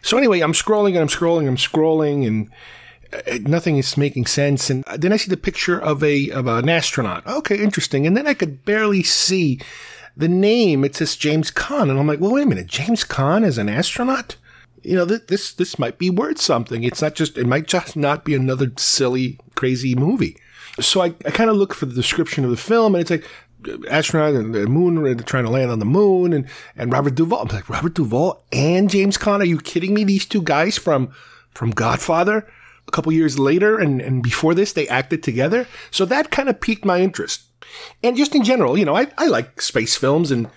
So 0.00 0.16
anyway, 0.16 0.40
I'm 0.40 0.52
scrolling 0.52 0.90
and 0.90 0.98
I'm 0.98 1.08
scrolling, 1.08 1.48
I'm 1.48 1.56
scrolling, 1.56 2.24
and 2.24 2.48
uh, 3.12 3.38
nothing 3.50 3.76
is 3.76 3.96
making 3.96 4.26
sense. 4.26 4.70
And 4.70 4.84
then 4.96 5.12
I 5.12 5.16
see 5.16 5.30
the 5.30 5.36
picture 5.36 5.78
of 5.78 6.04
a 6.04 6.30
of 6.30 6.46
an 6.46 6.68
astronaut. 6.68 7.26
Okay, 7.26 7.58
interesting. 7.58 8.06
And 8.06 8.16
then 8.16 8.28
I 8.28 8.34
could 8.34 8.64
barely 8.64 9.02
see 9.02 9.60
the 10.16 10.28
name. 10.28 10.84
It 10.84 10.94
says 10.94 11.16
James 11.16 11.50
Caan, 11.50 11.90
and 11.90 11.98
I'm 11.98 12.06
like, 12.06 12.20
well, 12.20 12.32
wait 12.32 12.44
a 12.44 12.48
minute, 12.48 12.68
James 12.68 13.04
Caan 13.04 13.44
is 13.44 13.58
an 13.58 13.68
astronaut. 13.68 14.36
You 14.84 14.96
know, 14.96 15.06
th- 15.06 15.26
this 15.28 15.52
this 15.52 15.78
might 15.78 15.98
be 15.98 16.10
worth 16.10 16.40
something. 16.40 16.84
It's 16.84 17.02
not 17.02 17.14
just. 17.14 17.38
It 17.38 17.46
might 17.46 17.66
just 17.66 17.96
not 17.96 18.24
be 18.24 18.34
another 18.34 18.72
silly, 18.76 19.38
crazy 19.54 19.94
movie. 19.94 20.36
So 20.80 21.02
I, 21.02 21.14
I 21.24 21.30
kind 21.30 21.50
of 21.50 21.56
look 21.56 21.72
for 21.72 21.86
the 21.86 21.94
description 21.94 22.44
of 22.44 22.50
the 22.50 22.56
film, 22.56 22.94
and 22.94 23.00
it's 23.00 23.10
like 23.10 23.28
astronaut 23.88 24.34
and 24.34 24.54
the 24.54 24.66
moon, 24.66 25.02
they're 25.02 25.14
trying 25.14 25.44
to 25.44 25.50
land 25.50 25.70
on 25.70 25.78
the 25.78 25.84
moon, 25.84 26.32
and, 26.32 26.48
and 26.76 26.92
Robert 26.92 27.14
Duvall. 27.14 27.42
I'm 27.42 27.48
like, 27.48 27.68
Robert 27.68 27.94
Duvall 27.94 28.44
and 28.52 28.90
James 28.90 29.16
Caan? 29.16 29.40
Are 29.40 29.44
you 29.44 29.58
kidding 29.58 29.94
me? 29.94 30.04
These 30.04 30.26
two 30.26 30.42
guys 30.42 30.76
from 30.76 31.12
from 31.52 31.70
Godfather? 31.70 32.46
A 32.86 32.90
couple 32.90 33.12
years 33.12 33.38
later, 33.38 33.78
and, 33.78 34.02
and 34.02 34.22
before 34.22 34.52
this, 34.52 34.74
they 34.74 34.86
acted 34.88 35.22
together. 35.22 35.66
So 35.90 36.04
that 36.04 36.30
kind 36.30 36.50
of 36.50 36.60
piqued 36.60 36.84
my 36.84 37.00
interest. 37.00 37.44
And 38.02 38.14
just 38.16 38.34
in 38.34 38.44
general, 38.44 38.76
you 38.76 38.84
know, 38.84 38.94
I, 38.94 39.06
I 39.16 39.26
like 39.26 39.62
space 39.62 39.96
films. 39.96 40.30
And 40.30 40.48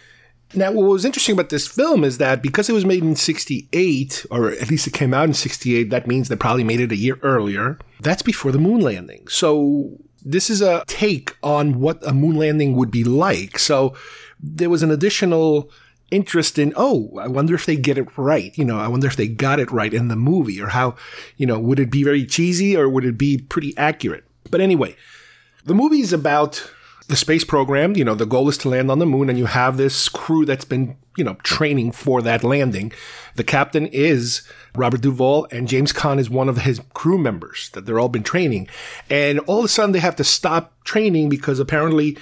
now 0.54 0.72
what 0.72 0.88
was 0.88 1.06
interesting 1.06 1.34
about 1.34 1.50
this 1.50 1.68
film 1.68 2.04
is 2.04 2.18
that 2.20 2.42
because 2.42 2.70
it 2.70 2.74
was 2.74 2.86
made 2.86 3.04
in 3.04 3.16
68, 3.16 4.26
or 4.32 4.52
at 4.52 4.70
least 4.70 4.88
it 4.88 4.94
came 4.94 5.14
out 5.14 5.26
in 5.26 5.34
68, 5.34 5.90
that 5.90 6.08
means 6.08 6.28
they 6.28 6.36
probably 6.36 6.64
made 6.64 6.80
it 6.80 6.92
a 6.92 6.96
year 6.96 7.20
earlier. 7.22 7.80
That's 8.00 8.22
before 8.22 8.52
the 8.52 8.60
moon 8.60 8.82
landing. 8.82 9.28
So 9.28 9.98
this 10.24 10.50
is 10.50 10.62
a 10.62 10.84
take 10.88 11.36
on 11.44 11.80
what 11.80 12.06
a 12.06 12.14
moon 12.14 12.36
landing 12.36 12.76
would 12.76 12.92
be 12.92 13.04
like. 13.04 13.60
So 13.60 13.96
there 14.40 14.70
was 14.70 14.84
an 14.84 14.92
additional 14.92 15.72
interest 16.12 16.58
in, 16.58 16.74
oh, 16.76 17.18
I 17.20 17.28
wonder 17.28 17.54
if 17.54 17.66
they 17.66 17.76
get 17.76 17.98
it 17.98 18.18
right. 18.18 18.58
You 18.58 18.66
know, 18.66 18.80
I 18.80 18.88
wonder 18.88 19.08
if 19.08 19.16
they 19.16 19.28
got 19.28 19.60
it 19.60 19.72
right 19.72 19.94
in 19.94 20.08
the 20.08 20.16
movie 20.16 20.62
or 20.62 20.68
how, 20.68 20.96
you 21.36 21.46
know, 21.46 21.60
would 21.60 21.80
it 21.80 21.92
be 21.92 22.04
very 22.04 22.26
cheesy 22.26 22.76
or 22.78 22.88
would 22.88 23.06
it 23.06 23.18
be 23.18 23.38
pretty 23.38 23.76
accurate? 23.78 24.24
But 24.50 24.62
anyway, 24.62 24.96
the 25.66 25.74
movie 25.74 26.00
is 26.00 26.14
about 26.14 26.72
the 27.08 27.16
space 27.16 27.44
program. 27.44 27.96
You 27.96 28.04
know, 28.04 28.16
the 28.16 28.26
goal 28.26 28.50
is 28.50 28.58
to 28.60 28.70
land 28.70 28.92
on 28.92 29.00
the 29.00 29.06
moon 29.06 29.30
and 29.30 29.38
you 29.38 29.46
have 29.46 29.78
this 29.78 30.10
crew 30.10 30.46
that's 30.46 30.66
been, 30.66 30.98
you 31.16 31.24
know, 31.24 31.36
training 31.44 31.94
for 31.94 32.22
that 32.22 32.44
landing. 32.44 32.92
The 33.36 33.44
captain 33.44 33.88
is 33.88 34.42
Robert 34.76 35.02
Duvall 35.02 35.48
and 35.52 35.68
James 35.68 35.94
Caan 35.94 36.20
is 36.20 36.30
one 36.30 36.50
of 36.50 36.60
his 36.60 36.82
crew 36.94 37.18
members 37.18 37.70
that 37.74 37.86
they're 37.86 38.00
all 38.00 38.10
been 38.10 38.24
training. 38.24 38.68
And 39.10 39.40
all 39.42 39.60
of 39.60 39.66
a 39.66 39.70
sudden 39.70 39.94
they 39.94 40.00
have 40.00 40.16
to 40.18 40.24
stop 40.24 40.74
training 40.84 41.30
because 41.30 41.60
apparently 41.60 42.18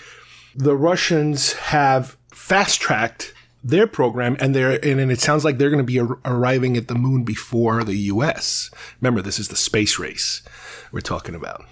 the 0.56 0.76
Russians 0.76 1.54
have 1.54 2.16
fast 2.32 2.80
tracked 2.80 3.34
their 3.64 3.88
program 3.88 4.38
and 4.40 4.54
they're 4.54 4.74
and 4.86 5.12
it 5.12 5.20
sounds 5.20 5.44
like 5.44 5.58
they're 5.58 5.72
going 5.72 5.80
to 5.80 5.84
be 5.84 6.00
ar- 6.00 6.20
arriving 6.24 6.78
at 6.78 6.88
the 6.88 6.94
moon 6.94 7.24
before 7.24 7.84
the 7.84 7.96
US. 7.96 8.70
Remember 9.02 9.24
this 9.24 9.40
is 9.40 9.48
the 9.48 9.56
space 9.56 9.98
race 9.98 10.44
we're 10.92 11.02
talking 11.02 11.34
about. 11.34 11.66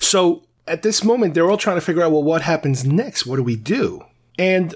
So 0.00 0.42
at 0.68 0.82
this 0.82 1.04
moment 1.04 1.34
they're 1.34 1.50
all 1.50 1.56
trying 1.56 1.76
to 1.76 1.80
figure 1.80 2.02
out 2.02 2.12
well 2.12 2.22
what 2.22 2.42
happens 2.42 2.84
next? 2.84 3.26
What 3.26 3.36
do 3.36 3.42
we 3.42 3.56
do? 3.56 4.04
And 4.38 4.74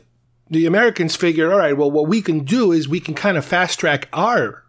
the 0.51 0.67
Americans 0.67 1.17
figure 1.17 1.53
all 1.53 1.59
right, 1.59 1.77
well 1.77 1.91
what 1.91 2.09
we 2.09 2.23
can 2.23 2.41
do 2.41 2.73
is 2.73 2.89
we 2.89 3.01
can 3.01 3.15
kind 3.15 3.37
of 3.37 3.45
fast 3.45 3.79
track 3.79 4.09
our 4.13 4.65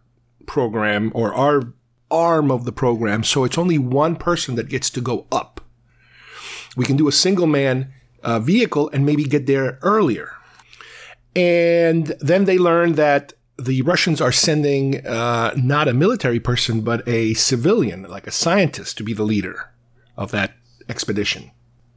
program 0.45 1.11
or 1.15 1.33
our 1.33 1.73
arm 2.11 2.51
of 2.51 2.65
the 2.65 2.71
program 2.71 3.23
so 3.23 3.43
it's 3.43 3.57
only 3.57 3.77
one 3.77 4.15
person 4.15 4.55
that 4.55 4.69
gets 4.69 4.89
to 4.91 5.01
go 5.01 5.25
up. 5.31 5.61
We 6.75 6.85
can 6.85 6.97
do 6.97 7.07
a 7.07 7.11
single 7.11 7.47
man 7.47 7.93
uh, 8.23 8.39
vehicle 8.39 8.89
and 8.93 9.05
maybe 9.05 9.23
get 9.25 9.45
there 9.45 9.79
earlier. 9.81 10.31
And 11.35 12.15
then 12.19 12.45
they 12.45 12.57
learn 12.57 12.93
that 12.93 13.33
the 13.57 13.81
Russians 13.83 14.21
are 14.21 14.31
sending 14.31 15.05
uh, 15.05 15.53
not 15.55 15.87
a 15.87 15.93
military 15.93 16.39
person, 16.39 16.81
but 16.81 17.07
a 17.07 17.33
civilian, 17.35 18.03
like 18.03 18.27
a 18.27 18.31
scientist, 18.31 18.97
to 18.97 19.03
be 19.03 19.13
the 19.13 19.23
leader 19.23 19.71
of 20.17 20.31
that 20.31 20.53
expedition. 20.89 21.51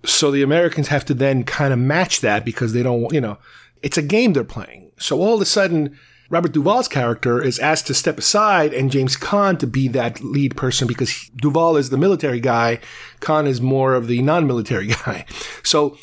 So 0.05 0.30
the 0.30 0.43
Americans 0.43 0.89
have 0.89 1.05
to 1.07 1.14
then 1.14 1.45
kind 1.45 1.72
of 1.72 1.78
match 1.78 2.20
that 2.20 2.45
because 2.45 2.72
they 2.72 2.82
don't, 2.82 3.12
you 3.12 3.20
know, 3.20 3.39
it's 3.82 3.99
a 3.99 4.03
game 4.03 4.32
they're 4.32 4.45
playing. 4.45 4.93
So 4.99 5.20
all 5.20 5.34
of 5.34 5.41
a 5.41 5.47
sudden, 5.47 5.99
Robert 6.28 6.53
Duvall's 6.53 6.89
character 6.89 7.41
is 7.43 7.59
asked 7.59 7.87
to 7.87 7.95
step 7.95 8.18
aside 8.18 8.74
and 8.74 8.91
James 8.91 9.16
Caan 9.16 9.59
to 9.61 9.66
be 9.66 9.89
that 9.89 10.22
lead 10.22 10.57
person 10.57 10.89
because 10.89 11.30
Duvall 11.37 11.76
is 11.76 11.91
the 11.91 11.99
military 11.99 12.41
guy. 12.41 12.80
Caan 13.20 13.47
is 13.47 13.61
more 13.61 13.95
of 13.95 14.07
the 14.07 14.22
non-military 14.22 14.87
guy. 15.05 15.24
So 15.62 15.97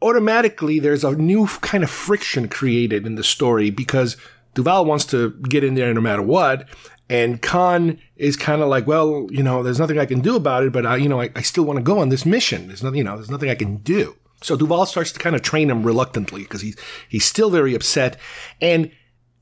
automatically 0.00 0.78
there's 0.78 1.04
a 1.04 1.12
new 1.12 1.46
kind 1.46 1.84
of 1.84 1.90
friction 1.90 2.48
created 2.48 3.06
in 3.06 3.16
the 3.16 3.24
story 3.24 3.70
because 3.70 4.16
Duvall 4.54 4.86
wants 4.86 5.04
to 5.06 5.30
get 5.42 5.64
in 5.64 5.74
there 5.74 5.92
no 5.92 6.00
matter 6.00 6.22
what. 6.22 6.68
And 7.08 7.40
Caan 7.40 7.98
is 8.16 8.36
kind 8.36 8.62
of 8.62 8.68
like, 8.68 8.86
well, 8.86 9.28
you 9.30 9.42
know, 9.42 9.62
there's 9.62 9.78
nothing 9.78 9.98
I 9.98 10.06
can 10.06 10.20
do 10.20 10.34
about 10.34 10.64
it, 10.64 10.72
but 10.72 10.84
I, 10.84 10.96
you 10.96 11.08
know, 11.08 11.20
I, 11.20 11.30
I 11.36 11.42
still 11.42 11.64
want 11.64 11.78
to 11.78 11.82
go 11.82 12.00
on 12.00 12.08
this 12.08 12.26
mission. 12.26 12.66
There's 12.66 12.82
nothing, 12.82 12.98
you 12.98 13.04
know, 13.04 13.16
there's 13.16 13.30
nothing 13.30 13.50
I 13.50 13.54
can 13.54 13.76
do. 13.76 14.16
So 14.42 14.56
Duvall 14.56 14.86
starts 14.86 15.12
to 15.12 15.18
kind 15.18 15.36
of 15.36 15.42
train 15.42 15.70
him 15.70 15.84
reluctantly 15.84 16.42
because 16.42 16.60
he's, 16.62 16.76
he's 17.08 17.24
still 17.24 17.50
very 17.50 17.74
upset. 17.74 18.18
And 18.60 18.90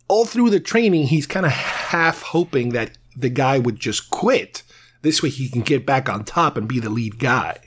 all 0.09 0.25
through 0.25 0.51
the 0.51 0.61
training, 0.61 1.07
he's 1.07 1.27
kind 1.27 1.47
of 1.47 1.53
half 1.53 2.23
hoping 2.23 2.71
that 2.71 2.99
the 3.17 3.31
guy 3.31 3.59
would 3.59 3.81
just 3.81 4.11
quit. 4.11 4.63
This 5.03 5.23
way 5.23 5.31
he 5.31 5.49
can 5.49 5.63
get 5.63 5.87
back 5.87 6.09
on 6.09 6.25
top 6.25 6.57
and 6.57 6.69
be 6.69 6.81
the 6.81 6.91
lead 6.91 7.19
guy. 7.19 7.59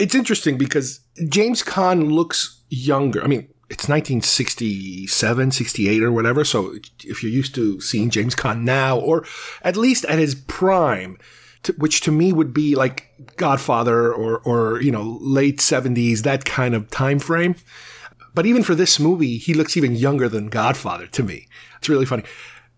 It's 0.00 0.14
interesting 0.14 0.58
because 0.58 1.00
James 1.28 1.62
Caan 1.62 2.12
looks 2.12 2.62
younger. 2.68 3.22
I 3.22 3.26
mean, 3.26 3.48
it's 3.70 3.88
1967, 3.88 5.50
68 5.50 6.02
or 6.02 6.12
whatever. 6.12 6.44
So 6.44 6.74
if 7.02 7.22
you're 7.22 7.32
used 7.32 7.54
to 7.54 7.80
seeing 7.80 8.10
James 8.10 8.34
Caan 8.34 8.62
now, 8.62 8.98
or 8.98 9.24
at 9.62 9.76
least 9.76 10.04
at 10.04 10.18
his 10.18 10.34
prime, 10.34 11.18
to, 11.62 11.72
which 11.72 12.02
to 12.02 12.12
me 12.12 12.32
would 12.32 12.52
be 12.52 12.74
like 12.74 13.14
Godfather 13.36 14.12
or, 14.12 14.38
or, 14.40 14.80
you 14.82 14.90
know, 14.90 15.18
late 15.20 15.58
70s, 15.58 16.20
that 16.20 16.44
kind 16.44 16.74
of 16.74 16.90
time 16.90 17.18
frame. 17.18 17.56
But 18.34 18.46
even 18.46 18.62
for 18.62 18.74
this 18.74 19.00
movie, 19.00 19.38
he 19.38 19.54
looks 19.54 19.76
even 19.76 19.94
younger 19.94 20.28
than 20.28 20.48
Godfather 20.48 21.06
to 21.08 21.22
me. 21.22 21.48
It's 21.78 21.88
really 21.88 22.06
funny. 22.06 22.24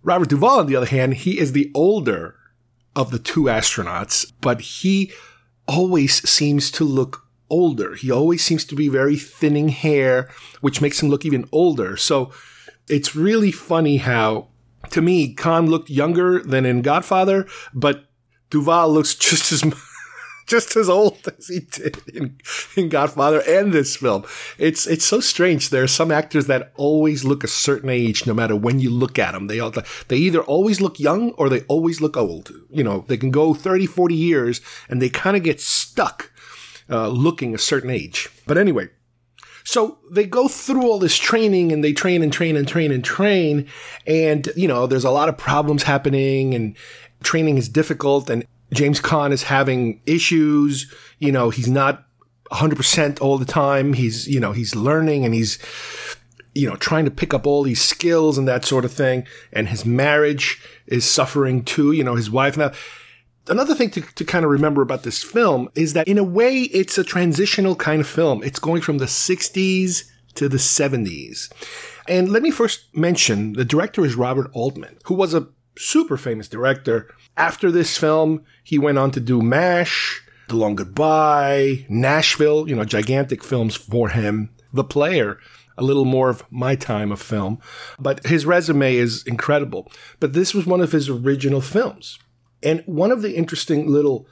Robert 0.02 0.28
Duvall, 0.28 0.60
on 0.60 0.66
the 0.66 0.76
other 0.76 0.86
hand, 0.86 1.14
he 1.14 1.38
is 1.38 1.52
the 1.52 1.70
older 1.74 2.36
of 2.94 3.10
the 3.10 3.18
two 3.18 3.44
astronauts, 3.44 4.30
but 4.40 4.60
he 4.60 5.12
always 5.66 6.28
seems 6.28 6.70
to 6.72 6.84
look 6.84 7.25
older. 7.50 7.94
He 7.94 8.10
always 8.10 8.42
seems 8.42 8.64
to 8.66 8.74
be 8.74 8.88
very 8.88 9.16
thinning 9.16 9.68
hair, 9.68 10.28
which 10.60 10.80
makes 10.80 11.02
him 11.02 11.08
look 11.08 11.24
even 11.24 11.48
older. 11.52 11.96
So 11.96 12.32
it's 12.88 13.16
really 13.16 13.52
funny 13.52 13.98
how, 13.98 14.48
to 14.90 15.02
me, 15.02 15.34
Caan 15.34 15.68
looked 15.68 15.90
younger 15.90 16.40
than 16.40 16.64
in 16.66 16.82
Godfather, 16.82 17.46
but 17.74 18.06
Duvall 18.50 18.92
looks 18.92 19.14
just 19.28 19.52
as 19.52 19.64
just 20.46 20.76
as 20.76 20.88
old 20.88 21.18
as 21.36 21.48
he 21.48 21.60
did 21.60 21.98
in, 22.14 22.38
in 22.76 22.88
Godfather 22.88 23.42
and 23.46 23.72
this 23.72 23.96
film. 23.96 24.24
It's 24.58 24.86
it's 24.86 25.04
so 25.04 25.20
strange. 25.20 25.70
There 25.70 25.82
are 25.82 25.88
some 25.88 26.10
actors 26.10 26.46
that 26.46 26.72
always 26.76 27.24
look 27.24 27.42
a 27.44 27.48
certain 27.48 27.90
age, 27.90 28.26
no 28.26 28.34
matter 28.34 28.56
when 28.56 28.78
you 28.78 28.90
look 28.90 29.18
at 29.18 29.32
them. 29.32 29.48
They 29.48 29.60
all, 29.60 29.72
they 30.08 30.16
either 30.16 30.40
always 30.40 30.80
look 30.80 31.00
young 31.00 31.32
or 31.32 31.48
they 31.48 31.62
always 31.62 32.00
look 32.00 32.16
old. 32.16 32.52
You 32.70 32.84
know, 32.84 33.04
they 33.08 33.16
can 33.16 33.30
go 33.30 33.54
30, 33.54 33.86
40 33.86 34.14
years 34.14 34.60
and 34.88 35.02
they 35.02 35.08
kind 35.08 35.36
of 35.36 35.42
get 35.42 35.60
stuck 35.60 36.30
uh, 36.90 37.08
looking 37.08 37.54
a 37.54 37.58
certain 37.58 37.90
age. 37.90 38.28
But 38.46 38.58
anyway, 38.58 38.88
so 39.66 39.98
they 40.10 40.26
go 40.26 40.46
through 40.46 40.84
all 40.84 41.00
this 41.00 41.16
training 41.16 41.72
and 41.72 41.82
they 41.82 41.92
train 41.92 42.22
and 42.22 42.32
train 42.32 42.56
and 42.56 42.68
train 42.68 42.92
and 42.92 43.04
train. 43.04 43.66
And, 44.06 44.48
you 44.54 44.68
know, 44.68 44.86
there's 44.86 45.04
a 45.04 45.10
lot 45.10 45.28
of 45.28 45.36
problems 45.36 45.82
happening 45.82 46.54
and 46.54 46.76
training 47.24 47.58
is 47.58 47.68
difficult 47.68 48.30
and 48.30 48.46
James 48.72 49.00
Caan 49.00 49.32
is 49.32 49.42
having 49.42 50.00
issues. 50.06 50.92
You 51.18 51.32
know, 51.32 51.50
he's 51.50 51.68
not 51.68 52.04
100% 52.52 53.20
all 53.20 53.38
the 53.38 53.44
time. 53.44 53.94
He's, 53.94 54.28
you 54.28 54.38
know, 54.38 54.52
he's 54.52 54.76
learning 54.76 55.24
and 55.24 55.34
he's, 55.34 55.58
you 56.54 56.68
know, 56.68 56.76
trying 56.76 57.04
to 57.04 57.10
pick 57.10 57.34
up 57.34 57.44
all 57.44 57.64
these 57.64 57.82
skills 57.82 58.38
and 58.38 58.46
that 58.46 58.64
sort 58.64 58.84
of 58.84 58.92
thing. 58.92 59.26
And 59.52 59.68
his 59.68 59.84
marriage 59.84 60.62
is 60.86 61.04
suffering 61.04 61.64
too. 61.64 61.90
You 61.90 62.04
know, 62.04 62.14
his 62.14 62.30
wife 62.30 62.56
now. 62.56 62.70
Another 63.48 63.74
thing 63.74 63.90
to, 63.90 64.00
to 64.00 64.24
kind 64.24 64.44
of 64.44 64.50
remember 64.50 64.82
about 64.82 65.04
this 65.04 65.22
film 65.22 65.68
is 65.74 65.92
that 65.92 66.08
in 66.08 66.18
a 66.18 66.24
way, 66.24 66.62
it's 66.62 66.98
a 66.98 67.04
transitional 67.04 67.76
kind 67.76 68.00
of 68.00 68.08
film. 68.08 68.42
It's 68.42 68.58
going 68.58 68.82
from 68.82 68.98
the 68.98 69.06
60s 69.06 70.10
to 70.34 70.48
the 70.48 70.56
70s. 70.56 71.50
And 72.08 72.30
let 72.30 72.42
me 72.42 72.50
first 72.50 72.94
mention 72.94 73.54
the 73.54 73.64
director 73.64 74.04
is 74.04 74.14
Robert 74.14 74.50
Altman, 74.52 74.98
who 75.04 75.14
was 75.14 75.34
a 75.34 75.48
super 75.78 76.16
famous 76.16 76.48
director. 76.48 77.08
After 77.36 77.70
this 77.70 77.96
film, 77.96 78.44
he 78.64 78.78
went 78.78 78.98
on 78.98 79.10
to 79.12 79.20
do 79.20 79.42
MASH, 79.42 80.22
The 80.48 80.56
Long 80.56 80.74
Goodbye, 80.74 81.86
Nashville, 81.88 82.68
you 82.68 82.74
know, 82.74 82.84
gigantic 82.84 83.44
films 83.44 83.76
for 83.76 84.08
him. 84.10 84.50
The 84.72 84.84
Player, 84.84 85.38
a 85.78 85.82
little 85.82 86.04
more 86.04 86.28
of 86.28 86.44
my 86.50 86.74
time 86.74 87.12
of 87.12 87.20
film. 87.20 87.60
But 87.98 88.26
his 88.26 88.44
resume 88.44 88.96
is 88.96 89.22
incredible. 89.24 89.90
But 90.20 90.32
this 90.32 90.54
was 90.54 90.66
one 90.66 90.80
of 90.80 90.92
his 90.92 91.08
original 91.08 91.60
films. 91.60 92.18
And 92.62 92.82
one 92.86 93.10
of 93.10 93.22
the 93.22 93.36
interesting 93.36 93.88
little 93.88 94.26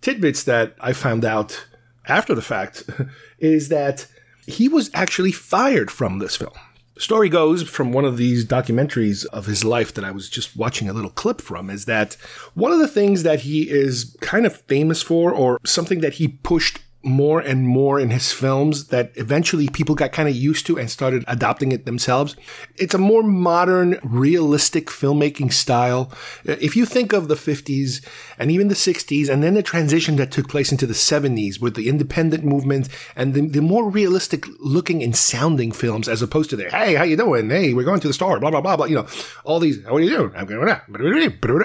tidbits 0.00 0.44
that 0.44 0.74
I 0.80 0.92
found 0.92 1.24
out 1.24 1.66
after 2.06 2.34
the 2.34 2.42
fact 2.42 2.84
is 3.38 3.68
that 3.68 4.06
he 4.46 4.68
was 4.68 4.90
actually 4.94 5.32
fired 5.32 5.90
from 5.90 6.18
this 6.18 6.36
film. 6.36 6.52
Story 6.98 7.28
goes 7.28 7.62
from 7.62 7.92
one 7.92 8.04
of 8.04 8.16
these 8.16 8.44
documentaries 8.44 9.24
of 9.26 9.46
his 9.46 9.64
life 9.64 9.94
that 9.94 10.04
I 10.04 10.10
was 10.10 10.28
just 10.28 10.56
watching 10.56 10.88
a 10.88 10.92
little 10.92 11.10
clip 11.10 11.40
from 11.40 11.70
is 11.70 11.86
that 11.86 12.14
one 12.54 12.70
of 12.70 12.78
the 12.78 12.88
things 12.88 13.22
that 13.22 13.40
he 13.40 13.70
is 13.70 14.16
kind 14.20 14.44
of 14.44 14.60
famous 14.62 15.02
for 15.02 15.32
or 15.32 15.58
something 15.64 16.00
that 16.00 16.14
he 16.14 16.28
pushed 16.28 16.80
more 17.04 17.40
and 17.40 17.66
more 17.66 17.98
in 17.98 18.10
his 18.10 18.32
films 18.32 18.88
that 18.88 19.12
eventually 19.16 19.68
people 19.68 19.94
got 19.94 20.12
kind 20.12 20.28
of 20.28 20.36
used 20.36 20.66
to 20.66 20.78
and 20.78 20.90
started 20.90 21.24
adopting 21.26 21.72
it 21.72 21.84
themselves. 21.84 22.36
It's 22.76 22.94
a 22.94 22.98
more 22.98 23.22
modern, 23.22 23.98
realistic 24.02 24.86
filmmaking 24.86 25.52
style. 25.52 26.12
If 26.44 26.76
you 26.76 26.86
think 26.86 27.12
of 27.12 27.28
the 27.28 27.34
50s 27.34 28.04
and 28.38 28.50
even 28.50 28.68
the 28.68 28.74
60s, 28.74 29.28
and 29.28 29.42
then 29.42 29.54
the 29.54 29.62
transition 29.62 30.16
that 30.16 30.30
took 30.30 30.48
place 30.48 30.72
into 30.72 30.86
the 30.86 30.94
70s 30.94 31.60
with 31.60 31.74
the 31.74 31.88
independent 31.88 32.44
movement 32.44 32.88
and 33.16 33.34
the, 33.34 33.46
the 33.48 33.62
more 33.62 33.88
realistic 33.88 34.44
looking 34.60 35.02
and 35.02 35.16
sounding 35.16 35.72
films 35.72 36.08
as 36.08 36.22
opposed 36.22 36.50
to 36.50 36.56
the, 36.56 36.70
hey, 36.70 36.94
how 36.94 37.04
you 37.04 37.16
doing? 37.16 37.50
Hey, 37.50 37.74
we're 37.74 37.84
going 37.84 38.00
to 38.00 38.08
the 38.08 38.14
store, 38.14 38.38
blah, 38.38 38.50
blah, 38.50 38.60
blah, 38.60 38.76
blah. 38.76 38.86
You 38.86 38.96
know, 38.96 39.06
all 39.44 39.60
these, 39.60 39.82
what 39.84 39.96
are 39.96 40.00
you 40.00 40.16
doing? 40.16 40.32
I'm 40.36 40.46
going 40.46 40.62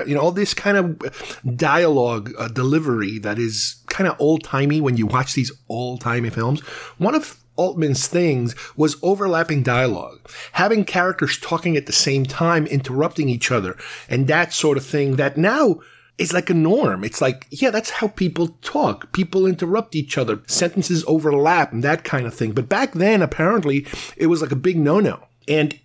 you 0.08 0.16
know, 0.16 0.22
all 0.22 0.32
this 0.32 0.54
kind 0.54 0.78
of 0.78 1.56
dialogue 1.56 2.34
uh, 2.38 2.48
delivery 2.48 3.20
that 3.20 3.40
is 3.40 3.84
kind 3.88 4.08
of 4.08 4.20
old 4.20 4.44
timey 4.44 4.82
when 4.82 4.98
you 4.98 5.08
watch 5.08 5.34
these 5.34 5.52
old 5.70 6.02
timey 6.02 6.30
films. 6.30 6.62
One 6.98 7.16
of 7.16 7.40
Altman's 7.56 8.08
things 8.08 8.56
was 8.76 8.98
overlapping 9.02 9.64
dialogue, 9.64 10.30
having 10.54 10.86
characters 10.86 11.38
talking 11.40 11.76
at 11.76 11.88
the 11.88 11.94
same 11.94 12.26
time, 12.26 12.68
interrupting 12.68 13.30
each 13.30 13.52
other, 13.52 13.76
and 14.08 14.28
that 14.28 14.54
sort 14.54 14.78
of 14.78 14.86
thing 14.86 15.16
that 15.16 15.38
now 15.38 15.80
is 16.18 16.34
like 16.34 16.50
a 16.50 16.54
norm. 16.54 17.04
It's 17.04 17.22
like, 17.22 17.48
yeah, 17.50 17.70
that's 17.70 17.90
how 17.90 18.08
people 18.08 18.58
talk. 18.62 19.12
People 19.12 19.46
interrupt 19.46 19.96
each 19.96 20.18
other, 20.18 20.42
sentences 20.48 21.04
overlap, 21.08 21.72
and 21.72 21.84
that 21.84 22.04
kind 22.04 22.26
of 22.26 22.34
thing. 22.34 22.54
But 22.54 22.70
back 22.70 22.94
then, 22.94 23.22
apparently, 23.22 23.86
it 24.16 24.28
was 24.28 24.42
like 24.42 24.52
a 24.52 24.56
big 24.56 24.78
no 24.78 25.00
no. 25.00 25.28
And 25.48 25.80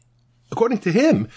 according 0.50 0.78
to 0.78 0.92
him, 0.92 1.28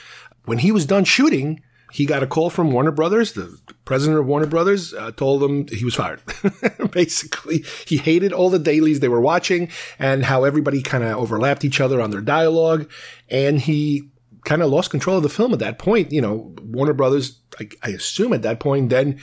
when 0.45 0.59
he 0.59 0.71
was 0.71 0.85
done 0.85 1.03
shooting, 1.03 1.61
he 1.91 2.05
got 2.05 2.23
a 2.23 2.27
call 2.27 2.49
from 2.49 2.71
Warner 2.71 2.91
Brothers. 2.91 3.33
The 3.33 3.59
president 3.85 4.19
of 4.19 4.25
Warner 4.25 4.47
Brothers 4.47 4.93
uh, 4.93 5.11
told 5.11 5.43
him 5.43 5.67
he 5.67 5.85
was 5.85 5.95
fired. 5.95 6.21
Basically, 6.91 7.63
he 7.85 7.97
hated 7.97 8.33
all 8.33 8.49
the 8.49 8.59
dailies 8.59 8.99
they 8.99 9.07
were 9.07 9.21
watching 9.21 9.69
and 9.99 10.25
how 10.25 10.43
everybody 10.43 10.81
kind 10.81 11.03
of 11.03 11.17
overlapped 11.17 11.63
each 11.63 11.79
other 11.79 12.01
on 12.01 12.11
their 12.11 12.21
dialogue. 12.21 12.89
And 13.29 13.61
he 13.61 14.09
kind 14.43 14.61
of 14.61 14.69
lost 14.69 14.91
control 14.91 15.17
of 15.17 15.23
the 15.23 15.29
film 15.29 15.53
at 15.53 15.59
that 15.59 15.79
point. 15.79 16.11
You 16.11 16.21
know, 16.21 16.53
Warner 16.61 16.93
Brothers, 16.93 17.39
I, 17.59 17.69
I 17.83 17.89
assume 17.89 18.33
at 18.33 18.41
that 18.41 18.59
point, 18.59 18.89
then 18.89 19.19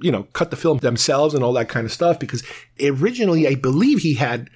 you 0.00 0.12
know, 0.12 0.24
cut 0.32 0.50
the 0.50 0.56
film 0.56 0.78
themselves 0.78 1.34
and 1.34 1.42
all 1.42 1.52
that 1.52 1.68
kind 1.68 1.84
of 1.84 1.92
stuff 1.92 2.18
because 2.20 2.44
originally 2.80 3.48
I 3.48 3.56
believe 3.56 3.98
he 3.98 4.14
had 4.14 4.48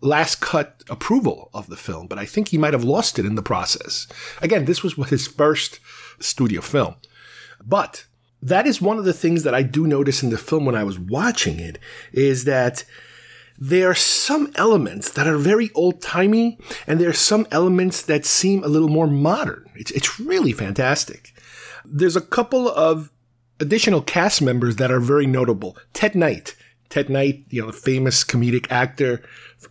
last 0.00 0.40
cut 0.40 0.82
approval 0.88 1.50
of 1.52 1.68
the 1.68 1.76
film, 1.76 2.06
but 2.06 2.18
I 2.18 2.24
think 2.24 2.48
he 2.48 2.58
might 2.58 2.72
have 2.72 2.84
lost 2.84 3.18
it 3.18 3.26
in 3.26 3.34
the 3.34 3.42
process. 3.42 4.06
Again, 4.40 4.64
this 4.64 4.82
was 4.82 4.94
his 5.08 5.26
first 5.26 5.80
studio 6.20 6.60
film. 6.60 6.96
But 7.64 8.04
that 8.42 8.66
is 8.66 8.80
one 8.80 8.98
of 8.98 9.04
the 9.04 9.12
things 9.12 9.42
that 9.42 9.54
I 9.54 9.62
do 9.62 9.86
notice 9.86 10.22
in 10.22 10.30
the 10.30 10.38
film 10.38 10.64
when 10.64 10.74
I 10.74 10.84
was 10.84 10.98
watching 10.98 11.58
it 11.58 11.78
is 12.12 12.44
that 12.44 12.84
there 13.58 13.88
are 13.88 13.94
some 13.94 14.52
elements 14.56 15.10
that 15.12 15.26
are 15.26 15.38
very 15.38 15.70
old 15.74 16.02
timey 16.02 16.58
and 16.86 17.00
there 17.00 17.08
are 17.08 17.14
some 17.14 17.46
elements 17.50 18.02
that 18.02 18.26
seem 18.26 18.62
a 18.62 18.68
little 18.68 18.88
more 18.88 19.06
modern. 19.06 19.64
It's, 19.74 19.90
it's 19.92 20.20
really 20.20 20.52
fantastic. 20.52 21.32
There's 21.84 22.16
a 22.16 22.20
couple 22.20 22.68
of 22.68 23.10
additional 23.58 24.02
cast 24.02 24.42
members 24.42 24.76
that 24.76 24.90
are 24.90 25.00
very 25.00 25.26
notable. 25.26 25.76
Ted 25.94 26.14
Knight. 26.14 26.54
Ted 26.88 27.08
Knight, 27.08 27.44
you 27.48 27.64
know, 27.64 27.72
famous 27.72 28.22
comedic 28.22 28.70
actor 28.70 29.22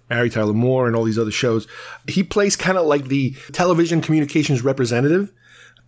Mary 0.10 0.30
Tyler 0.30 0.54
Moore 0.54 0.88
and 0.88 0.96
all 0.96 1.04
these 1.04 1.20
other 1.20 1.32
shows. 1.32 1.68
He 2.08 2.24
plays 2.24 2.56
kind 2.56 2.78
of 2.78 2.86
like 2.86 3.06
the 3.06 3.36
television 3.52 4.02
communications 4.02 4.64
representative. 4.64 5.32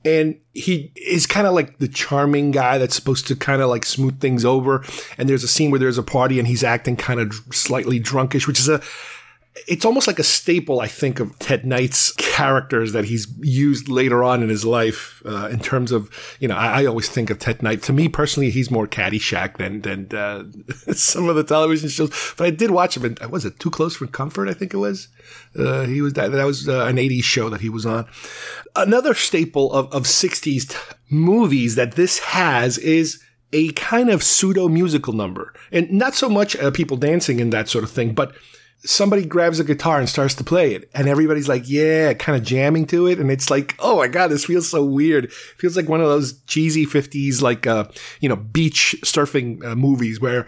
And 0.08 0.39
he 0.53 0.93
is 0.95 1.28
kind 1.28 1.45
of 1.47 1.53
like 1.53 1.80
the 1.80 1.88
charming 1.89 2.51
guy 2.51 2.78
that's 2.78 2.95
supposed 2.95 3.28
to 3.28 3.36
kind 3.36 3.62
of 3.62 3.70
like 3.70 3.84
smooth 3.84 4.22
things 4.22 4.45
over. 4.45 4.86
And 5.18 5.28
there's 5.28 5.43
a 5.43 5.49
scene 5.49 5.70
where 5.70 5.82
there's 5.82 5.97
a 5.97 6.03
party 6.03 6.39
and 6.39 6.47
he's 6.47 6.64
acting 6.64 6.95
kind 6.95 7.20
of 7.20 7.34
slightly 7.51 7.99
drunkish, 7.99 8.47
which 8.47 8.58
is 8.58 8.70
a, 8.70 8.82
it's 9.68 9.86
almost 9.86 10.08
like 10.08 10.20
a 10.20 10.24
staple, 10.24 10.80
I 10.82 10.88
think, 10.88 11.20
of 11.20 11.38
Ted 11.39 11.66
Knight's 11.66 12.12
characters 12.14 12.93
that 12.93 13.05
he's 13.05 13.28
used 13.39 13.89
later 13.89 14.24
on 14.24 14.43
in 14.43 14.49
his 14.49 14.66
life. 14.66 15.22
Uh, 15.26 15.47
in 15.47 15.60
terms 15.60 15.91
of, 15.91 16.10
you 16.39 16.47
know, 16.47 16.55
I, 16.55 16.82
I, 16.82 16.86
always 16.86 17.10
think 17.10 17.30
of 17.30 17.39
Ted 17.39 17.64
Knight. 17.64 17.82
To 17.84 17.93
me 17.93 18.10
personally, 18.10 18.49
he's 18.49 18.70
more 18.70 18.88
Caddyshack 18.88 19.58
than 19.58 19.82
than 19.82 20.16
uh, 20.16 20.43
some 20.93 21.30
of 21.30 21.36
the 21.36 21.43
television 21.43 21.89
shows. 21.89 22.34
But 22.38 22.47
I 22.47 22.49
did 22.51 22.72
watch 22.72 22.97
him. 22.97 23.05
And 23.05 23.20
I 23.22 23.26
was 23.26 23.45
it 23.45 23.60
Too 23.60 23.72
Close 23.72 23.95
for 23.95 24.08
Comfort? 24.08 24.49
I 24.49 24.53
think 24.53 24.74
it 24.74 24.78
was. 24.78 25.08
Uh, 25.58 25.84
he 25.84 26.01
was 26.01 26.14
that, 26.14 26.32
that 26.32 26.45
was 26.45 26.68
uh, 26.68 26.86
an 26.86 26.97
'80s 26.97 27.24
show 27.24 27.49
that 27.49 27.62
he 27.62 27.70
was 27.70 27.86
on. 27.86 28.08
Another 28.76 29.14
staple 29.14 29.72
of 29.74 29.91
of 29.93 30.03
'60s 30.03 30.70
t- 30.70 30.95
movies 31.10 31.76
that 31.76 31.93
this 31.93 32.20
has 32.20 32.78
is 32.78 33.22
a 33.53 33.72
kind 33.74 34.10
of 34.10 34.24
pseudo 34.24 34.68
musical 34.68 35.14
number, 35.14 35.53
and 35.72 35.89
not 35.91 36.14
so 36.14 36.30
much 36.30 36.55
uh, 36.58 36.72
people 36.72 36.97
dancing 36.97 37.39
and 37.39 37.53
that 37.53 37.70
sort 37.70 37.84
of 37.84 37.91
thing, 37.91 38.14
but 38.14 38.36
somebody 38.86 39.26
grabs 39.26 39.60
a 39.60 39.64
guitar 39.64 40.00
and 40.00 40.08
starts 40.08 40.36
to 40.36 40.44
play 40.44 40.74
it 40.74 40.90
and 40.94 41.08
everybody's 41.08 41.50
like 41.50 41.64
yeah 41.68 42.14
kind 42.14 42.38
of 42.38 42.44
jamming 42.44 42.86
to 42.86 43.08
it 43.08 43.20
and 43.20 43.32
it's 43.32 43.50
like 43.50 43.76
oh 43.80 43.98
my 43.98 44.08
god 44.08 44.28
this 44.28 44.46
feels 44.46 44.70
so 44.70 44.86
weird 44.86 45.26
it 45.26 45.32
feels 45.32 45.76
like 45.76 45.90
one 45.90 46.00
of 46.00 46.08
those 46.08 46.40
cheesy 46.44 46.86
50s 46.86 47.42
like 47.42 47.66
uh 47.66 47.86
you 48.20 48.30
know 48.30 48.36
beach 48.36 48.96
surfing 49.04 49.64
uh, 49.66 49.76
movies 49.76 50.22
where 50.22 50.46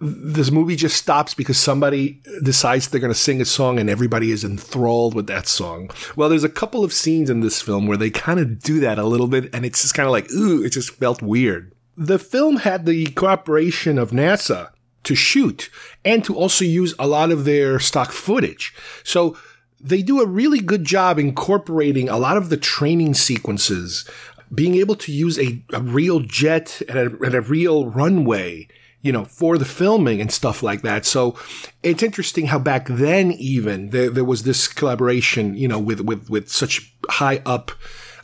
this 0.00 0.50
movie 0.50 0.76
just 0.76 0.96
stops 0.96 1.34
because 1.34 1.58
somebody 1.58 2.20
decides 2.42 2.88
they're 2.88 3.00
going 3.00 3.12
to 3.12 3.18
sing 3.18 3.40
a 3.40 3.46
song 3.46 3.78
and 3.78 3.88
everybody 3.88 4.30
is 4.30 4.44
enthralled 4.44 5.14
with 5.14 5.26
that 5.26 5.46
song. 5.46 5.90
Well, 6.16 6.28
there's 6.28 6.44
a 6.44 6.50
couple 6.50 6.84
of 6.84 6.92
scenes 6.92 7.30
in 7.30 7.40
this 7.40 7.62
film 7.62 7.86
where 7.86 7.96
they 7.96 8.10
kind 8.10 8.38
of 8.38 8.60
do 8.60 8.78
that 8.80 8.98
a 8.98 9.06
little 9.06 9.26
bit 9.26 9.54
and 9.54 9.64
it's 9.64 9.82
just 9.82 9.94
kind 9.94 10.06
of 10.06 10.12
like, 10.12 10.30
ooh, 10.32 10.62
it 10.62 10.70
just 10.70 10.90
felt 10.90 11.22
weird. 11.22 11.72
The 11.96 12.18
film 12.18 12.56
had 12.56 12.84
the 12.84 13.06
cooperation 13.06 13.98
of 13.98 14.10
NASA 14.10 14.68
to 15.06 15.14
shoot 15.14 15.70
and 16.04 16.24
to 16.24 16.36
also 16.36 16.64
use 16.64 16.94
a 16.98 17.06
lot 17.06 17.30
of 17.30 17.44
their 17.44 17.78
stock 17.78 18.12
footage. 18.12 18.74
So 19.02 19.36
they 19.80 20.02
do 20.02 20.20
a 20.20 20.26
really 20.26 20.60
good 20.60 20.84
job 20.84 21.18
incorporating 21.18 22.08
a 22.08 22.18
lot 22.18 22.36
of 22.36 22.48
the 22.48 22.56
training 22.56 23.14
sequences, 23.14 24.08
being 24.54 24.74
able 24.74 24.96
to 24.96 25.12
use 25.12 25.38
a, 25.38 25.62
a 25.72 25.80
real 25.80 26.20
jet 26.20 26.82
and 26.88 26.98
a, 26.98 27.24
and 27.24 27.34
a 27.34 27.40
real 27.40 27.86
runway 27.86 28.68
you 29.02 29.12
know, 29.12 29.24
for 29.24 29.56
the 29.56 29.64
filming 29.64 30.20
and 30.20 30.32
stuff 30.32 30.64
like 30.64 30.82
that. 30.82 31.06
So 31.06 31.38
it's 31.84 32.02
interesting 32.02 32.46
how 32.46 32.58
back 32.58 32.88
then 32.88 33.30
even 33.32 33.90
there, 33.90 34.10
there 34.10 34.24
was 34.24 34.42
this 34.42 34.66
collaboration, 34.66 35.54
you 35.54 35.68
know, 35.68 35.78
with, 35.78 36.00
with, 36.00 36.28
with 36.28 36.50
such 36.50 36.92
high 37.08 37.40
up 37.46 37.70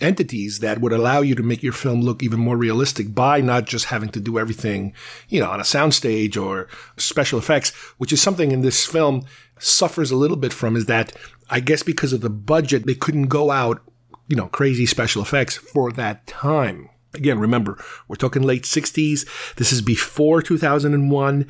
entities 0.02 0.58
that 0.58 0.80
would 0.80 0.92
allow 0.92 1.20
you 1.20 1.34
to 1.34 1.42
make 1.42 1.62
your 1.62 1.72
film 1.72 2.00
look 2.00 2.22
even 2.22 2.40
more 2.40 2.56
realistic 2.56 3.14
by 3.14 3.40
not 3.40 3.66
just 3.66 3.86
having 3.86 4.10
to 4.10 4.20
do 4.20 4.38
everything, 4.38 4.92
you 5.28 5.40
know, 5.40 5.50
on 5.50 5.60
a 5.60 5.64
soundstage 5.64 6.40
or 6.40 6.68
special 6.96 7.38
effects, 7.38 7.70
which 7.98 8.12
is 8.12 8.20
something 8.20 8.52
in 8.52 8.62
this 8.62 8.84
film 8.84 9.24
suffers 9.58 10.10
a 10.10 10.16
little 10.16 10.36
bit 10.36 10.52
from 10.52 10.76
is 10.76 10.86
that 10.86 11.12
I 11.48 11.60
guess 11.60 11.82
because 11.82 12.12
of 12.12 12.20
the 12.20 12.30
budget, 12.30 12.86
they 12.86 12.94
couldn't 12.94 13.28
go 13.28 13.50
out, 13.50 13.82
you 14.26 14.36
know, 14.36 14.48
crazy 14.48 14.86
special 14.86 15.22
effects 15.22 15.56
for 15.56 15.92
that 15.92 16.26
time. 16.26 16.88
Again, 17.14 17.38
remember, 17.38 17.82
we're 18.08 18.16
talking 18.16 18.42
late 18.42 18.62
60s. 18.62 19.54
This 19.56 19.72
is 19.72 19.82
before 19.82 20.40
2001 20.40 21.46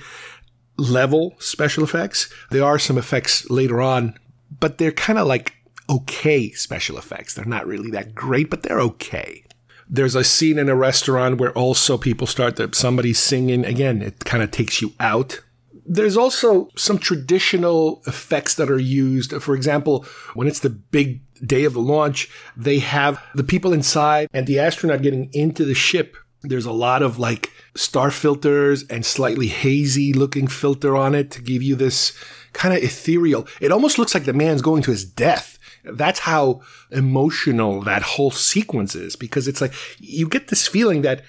level 0.76 1.34
special 1.38 1.84
effects. 1.84 2.32
There 2.50 2.64
are 2.64 2.78
some 2.78 2.98
effects 2.98 3.48
later 3.48 3.80
on, 3.80 4.18
but 4.58 4.78
they're 4.78 4.92
kind 4.92 5.18
of 5.18 5.26
like 5.26 5.54
okay 5.92 6.50
special 6.52 6.98
effects. 6.98 7.34
They're 7.34 7.44
not 7.44 7.66
really 7.66 7.90
that 7.90 8.14
great, 8.14 8.50
but 8.50 8.62
they're 8.62 8.80
okay. 8.80 9.44
There's 9.88 10.14
a 10.14 10.24
scene 10.24 10.58
in 10.58 10.68
a 10.68 10.76
restaurant 10.76 11.38
where 11.38 11.52
also 11.52 11.98
people 11.98 12.26
start 12.26 12.56
that 12.56 12.74
somebody's 12.74 13.18
singing. 13.18 13.64
Again, 13.64 14.00
it 14.00 14.24
kind 14.24 14.42
of 14.42 14.50
takes 14.50 14.80
you 14.80 14.92
out. 14.98 15.40
There's 15.84 16.16
also 16.16 16.68
some 16.76 16.98
traditional 16.98 18.02
effects 18.06 18.54
that 18.54 18.70
are 18.70 18.78
used. 18.78 19.32
For 19.42 19.54
example, 19.54 20.06
when 20.34 20.48
it's 20.48 20.60
the 20.60 20.70
big 20.70 21.20
day 21.46 21.64
of 21.64 21.74
the 21.74 21.80
launch, 21.80 22.30
they 22.56 22.78
have 22.78 23.22
the 23.34 23.44
people 23.44 23.72
inside 23.72 24.28
and 24.32 24.46
the 24.46 24.60
astronaut 24.60 25.02
getting 25.02 25.28
into 25.34 25.64
the 25.64 25.74
ship. 25.74 26.16
There's 26.42 26.66
a 26.66 26.72
lot 26.72 27.02
of 27.02 27.18
like 27.18 27.50
star 27.74 28.10
filters 28.10 28.84
and 28.84 29.04
slightly 29.04 29.48
hazy 29.48 30.12
looking 30.12 30.46
filter 30.46 30.96
on 30.96 31.14
it 31.14 31.30
to 31.32 31.42
give 31.42 31.62
you 31.62 31.74
this 31.74 32.16
kind 32.52 32.74
of 32.74 32.82
ethereal. 32.82 33.46
It 33.60 33.72
almost 33.72 33.98
looks 33.98 34.14
like 34.14 34.24
the 34.24 34.32
man's 34.32 34.62
going 34.62 34.82
to 34.82 34.90
his 34.90 35.04
death 35.04 35.58
that's 35.84 36.20
how 36.20 36.60
emotional 36.90 37.80
that 37.82 38.02
whole 38.02 38.30
sequence 38.30 38.94
is 38.94 39.16
because 39.16 39.48
it's 39.48 39.60
like 39.60 39.72
you 39.98 40.28
get 40.28 40.48
this 40.48 40.68
feeling 40.68 41.02
that 41.02 41.22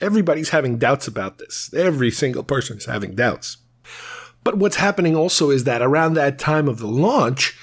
everybody's 0.00 0.50
having 0.50 0.78
doubts 0.78 1.06
about 1.06 1.38
this. 1.38 1.72
Every 1.74 2.10
single 2.10 2.42
person 2.42 2.78
is 2.78 2.86
having 2.86 3.14
doubts. 3.14 3.58
But 4.44 4.56
what's 4.58 4.76
happening 4.76 5.16
also 5.16 5.50
is 5.50 5.64
that 5.64 5.82
around 5.82 6.14
that 6.14 6.38
time 6.38 6.68
of 6.68 6.78
the 6.78 6.86
launch, 6.86 7.58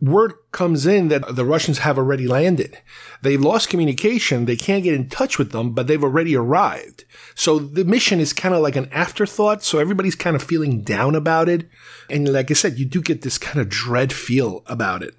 word 0.00 0.32
comes 0.52 0.86
in 0.86 1.08
that 1.08 1.34
the 1.34 1.44
Russians 1.44 1.78
have 1.78 1.98
already 1.98 2.26
landed. 2.26 2.78
They've 3.22 3.40
lost 3.40 3.68
communication. 3.68 4.44
They 4.44 4.56
can't 4.56 4.84
get 4.84 4.94
in 4.94 5.08
touch 5.08 5.38
with 5.38 5.52
them, 5.52 5.72
but 5.72 5.86
they've 5.86 6.02
already 6.02 6.36
arrived. 6.36 7.04
So 7.34 7.58
the 7.58 7.84
mission 7.84 8.20
is 8.20 8.32
kind 8.32 8.54
of 8.54 8.62
like 8.62 8.76
an 8.76 8.88
afterthought. 8.92 9.64
So 9.64 9.78
everybody's 9.78 10.14
kind 10.14 10.36
of 10.36 10.42
feeling 10.42 10.82
down 10.82 11.14
about 11.14 11.48
it. 11.48 11.68
And 12.08 12.32
like 12.32 12.50
I 12.50 12.54
said, 12.54 12.78
you 12.78 12.86
do 12.86 13.02
get 13.02 13.22
this 13.22 13.38
kind 13.38 13.58
of 13.58 13.68
dread 13.68 14.12
feel 14.12 14.62
about 14.66 15.02
it 15.02 15.18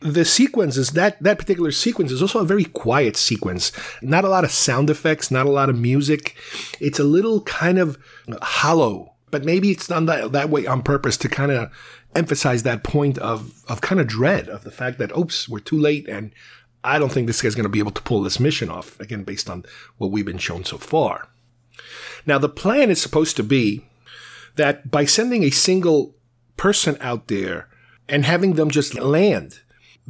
the 0.00 0.24
sequence 0.24 0.76
is 0.76 0.90
that 0.90 1.20
that 1.22 1.38
particular 1.38 1.72
sequence 1.72 2.12
is 2.12 2.22
also 2.22 2.40
a 2.40 2.46
very 2.46 2.64
quiet 2.64 3.16
sequence. 3.16 3.72
Not 4.00 4.24
a 4.24 4.28
lot 4.28 4.44
of 4.44 4.50
sound 4.50 4.90
effects, 4.90 5.30
not 5.30 5.46
a 5.46 5.50
lot 5.50 5.68
of 5.68 5.78
music. 5.78 6.36
It's 6.80 6.98
a 6.98 7.04
little 7.04 7.40
kind 7.42 7.78
of 7.78 7.98
hollow, 8.40 9.14
but 9.30 9.44
maybe 9.44 9.70
it's 9.70 9.88
done 9.88 10.06
that, 10.06 10.32
that 10.32 10.50
way 10.50 10.66
on 10.66 10.82
purpose 10.82 11.16
to 11.18 11.28
kind 11.28 11.50
of 11.50 11.70
emphasize 12.14 12.62
that 12.62 12.82
point 12.82 13.18
of 13.18 13.52
of 13.68 13.80
kind 13.80 14.00
of 14.00 14.06
dread 14.06 14.48
of 14.48 14.64
the 14.64 14.70
fact 14.70 14.98
that 14.98 15.16
oops, 15.16 15.48
we're 15.48 15.58
too 15.58 15.78
late 15.78 16.08
and 16.08 16.32
I 16.82 16.98
don't 16.98 17.12
think 17.12 17.26
this 17.26 17.42
guy's 17.42 17.54
going 17.54 17.64
to 17.64 17.68
be 17.68 17.80
able 17.80 17.90
to 17.90 18.02
pull 18.02 18.22
this 18.22 18.40
mission 18.40 18.70
off 18.70 18.98
again 19.00 19.24
based 19.24 19.50
on 19.50 19.64
what 19.98 20.10
we've 20.10 20.24
been 20.24 20.38
shown 20.38 20.64
so 20.64 20.78
far. 20.78 21.28
Now 22.24 22.38
the 22.38 22.48
plan 22.48 22.90
is 22.90 23.02
supposed 23.02 23.36
to 23.36 23.42
be 23.42 23.84
that 24.56 24.90
by 24.90 25.04
sending 25.04 25.42
a 25.42 25.50
single 25.50 26.14
person 26.56 26.96
out 27.00 27.28
there 27.28 27.68
and 28.08 28.24
having 28.24 28.54
them 28.54 28.70
just 28.70 28.94
land 28.94 29.60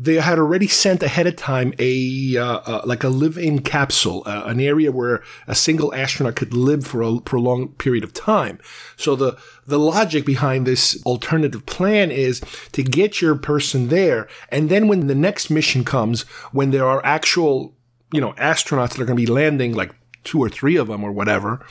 they 0.00 0.14
had 0.14 0.38
already 0.38 0.68
sent 0.68 1.02
ahead 1.02 1.26
of 1.26 1.34
time 1.34 1.74
a 1.80 2.36
uh, 2.36 2.60
uh, 2.64 2.82
like 2.84 3.02
a 3.02 3.08
live-in 3.08 3.58
capsule, 3.62 4.22
uh, 4.26 4.44
an 4.46 4.60
area 4.60 4.92
where 4.92 5.24
a 5.48 5.56
single 5.56 5.92
astronaut 5.92 6.36
could 6.36 6.54
live 6.54 6.86
for 6.86 7.02
a 7.02 7.18
prolonged 7.18 7.78
period 7.78 8.04
of 8.04 8.12
time. 8.12 8.60
So 8.96 9.16
the 9.16 9.36
the 9.66 9.78
logic 9.78 10.24
behind 10.24 10.66
this 10.66 11.02
alternative 11.04 11.66
plan 11.66 12.12
is 12.12 12.40
to 12.72 12.84
get 12.84 13.20
your 13.20 13.34
person 13.34 13.88
there, 13.88 14.28
and 14.50 14.68
then 14.70 14.86
when 14.86 15.08
the 15.08 15.16
next 15.16 15.50
mission 15.50 15.84
comes, 15.84 16.22
when 16.52 16.70
there 16.70 16.86
are 16.86 17.04
actual 17.04 17.74
you 18.12 18.20
know 18.20 18.34
astronauts 18.34 18.90
that 18.90 19.00
are 19.00 19.04
going 19.04 19.18
to 19.18 19.26
be 19.26 19.26
landing, 19.26 19.74
like 19.74 19.92
two 20.22 20.38
or 20.38 20.48
three 20.48 20.76
of 20.76 20.86
them 20.86 21.02
or 21.02 21.10
whatever, 21.10 21.66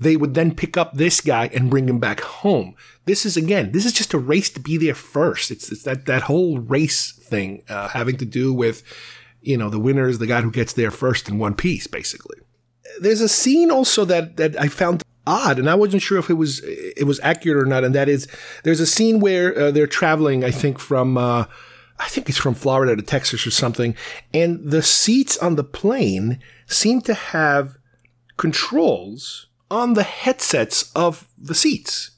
they 0.00 0.16
would 0.16 0.34
then 0.34 0.54
pick 0.54 0.76
up 0.76 0.94
this 0.94 1.20
guy 1.20 1.48
and 1.54 1.70
bring 1.70 1.88
him 1.88 2.00
back 2.00 2.20
home. 2.20 2.74
This 3.08 3.26
is 3.26 3.36
again, 3.36 3.72
this 3.72 3.84
is 3.84 3.92
just 3.92 4.14
a 4.14 4.18
race 4.18 4.50
to 4.50 4.60
be 4.60 4.76
there 4.76 4.94
first. 4.94 5.50
It's, 5.50 5.72
it's 5.72 5.82
that 5.82 6.06
that 6.06 6.22
whole 6.22 6.58
race 6.58 7.12
thing 7.12 7.64
uh, 7.68 7.88
having 7.88 8.16
to 8.18 8.24
do 8.24 8.54
with 8.54 8.82
you 9.40 9.56
know, 9.56 9.70
the 9.70 9.78
winner 9.78 10.08
is 10.08 10.18
the 10.18 10.26
guy 10.26 10.40
who 10.40 10.50
gets 10.50 10.72
there 10.72 10.90
first 10.90 11.28
in 11.28 11.38
one 11.38 11.54
piece, 11.54 11.86
basically. 11.86 12.38
There's 13.00 13.20
a 13.20 13.28
scene 13.28 13.70
also 13.70 14.04
that, 14.04 14.36
that 14.36 14.60
I 14.60 14.68
found 14.68 15.02
odd, 15.26 15.58
and 15.58 15.68
I 15.70 15.74
wasn't 15.74 16.02
sure 16.02 16.18
if 16.18 16.30
it 16.30 16.34
was 16.34 16.60
it 16.64 17.06
was 17.06 17.20
accurate 17.20 17.62
or 17.62 17.66
not. 17.66 17.84
And 17.84 17.94
that 17.94 18.08
is, 18.08 18.26
there's 18.64 18.80
a 18.80 18.86
scene 18.86 19.20
where 19.20 19.56
uh, 19.56 19.70
they're 19.70 19.86
traveling, 19.86 20.44
I 20.44 20.50
think 20.50 20.78
from 20.78 21.16
uh, 21.16 21.44
I 21.98 22.08
think 22.08 22.28
it's 22.28 22.38
from 22.38 22.54
Florida 22.54 22.96
to 22.96 23.02
Texas 23.02 23.46
or 23.46 23.50
something, 23.50 23.94
and 24.32 24.70
the 24.70 24.82
seats 24.82 25.36
on 25.38 25.56
the 25.56 25.64
plane 25.64 26.40
seem 26.66 27.00
to 27.02 27.14
have 27.14 27.76
controls 28.36 29.48
on 29.70 29.94
the 29.94 30.02
headsets 30.02 30.90
of 30.92 31.28
the 31.36 31.54
seats. 31.54 32.12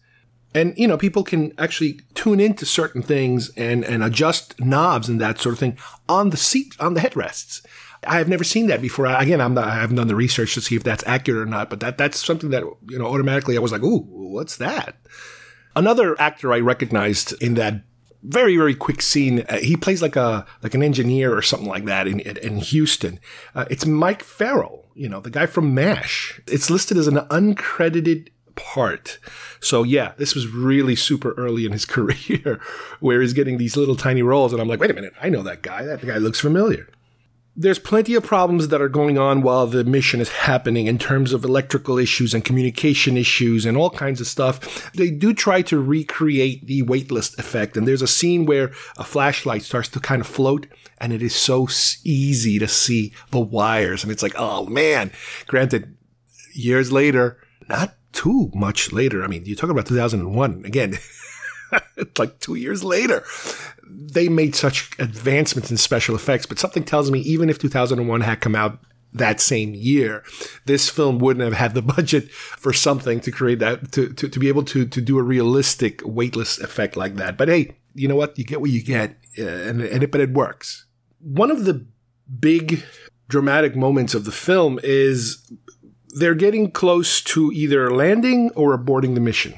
And, 0.54 0.76
you 0.76 0.88
know, 0.88 0.98
people 0.98 1.22
can 1.22 1.52
actually 1.58 2.00
tune 2.14 2.40
into 2.40 2.66
certain 2.66 3.02
things 3.02 3.50
and, 3.56 3.84
and 3.84 4.02
adjust 4.02 4.58
knobs 4.60 5.08
and 5.08 5.20
that 5.20 5.38
sort 5.38 5.52
of 5.52 5.58
thing 5.58 5.78
on 6.08 6.30
the 6.30 6.36
seat, 6.36 6.74
on 6.80 6.94
the 6.94 7.00
headrests. 7.00 7.64
I 8.04 8.18
have 8.18 8.28
never 8.28 8.44
seen 8.44 8.66
that 8.66 8.82
before. 8.82 9.06
Again, 9.06 9.40
I'm 9.40 9.54
not, 9.54 9.68
I 9.68 9.74
haven't 9.74 9.96
done 9.96 10.08
the 10.08 10.16
research 10.16 10.54
to 10.54 10.60
see 10.60 10.74
if 10.74 10.82
that's 10.82 11.06
accurate 11.06 11.42
or 11.42 11.46
not, 11.46 11.70
but 11.70 11.80
that, 11.80 11.98
that's 11.98 12.24
something 12.24 12.50
that, 12.50 12.64
you 12.88 12.98
know, 12.98 13.06
automatically 13.06 13.56
I 13.56 13.60
was 13.60 13.72
like, 13.72 13.82
ooh, 13.82 14.04
what's 14.08 14.56
that? 14.56 14.96
Another 15.76 16.20
actor 16.20 16.52
I 16.52 16.58
recognized 16.58 17.40
in 17.42 17.54
that 17.54 17.82
very 18.22 18.56
very 18.56 18.74
quick 18.74 19.00
scene. 19.00 19.44
Uh, 19.48 19.58
he 19.58 19.76
plays 19.76 20.02
like 20.02 20.16
a 20.16 20.46
like 20.62 20.74
an 20.74 20.82
engineer 20.82 21.34
or 21.34 21.42
something 21.42 21.68
like 21.68 21.86
that 21.86 22.06
in 22.06 22.20
in 22.20 22.58
Houston. 22.58 23.18
Uh, 23.54 23.64
it's 23.70 23.86
Mike 23.86 24.22
Farrell, 24.22 24.90
you 24.94 25.08
know, 25.08 25.20
the 25.20 25.30
guy 25.30 25.46
from 25.46 25.74
MASH. 25.74 26.40
It's 26.46 26.70
listed 26.70 26.96
as 26.96 27.06
an 27.06 27.16
uncredited 27.16 28.28
part. 28.64 29.18
So 29.60 29.82
yeah, 29.82 30.12
this 30.16 30.34
was 30.34 30.46
really 30.48 30.96
super 30.96 31.32
early 31.32 31.64
in 31.66 31.72
his 31.72 31.84
career 31.96 32.60
where 33.00 33.20
he's 33.20 33.32
getting 33.32 33.58
these 33.58 33.76
little 33.76 33.96
tiny 33.96 34.22
roles 34.22 34.52
and 34.52 34.60
I'm 34.60 34.68
like, 34.68 34.80
"Wait 34.80 34.90
a 34.90 34.94
minute, 34.94 35.14
I 35.20 35.28
know 35.28 35.42
that 35.42 35.62
guy. 35.62 35.84
That 35.84 36.04
guy 36.06 36.18
looks 36.18 36.40
familiar." 36.40 36.88
there's 37.56 37.78
plenty 37.78 38.14
of 38.14 38.22
problems 38.22 38.68
that 38.68 38.80
are 38.80 38.88
going 38.88 39.18
on 39.18 39.42
while 39.42 39.66
the 39.66 39.84
mission 39.84 40.20
is 40.20 40.30
happening 40.30 40.86
in 40.86 40.98
terms 40.98 41.32
of 41.32 41.44
electrical 41.44 41.98
issues 41.98 42.32
and 42.32 42.44
communication 42.44 43.16
issues 43.16 43.66
and 43.66 43.76
all 43.76 43.90
kinds 43.90 44.20
of 44.20 44.26
stuff. 44.26 44.90
They 44.92 45.10
do 45.10 45.34
try 45.34 45.60
to 45.62 45.78
recreate 45.78 46.66
the 46.66 46.82
weightless 46.82 47.36
effect. 47.38 47.76
And 47.76 47.86
there's 47.86 48.02
a 48.02 48.08
scene 48.08 48.46
where 48.46 48.70
a 48.96 49.04
flashlight 49.04 49.62
starts 49.62 49.88
to 49.90 50.00
kind 50.00 50.20
of 50.20 50.26
float 50.26 50.68
and 50.98 51.12
it 51.12 51.22
is 51.22 51.34
so 51.34 51.68
easy 52.04 52.58
to 52.58 52.68
see 52.68 53.12
the 53.30 53.40
wires. 53.40 54.04
And 54.04 54.12
it's 54.12 54.22
like, 54.22 54.34
oh 54.36 54.66
man, 54.66 55.10
granted, 55.46 55.96
years 56.54 56.92
later, 56.92 57.38
not 57.68 57.94
too 58.12 58.50
much 58.54 58.92
later. 58.92 59.22
I 59.22 59.26
mean, 59.26 59.44
you're 59.44 59.56
talking 59.56 59.70
about 59.70 59.86
2001 59.86 60.64
again. 60.64 60.98
like 62.18 62.40
two 62.40 62.56
years 62.56 62.82
later 62.82 63.22
they 63.90 64.28
made 64.28 64.54
such 64.54 64.90
advancements 64.98 65.70
in 65.70 65.76
special 65.76 66.14
effects, 66.14 66.46
but 66.46 66.58
something 66.58 66.84
tells 66.84 67.10
me 67.10 67.20
even 67.20 67.50
if 67.50 67.58
2001 67.58 68.20
had 68.20 68.40
come 68.40 68.54
out 68.54 68.78
that 69.12 69.40
same 69.40 69.74
year, 69.74 70.22
this 70.66 70.88
film 70.88 71.18
wouldn't 71.18 71.44
have 71.44 71.54
had 71.54 71.74
the 71.74 71.82
budget 71.96 72.30
for 72.30 72.72
something 72.72 73.20
to 73.20 73.30
create 73.30 73.58
that, 73.58 73.92
to, 73.92 74.12
to, 74.12 74.28
to 74.28 74.38
be 74.38 74.48
able 74.48 74.64
to, 74.64 74.86
to 74.86 75.00
do 75.00 75.18
a 75.18 75.22
realistic 75.22 76.00
weightless 76.04 76.58
effect 76.60 76.96
like 76.96 77.16
that. 77.16 77.36
But 77.36 77.48
hey, 77.48 77.76
you 77.94 78.06
know 78.06 78.16
what? 78.16 78.38
You 78.38 78.44
get 78.44 78.60
what 78.60 78.70
you 78.70 78.82
get, 78.82 79.16
uh, 79.38 79.42
and, 79.42 79.80
and 79.82 80.04
it, 80.04 80.12
but 80.12 80.20
it 80.20 80.30
works. 80.30 80.86
One 81.20 81.50
of 81.50 81.64
the 81.64 81.86
big 82.38 82.84
dramatic 83.28 83.74
moments 83.74 84.14
of 84.14 84.24
the 84.24 84.32
film 84.32 84.78
is 84.82 85.50
they're 86.14 86.34
getting 86.34 86.70
close 86.70 87.20
to 87.22 87.52
either 87.52 87.90
landing 87.90 88.50
or 88.54 88.76
aborting 88.76 89.14
the 89.14 89.20
mission. 89.20 89.54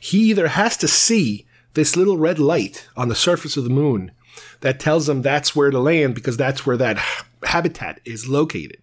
He 0.00 0.30
either 0.30 0.48
has 0.48 0.76
to 0.78 0.88
see 0.88 1.46
this 1.74 1.96
little 1.96 2.18
red 2.18 2.38
light 2.38 2.88
on 2.96 3.08
the 3.08 3.14
surface 3.14 3.56
of 3.56 3.64
the 3.64 3.70
moon 3.70 4.12
that 4.60 4.80
tells 4.80 5.06
them 5.06 5.22
that's 5.22 5.54
where 5.54 5.70
to 5.70 5.78
land 5.78 6.14
because 6.14 6.36
that's 6.36 6.66
where 6.66 6.76
that 6.76 6.98
habitat 7.44 8.00
is 8.04 8.28
located. 8.28 8.78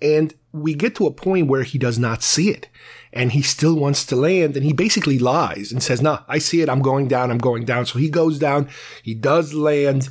And 0.00 0.34
we 0.52 0.74
get 0.74 0.94
to 0.96 1.06
a 1.06 1.12
point 1.12 1.48
where 1.48 1.64
he 1.64 1.78
does 1.78 1.98
not 1.98 2.22
see 2.22 2.50
it 2.50 2.68
and 3.12 3.32
he 3.32 3.42
still 3.42 3.74
wants 3.74 4.04
to 4.06 4.16
land 4.16 4.56
and 4.56 4.64
he 4.64 4.72
basically 4.72 5.18
lies 5.18 5.72
and 5.72 5.82
says, 5.82 6.00
"No, 6.00 6.20
I 6.28 6.38
see 6.38 6.60
it. 6.60 6.68
I'm 6.68 6.82
going 6.82 7.08
down. 7.08 7.30
I'm 7.30 7.38
going 7.38 7.64
down." 7.64 7.86
So 7.86 7.98
he 7.98 8.08
goes 8.08 8.38
down. 8.38 8.68
He 9.02 9.14
does 9.14 9.54
land, 9.54 10.08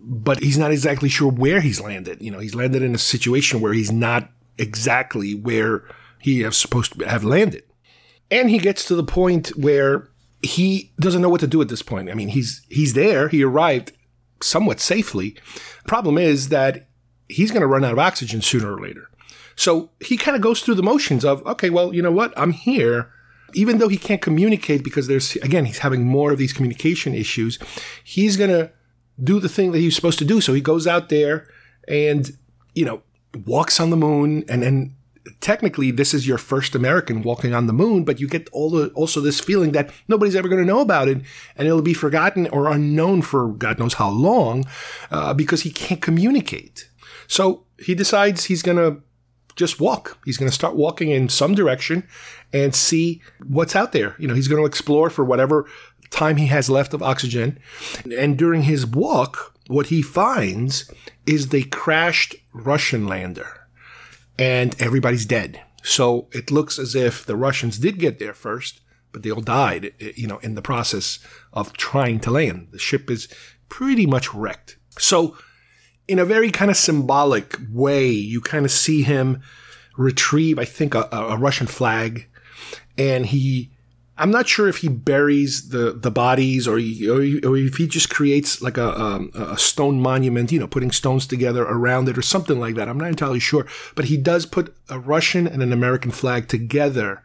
but 0.00 0.40
he's 0.40 0.58
not 0.58 0.72
exactly 0.72 1.08
sure 1.08 1.30
where 1.30 1.60
he's 1.60 1.80
landed. 1.80 2.20
You 2.20 2.30
know, 2.30 2.40
he's 2.40 2.54
landed 2.54 2.82
in 2.82 2.94
a 2.94 2.98
situation 2.98 3.60
where 3.60 3.72
he's 3.72 3.92
not 3.92 4.30
exactly 4.58 5.34
where 5.34 5.84
he 6.20 6.42
is 6.42 6.56
supposed 6.56 6.98
to 6.98 7.08
have 7.08 7.24
landed. 7.24 7.64
And 8.30 8.48
he 8.48 8.58
gets 8.58 8.84
to 8.86 8.94
the 8.94 9.04
point 9.04 9.48
where 9.50 10.08
he 10.42 10.92
doesn't 10.98 11.22
know 11.22 11.28
what 11.28 11.40
to 11.40 11.46
do 11.46 11.60
at 11.60 11.68
this 11.68 11.82
point. 11.82 12.10
I 12.10 12.14
mean, 12.14 12.28
he's 12.28 12.62
he's 12.68 12.94
there. 12.94 13.28
He 13.28 13.44
arrived 13.44 13.92
somewhat 14.42 14.80
safely. 14.80 15.36
Problem 15.86 16.18
is 16.18 16.48
that 16.48 16.88
he's 17.28 17.50
going 17.50 17.60
to 17.60 17.66
run 17.66 17.84
out 17.84 17.92
of 17.92 17.98
oxygen 17.98 18.42
sooner 18.42 18.74
or 18.74 18.80
later. 18.80 19.08
So 19.54 19.90
he 20.00 20.16
kind 20.16 20.34
of 20.34 20.42
goes 20.42 20.62
through 20.62 20.76
the 20.76 20.82
motions 20.82 21.24
of, 21.24 21.46
okay, 21.46 21.70
well, 21.70 21.94
you 21.94 22.02
know 22.02 22.12
what? 22.12 22.32
I'm 22.36 22.52
here. 22.52 23.12
Even 23.54 23.78
though 23.78 23.88
he 23.88 23.98
can't 23.98 24.22
communicate 24.22 24.82
because 24.82 25.08
there's, 25.08 25.36
again, 25.36 25.66
he's 25.66 25.78
having 25.78 26.06
more 26.06 26.32
of 26.32 26.38
these 26.38 26.54
communication 26.54 27.14
issues, 27.14 27.58
he's 28.02 28.38
going 28.38 28.50
to 28.50 28.72
do 29.22 29.38
the 29.38 29.48
thing 29.48 29.72
that 29.72 29.78
he's 29.78 29.94
supposed 29.94 30.18
to 30.20 30.24
do. 30.24 30.40
So 30.40 30.54
he 30.54 30.62
goes 30.62 30.86
out 30.86 31.10
there 31.10 31.46
and, 31.86 32.30
you 32.74 32.86
know, 32.86 33.02
walks 33.46 33.80
on 33.80 33.90
the 33.90 33.96
moon 33.96 34.44
and 34.48 34.62
then 34.62 34.94
technically 35.40 35.90
this 35.90 36.12
is 36.12 36.26
your 36.26 36.38
first 36.38 36.74
American 36.74 37.22
walking 37.22 37.54
on 37.54 37.66
the 37.66 37.72
moon, 37.72 38.04
but 38.04 38.20
you 38.20 38.28
get 38.28 38.48
all 38.52 38.70
the, 38.70 38.88
also 38.90 39.20
this 39.20 39.40
feeling 39.40 39.72
that 39.72 39.90
nobody's 40.08 40.36
ever 40.36 40.48
going 40.48 40.60
to 40.60 40.66
know 40.66 40.80
about 40.80 41.08
it 41.08 41.22
and 41.56 41.68
it'll 41.68 41.82
be 41.82 41.94
forgotten 41.94 42.48
or 42.48 42.70
unknown 42.70 43.22
for 43.22 43.48
God 43.48 43.78
knows 43.78 43.94
how 43.94 44.10
long 44.10 44.64
uh, 45.10 45.32
because 45.34 45.62
he 45.62 45.70
can't 45.70 46.02
communicate. 46.02 46.88
So 47.26 47.64
he 47.78 47.94
decides 47.94 48.44
he's 48.44 48.62
going 48.62 48.78
to 48.78 49.02
just 49.56 49.80
walk. 49.80 50.18
He's 50.24 50.36
going 50.36 50.50
to 50.50 50.54
start 50.54 50.76
walking 50.76 51.10
in 51.10 51.28
some 51.28 51.54
direction 51.54 52.06
and 52.52 52.74
see 52.74 53.22
what's 53.46 53.76
out 53.76 53.92
there. 53.92 54.16
You 54.18 54.28
know, 54.28 54.34
he's 54.34 54.48
going 54.48 54.60
to 54.60 54.66
explore 54.66 55.10
for 55.10 55.24
whatever 55.24 55.66
time 56.10 56.36
he 56.36 56.46
has 56.46 56.70
left 56.70 56.94
of 56.94 57.02
oxygen. 57.02 57.58
And 58.16 58.36
during 58.36 58.62
his 58.62 58.86
walk, 58.86 59.51
what 59.68 59.86
he 59.86 60.02
finds 60.02 60.90
is 61.26 61.48
they 61.48 61.62
crashed 61.62 62.34
Russian 62.52 63.06
lander 63.06 63.68
and 64.38 64.80
everybody's 64.80 65.26
dead. 65.26 65.62
So 65.82 66.28
it 66.32 66.50
looks 66.50 66.78
as 66.78 66.94
if 66.94 67.24
the 67.24 67.36
Russians 67.36 67.78
did 67.78 67.98
get 67.98 68.18
there 68.18 68.34
first, 68.34 68.80
but 69.12 69.22
they 69.22 69.30
all 69.30 69.40
died, 69.40 69.92
eh, 70.00 70.12
you 70.16 70.26
know, 70.26 70.38
in 70.38 70.54
the 70.54 70.62
process 70.62 71.18
of 71.52 71.72
trying 71.72 72.20
to 72.20 72.30
land. 72.30 72.68
The 72.70 72.78
ship 72.78 73.10
is 73.10 73.28
pretty 73.68 74.06
much 74.06 74.32
wrecked. 74.32 74.78
So 74.98 75.36
in 76.08 76.18
a 76.18 76.24
very 76.24 76.50
kind 76.50 76.70
of 76.70 76.76
symbolic 76.76 77.56
way, 77.70 78.10
you 78.10 78.40
kind 78.40 78.64
of 78.64 78.70
see 78.70 79.02
him 79.02 79.42
retrieve, 79.96 80.58
I 80.58 80.64
think, 80.64 80.94
a, 80.94 81.08
a 81.12 81.36
Russian 81.36 81.66
flag, 81.66 82.28
and 82.96 83.26
he 83.26 83.71
I'm 84.22 84.30
not 84.30 84.46
sure 84.46 84.68
if 84.68 84.76
he 84.76 84.88
buries 84.88 85.70
the, 85.70 85.92
the 85.92 86.12
bodies 86.12 86.68
or, 86.68 86.78
he, 86.78 87.10
or, 87.10 87.20
he, 87.22 87.40
or 87.40 87.56
if 87.56 87.76
he 87.78 87.88
just 87.88 88.08
creates 88.08 88.62
like 88.62 88.76
a, 88.78 88.96
um, 88.96 89.32
a 89.34 89.58
stone 89.58 90.00
monument, 90.00 90.52
you 90.52 90.60
know, 90.60 90.68
putting 90.68 90.92
stones 90.92 91.26
together 91.26 91.64
around 91.64 92.08
it 92.08 92.16
or 92.16 92.22
something 92.22 92.60
like 92.60 92.76
that. 92.76 92.88
I'm 92.88 92.98
not 92.98 93.08
entirely 93.08 93.40
sure, 93.40 93.66
but 93.96 94.04
he 94.04 94.16
does 94.16 94.46
put 94.46 94.76
a 94.88 95.00
Russian 95.00 95.48
and 95.48 95.60
an 95.60 95.72
American 95.72 96.12
flag 96.12 96.46
together, 96.46 97.20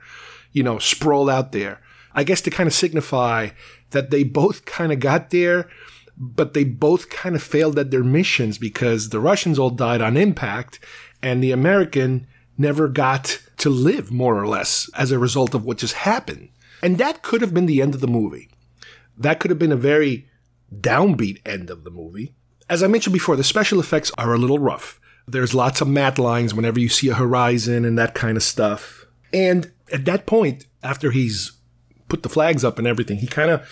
you 0.51 0.63
know, 0.63 0.79
sprawled 0.79 1.29
out 1.29 1.51
there. 1.51 1.81
I 2.15 2.23
guess 2.23 2.41
to 2.41 2.49
kind 2.49 2.65
of 2.65 2.73
signify 2.73 3.49
that 3.91 4.09
they 4.09 4.23
both 4.23 4.65
kind 4.65 4.91
of 4.91 4.99
got 4.99 5.29
there, 5.29 5.69
but 6.17 6.55
they 6.55 6.63
both 6.63 7.11
kind 7.11 7.35
of 7.35 7.43
failed 7.43 7.77
at 7.77 7.91
their 7.91 8.03
missions 8.03 8.57
because 8.57 9.09
the 9.09 9.19
Russians 9.19 9.59
all 9.59 9.69
died 9.69 10.01
on 10.01 10.17
impact 10.17 10.79
and 11.21 11.43
the 11.43 11.51
American 11.51 12.25
never 12.57 12.87
got 12.87 13.39
to 13.57 13.69
live 13.69 14.11
more 14.11 14.41
or 14.41 14.47
less 14.47 14.89
as 14.95 15.11
a 15.11 15.19
result 15.19 15.53
of 15.53 15.63
what 15.63 15.77
just 15.77 15.93
happened. 15.93 16.49
And 16.81 16.97
that 16.97 17.21
could 17.21 17.41
have 17.41 17.53
been 17.53 17.65
the 17.65 17.81
end 17.81 17.95
of 17.95 18.01
the 18.01 18.07
movie. 18.07 18.49
That 19.17 19.39
could 19.39 19.51
have 19.51 19.59
been 19.59 19.71
a 19.71 19.77
very 19.77 20.27
downbeat 20.73 21.41
end 21.45 21.69
of 21.69 21.83
the 21.83 21.89
movie. 21.89 22.35
As 22.69 22.83
I 22.83 22.87
mentioned 22.87 23.13
before, 23.13 23.35
the 23.35 23.43
special 23.43 23.79
effects 23.79 24.11
are 24.17 24.33
a 24.33 24.37
little 24.37 24.59
rough. 24.59 24.99
There's 25.27 25.55
lots 25.55 25.81
of 25.81 25.87
matte 25.87 26.19
lines 26.19 26.53
whenever 26.53 26.79
you 26.79 26.89
see 26.89 27.09
a 27.09 27.15
horizon 27.15 27.85
and 27.85 27.97
that 27.97 28.13
kind 28.13 28.37
of 28.37 28.43
stuff. 28.43 29.05
And 29.33 29.71
at 29.91 30.05
that 30.05 30.25
point, 30.25 30.65
after 30.83 31.11
he's 31.11 31.53
put 32.07 32.23
the 32.23 32.29
flags 32.29 32.63
up 32.63 32.77
and 32.77 32.87
everything, 32.87 33.17
he 33.17 33.27
kind 33.27 33.51
of 33.51 33.67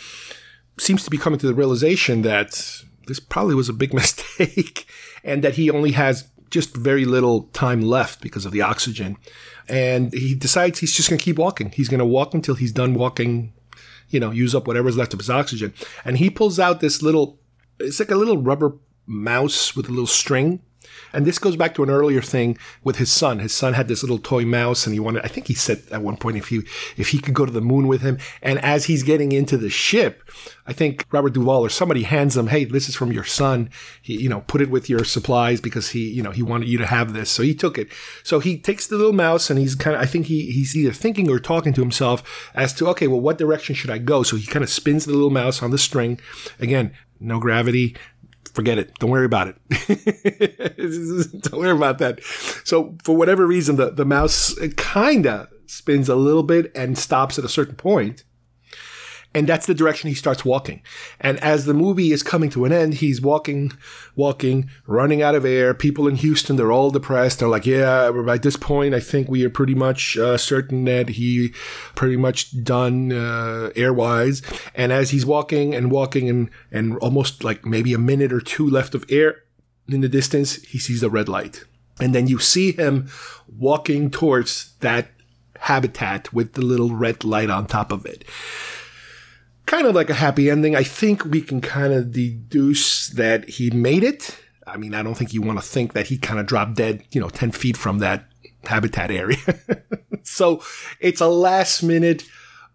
seems 0.78 1.04
to 1.04 1.10
be 1.10 1.18
coming 1.18 1.40
to 1.40 1.48
the 1.48 1.54
realization 1.54 2.24
that 2.24 2.82
this 3.08 3.20
probably 3.20 3.56
was 3.56 3.70
a 3.70 3.74
big 3.74 3.94
mistake 3.94 4.86
and 5.24 5.44
that 5.44 5.56
he 5.56 5.70
only 5.70 5.92
has 5.92 6.28
just 6.56 6.74
very 6.74 7.04
little 7.04 7.44
time 7.52 7.82
left 7.82 8.22
because 8.22 8.46
of 8.46 8.54
the 8.54 8.62
oxygen. 8.62 9.18
And 9.68 10.14
he 10.14 10.34
decides 10.34 10.80
he's 10.80 10.96
just 10.96 11.10
going 11.10 11.20
to 11.20 11.24
keep 11.24 11.38
walking. 11.38 11.70
He's 11.72 11.90
going 11.90 12.00
to 12.00 12.06
walk 12.06 12.34
until 12.34 12.56
he's 12.56 12.72
done 12.72 12.94
walking, 12.94 13.52
you 14.10 14.22
know, 14.22 14.32
use 14.32 14.56
up 14.56 14.66
whatever's 14.66 14.96
left 14.96 15.14
of 15.14 15.20
his 15.20 15.30
oxygen. 15.30 15.74
And 16.06 16.18
he 16.18 16.30
pulls 16.30 16.58
out 16.58 16.80
this 16.80 17.02
little, 17.02 17.40
it's 17.78 18.00
like 18.00 18.10
a 18.10 18.16
little 18.16 18.38
rubber 18.38 18.78
mouse 19.06 19.76
with 19.76 19.90
a 19.90 19.92
little 19.92 20.08
string. 20.08 20.62
And 21.14 21.26
this 21.26 21.40
goes 21.40 21.56
back 21.56 21.76
to 21.76 21.84
an 21.84 21.90
earlier 21.90 22.22
thing 22.22 22.58
with 22.84 22.98
his 22.98 23.12
son. 23.12 23.40
His 23.40 23.54
son 23.54 23.74
had 23.74 23.88
this 23.88 24.04
little 24.04 24.20
toy 24.20 24.46
mouse 24.46 24.86
and 24.86 24.94
he 24.94 25.00
wanted, 25.00 25.24
I 25.24 25.28
think 25.28 25.48
he 25.48 25.54
said 25.54 25.84
at 25.92 26.02
one 26.02 26.18
point 26.18 26.38
if 26.38 26.48
he, 26.48 26.62
if 26.98 27.10
he 27.10 27.20
could 27.20 27.34
go 27.34 27.46
to 27.46 27.52
the 27.52 27.62
moon 27.62 27.88
with 27.88 28.02
him. 28.02 28.18
And 28.42 28.60
as 28.60 28.86
he's 28.86 29.04
getting 29.04 29.32
into 29.32 29.58
the 29.58 29.70
ship, 29.70 30.24
I 30.68 30.74
think 30.74 31.06
Robert 31.12 31.34
Duvall 31.34 31.66
or 31.66 31.70
somebody 31.70 32.04
hands 32.04 32.36
him, 32.36 32.48
Hey, 32.48 32.66
this 32.66 32.90
is 32.90 32.96
from 32.96 33.12
your 33.12 33.24
son. 33.24 33.70
He, 34.02 34.22
you 34.22 34.30
know, 34.30 34.42
put 34.42 34.62
it 34.62 34.70
with 34.70 34.90
your 34.90 35.04
supplies 35.04 35.62
because 35.62 35.90
he, 35.90 36.10
you 36.10 36.24
know, 36.24 36.32
he 36.32 36.44
wanted 36.44 36.68
you 36.68 36.78
to 36.80 36.86
have 36.86 37.14
this. 37.14 37.30
So 37.30 37.44
he 37.44 37.54
took 37.54 37.78
it. 37.78 37.90
So 38.24 38.40
he 38.40 38.58
takes 38.58 38.88
the 38.88 38.98
little 38.98 39.14
mouse 39.14 39.50
and 39.50 39.60
he's 39.60 39.76
kind 39.76 39.96
of, 39.96 40.02
I 40.02 40.06
think 40.06 40.26
he, 40.28 40.52
he's 40.52 40.76
either 40.76 40.94
thinking 40.94 41.30
or 41.30 41.40
talking 41.40 41.74
to 41.74 41.82
himself 41.82 42.52
as 42.56 42.74
to, 42.74 42.88
okay, 42.90 43.08
well, 43.08 43.22
what 43.22 43.38
direction 43.38 43.76
should 43.76 43.90
I 43.90 43.98
go? 43.98 44.24
So 44.24 44.38
he 44.38 44.46
kind 44.46 44.64
of 44.64 44.70
spins 44.70 45.06
the 45.06 45.14
little 45.14 45.30
mouse 45.30 45.62
on 45.62 45.72
the 45.72 45.78
string. 45.78 46.20
Again, 46.60 46.94
no 47.20 47.40
gravity, 47.40 47.96
forget 48.56 48.78
it. 48.78 48.98
Don't 49.00 49.10
worry 49.10 49.26
about 49.26 49.50
it. 49.50 49.58
Don't 51.42 51.60
worry 51.60 51.72
about 51.72 52.00
that. 52.00 52.24
So 52.64 52.98
for 53.04 53.16
whatever 53.16 53.46
reason, 53.46 53.76
the, 53.76 53.92
the 53.92 54.06
mouse 54.06 54.56
kind 54.78 55.28
of 55.28 55.50
spins 55.68 56.10
a 56.10 56.16
little 56.16 56.44
bit 56.44 56.72
and 56.76 56.98
stops 56.98 57.38
at 57.38 57.46
a 57.46 57.50
certain 57.50 57.76
point. 57.76 58.24
And 59.36 59.48
that's 59.48 59.66
the 59.66 59.74
direction 59.74 60.08
he 60.08 60.16
starts 60.16 60.46
walking. 60.46 60.82
And 61.20 61.38
as 61.42 61.66
the 61.66 61.74
movie 61.74 62.14
is 62.14 62.24
coming 62.24 62.50
to 62.52 62.64
an 62.64 62.72
end, 62.72 62.96
he's 62.96 63.20
walking, 63.20 63.74
walking, 64.16 64.70
running 64.88 65.22
out 65.22 65.36
of 65.36 65.44
air. 65.44 65.74
People 65.74 66.08
in 66.08 66.16
Houston, 66.16 66.56
they're 66.56 66.72
all 66.72 66.90
depressed. 66.90 67.40
They're 67.40 67.50
like, 67.50 67.66
yeah, 67.66 68.10
by 68.12 68.38
this 68.38 68.56
point, 68.56 68.96
I 68.96 69.02
think 69.02 69.28
we 69.28 69.44
are 69.44 69.50
pretty 69.50 69.76
much 69.76 70.18
uh, 70.18 70.38
certain 70.38 70.86
that 70.86 71.10
he 71.10 71.50
pretty 71.96 72.16
much 72.16 72.64
done 72.64 73.12
uh, 73.12 73.72
airwise. 73.76 74.42
And 74.74 74.94
as 74.94 75.10
he's 75.10 75.26
walking 75.26 75.76
and 75.76 75.92
walking 75.92 76.30
and, 76.30 76.50
and 76.72 76.98
almost 77.00 77.44
like 77.44 77.66
maybe 77.66 77.94
a 77.94 78.00
minute 78.00 78.32
or 78.32 78.40
two 78.40 78.70
left 78.70 78.96
of 78.96 79.04
air 79.10 79.44
in 79.90 80.00
the 80.00 80.08
distance, 80.08 80.64
he 80.64 80.80
sees 80.80 81.04
a 81.04 81.10
red 81.10 81.28
light. 81.28 81.66
And 82.00 82.16
then 82.16 82.28
you 82.28 82.40
see 82.40 82.72
him 82.72 83.10
walking 83.50 84.12
towards 84.12 84.76
that 84.80 85.10
habitat 85.60 86.32
with 86.32 86.54
the 86.54 86.62
little 86.62 86.96
red 86.96 87.26
light 87.26 87.50
on 87.50 87.68
top 87.68 87.92
of 87.92 88.06
it 88.06 88.24
kind 89.66 89.88
of 89.88 89.96
like 89.96 90.10
a 90.10 90.16
happy 90.16 90.50
ending. 90.50 90.76
I 90.76 90.84
think 90.84 91.26
we 91.26 91.42
can 91.42 91.62
kind 91.62 91.94
of 91.94 92.12
deduce 92.12 93.10
that 93.10 93.50
he 93.50 93.70
made 93.72 94.04
it. 94.04 94.38
I 94.68 94.78
mean, 94.78 94.94
I 94.94 95.04
don't 95.04 95.16
think 95.16 95.34
you 95.34 95.42
want 95.42 95.60
to 95.60 95.66
think 95.66 95.94
that 95.94 96.08
he 96.08 96.18
kind 96.18 96.40
of 96.40 96.46
dropped 96.46 96.76
dead, 96.76 97.04
you 97.12 97.22
know, 97.22 97.30
10 97.30 97.52
feet 97.52 97.78
from 97.78 98.00
that 98.00 98.26
habitat 98.66 99.12
area. 99.12 99.38
so 100.24 100.64
it's 101.00 101.22
a 101.22 101.28
last 101.28 101.84
minute, 101.84 102.24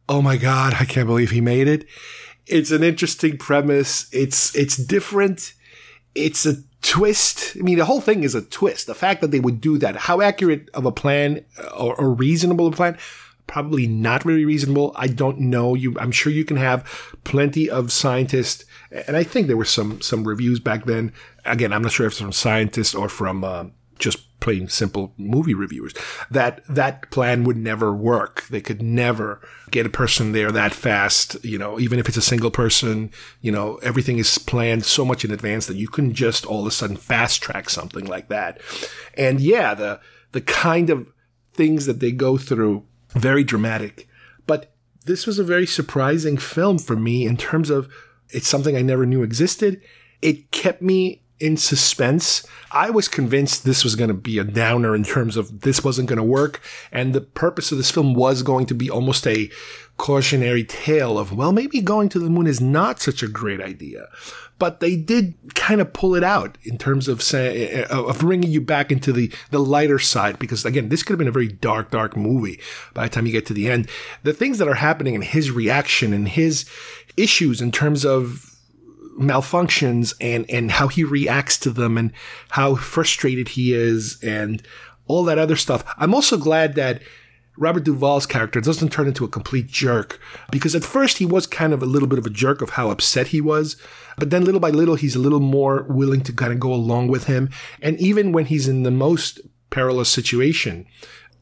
oh 0.09 0.23
my 0.23 0.37
God, 0.37 0.75
I 0.79 0.85
can't 0.85 1.07
believe 1.07 1.31
he 1.31 1.41
made 1.41 1.69
it. 1.69 1.87
It's 2.47 2.71
an 2.71 2.83
interesting 2.83 3.39
premise. 3.39 4.09
It's, 4.13 4.55
it's 4.57 4.77
different. 4.77 5.55
It's 6.15 6.47
a 6.47 6.57
twist. 6.83 7.57
I 7.59 7.63
mean, 7.63 7.79
the 7.79 7.85
whole 7.85 8.01
thing 8.01 8.23
is 8.23 8.35
a 8.35 8.43
twist. 8.43 8.87
The 8.87 8.95
fact 8.95 9.21
that 9.21 9.31
they 9.31 9.41
would 9.41 9.61
do 9.61 9.79
that, 9.79 9.97
how 9.97 10.21
accurate 10.21 10.69
of 10.75 10.87
a 10.87 10.93
plan 10.93 11.45
or, 11.77 11.95
or 11.95 12.13
reasonable 12.13 12.69
a 12.69 12.73
plan, 12.73 12.99
probably 13.51 13.89
not 13.89 14.23
very 14.23 14.45
reasonable. 14.45 14.93
I 14.95 15.09
don't 15.09 15.41
know. 15.41 15.75
You, 15.75 15.97
I'm 15.99 16.13
sure 16.13 16.33
you 16.33 16.45
can 16.45 16.57
have 16.57 16.85
plenty 17.25 17.69
of 17.69 17.91
scientists, 17.91 18.65
and 19.09 19.17
I 19.17 19.25
think 19.25 19.49
there 19.49 19.57
were 19.57 19.65
some 19.65 20.01
some 20.01 20.27
reviews 20.27 20.61
back 20.61 20.85
then. 20.85 21.13
Again, 21.45 21.73
I'm 21.73 21.83
not 21.83 21.91
sure 21.91 22.07
if 22.07 22.13
it's 22.13 22.21
from 22.21 22.33
scientists 22.33 22.95
or 22.95 23.09
from 23.09 23.43
uh, 23.43 23.65
just 23.99 24.39
plain 24.39 24.69
simple 24.69 25.13
movie 25.19 25.53
reviewers 25.53 25.93
that 26.31 26.63
that 26.67 27.11
plan 27.11 27.43
would 27.43 27.57
never 27.57 27.93
work. 27.93 28.47
They 28.47 28.61
could 28.61 28.81
never 28.81 29.41
get 29.71 29.85
a 29.85 29.91
person 29.91 30.31
there 30.31 30.53
that 30.53 30.73
fast. 30.73 31.45
You 31.45 31.59
know, 31.59 31.81
even 31.81 31.99
if 31.99 32.07
it's 32.07 32.17
a 32.17 32.23
single 32.23 32.53
person, 32.53 33.11
you 33.41 33.51
know, 33.51 33.77
everything 33.83 34.19
is 34.19 34.39
planned 34.39 34.85
so 34.85 35.05
much 35.05 35.25
in 35.25 35.33
advance 35.33 35.67
that 35.67 35.77
you 35.77 35.89
couldn't 35.89 36.15
just 36.15 36.47
all 36.47 36.61
of 36.61 36.67
a 36.69 36.71
sudden 36.71 36.97
fast 36.97 37.43
track 37.43 37.69
something 37.69 38.07
like 38.07 38.29
that. 38.29 38.61
And 39.15 39.41
yeah, 39.41 39.75
the 39.75 40.01
the 40.31 40.41
kind 40.41 40.89
of 40.89 41.09
things 41.53 41.87
that 41.87 41.99
they 41.99 42.13
go 42.13 42.39
through 42.39 42.87
very 43.13 43.45
dramatic. 43.45 44.09
But 44.47 44.73
this 45.07 45.27
was 45.27 45.39
a 45.39 45.45
very 45.45 45.67
surprising 45.67 46.37
film 46.37 46.79
for 46.79 46.97
me 46.97 47.27
in 47.27 47.37
terms 47.37 47.71
of 47.71 47.89
it's 48.31 48.49
something 48.49 48.77
I 48.77 48.83
never 48.83 49.07
knew 49.07 49.23
existed. 49.23 49.81
It 50.23 50.51
kept 50.51 50.83
me 50.83 51.20
in 51.41 51.57
suspense. 51.57 52.47
I 52.71 52.91
was 52.91 53.09
convinced 53.09 53.65
this 53.65 53.83
was 53.83 53.97
going 53.97 54.09
to 54.09 54.15
be 54.15 54.39
a 54.39 54.45
downer 54.45 54.95
in 54.95 55.03
terms 55.03 55.37
of 55.37 55.63
this 55.63 55.83
wasn't 55.83 56.09
going 56.09 56.19
to 56.19 56.23
work. 56.23 56.61
And 56.93 57.15
the 57.15 57.21
purpose 57.21 57.73
of 57.73 57.79
this 57.79 57.91
film 57.91 58.15
was 58.15 58.43
going 58.43 58.67
to 58.67 58.75
be 58.75 58.91
almost 58.91 59.27
a 59.27 59.51
cautionary 59.97 60.65
tale 60.65 61.19
of, 61.19 61.37
well, 61.37 61.53
maybe 61.53 61.81
going 61.81 62.09
to 62.11 62.19
the 62.19 62.31
moon 62.31 62.47
is 62.47 62.61
not 62.61 63.01
such 63.01 63.23
a 63.23 63.29
great 63.29 63.61
idea. 63.61 64.09
But 64.59 64.81
they 64.81 64.95
did 64.95 65.35
kind 65.55 65.81
of 65.81 65.93
pull 65.93 66.15
it 66.15 66.23
out 66.23 66.59
in 66.63 66.77
terms 66.77 67.09
of 67.09 67.23
saying, 67.23 67.87
uh, 67.91 68.05
of 68.05 68.19
bringing 68.21 68.51
you 68.51 68.61
back 68.61 68.93
into 68.93 69.13
the, 69.13 69.33
the 69.51 69.59
lighter 69.59 69.99
side. 69.99 70.39
Because 70.39 70.65
again, 70.65 70.91
this 70.91 71.03
could 71.03 71.15
have 71.15 71.19
been 71.19 71.29
a 71.29 71.33
very 71.33 71.49
dark, 71.49 71.91
dark 71.91 72.17
movie 72.17 72.61
by 72.93 73.05
the 73.05 73.09
time 73.09 73.27
you 73.27 73.33
get 73.33 73.47
to 73.47 73.55
the 73.55 73.71
end. 73.71 73.89
The 74.23 74.35
things 74.35 74.59
that 74.59 74.69
are 74.69 74.75
happening 74.75 75.15
in 75.15 75.23
his 75.23 75.51
reaction 75.51 76.13
and 76.13 76.29
his 76.29 76.69
issues 77.17 77.61
in 77.61 77.73
terms 77.73 78.05
of 78.05 78.50
malfunctions 79.21 80.15
and, 80.21 80.49
and 80.51 80.71
how 80.71 80.89
he 80.89 81.05
reacts 81.05 81.59
to 81.59 81.71
them 81.71 81.99
and 81.99 82.13
how 82.51 82.75
frustrated 82.75 83.49
he 83.49 83.73
is 83.73 84.19
and 84.23 84.63
all 85.07 85.25
that 85.25 85.39
other 85.39 85.57
stuff. 85.57 85.85
I'm 85.99 86.15
also 86.15 86.37
glad 86.37 86.75
that 86.77 87.03
Robert 87.57 87.85
Duvall's 87.85 88.27
character 88.27 88.61
doesn't 88.61 88.91
turn 88.91 89.07
into 89.07 89.25
a 89.25 89.29
complete 89.29 89.67
jerk 89.67 90.19
because 90.51 90.75
at 90.75 90.85
first 90.85 91.19
he 91.19 91.27
was 91.27 91.47
kind 91.47 91.75
of 91.75 91.83
a 91.83 91.87
little 91.87 92.09
bit 92.09 92.19
of 92.19 92.25
a 92.25 92.31
jerk 92.31 92.63
of 92.63 92.71
how 92.71 92.91
upset 92.91 93.29
he 93.29 93.41
was. 93.41 93.77
But 94.17 94.31
then 94.31 94.45
little 94.45 94.61
by 94.61 94.71
little, 94.71 94.95
he's 94.95 95.17
a 95.17 95.21
little 95.21 95.41
more 95.41 95.85
willing 95.89 96.23
to 96.23 96.33
kind 96.33 96.53
of 96.53 96.61
go 96.61 96.73
along 96.73 97.09
with 97.09 97.25
him. 97.25 97.51
And 97.83 97.99
even 98.01 98.33
when 98.33 98.47
he's 98.47 98.67
in 98.67 98.83
the 98.83 98.91
most 98.91 99.41
perilous 99.69 100.09
situation, 100.09 100.87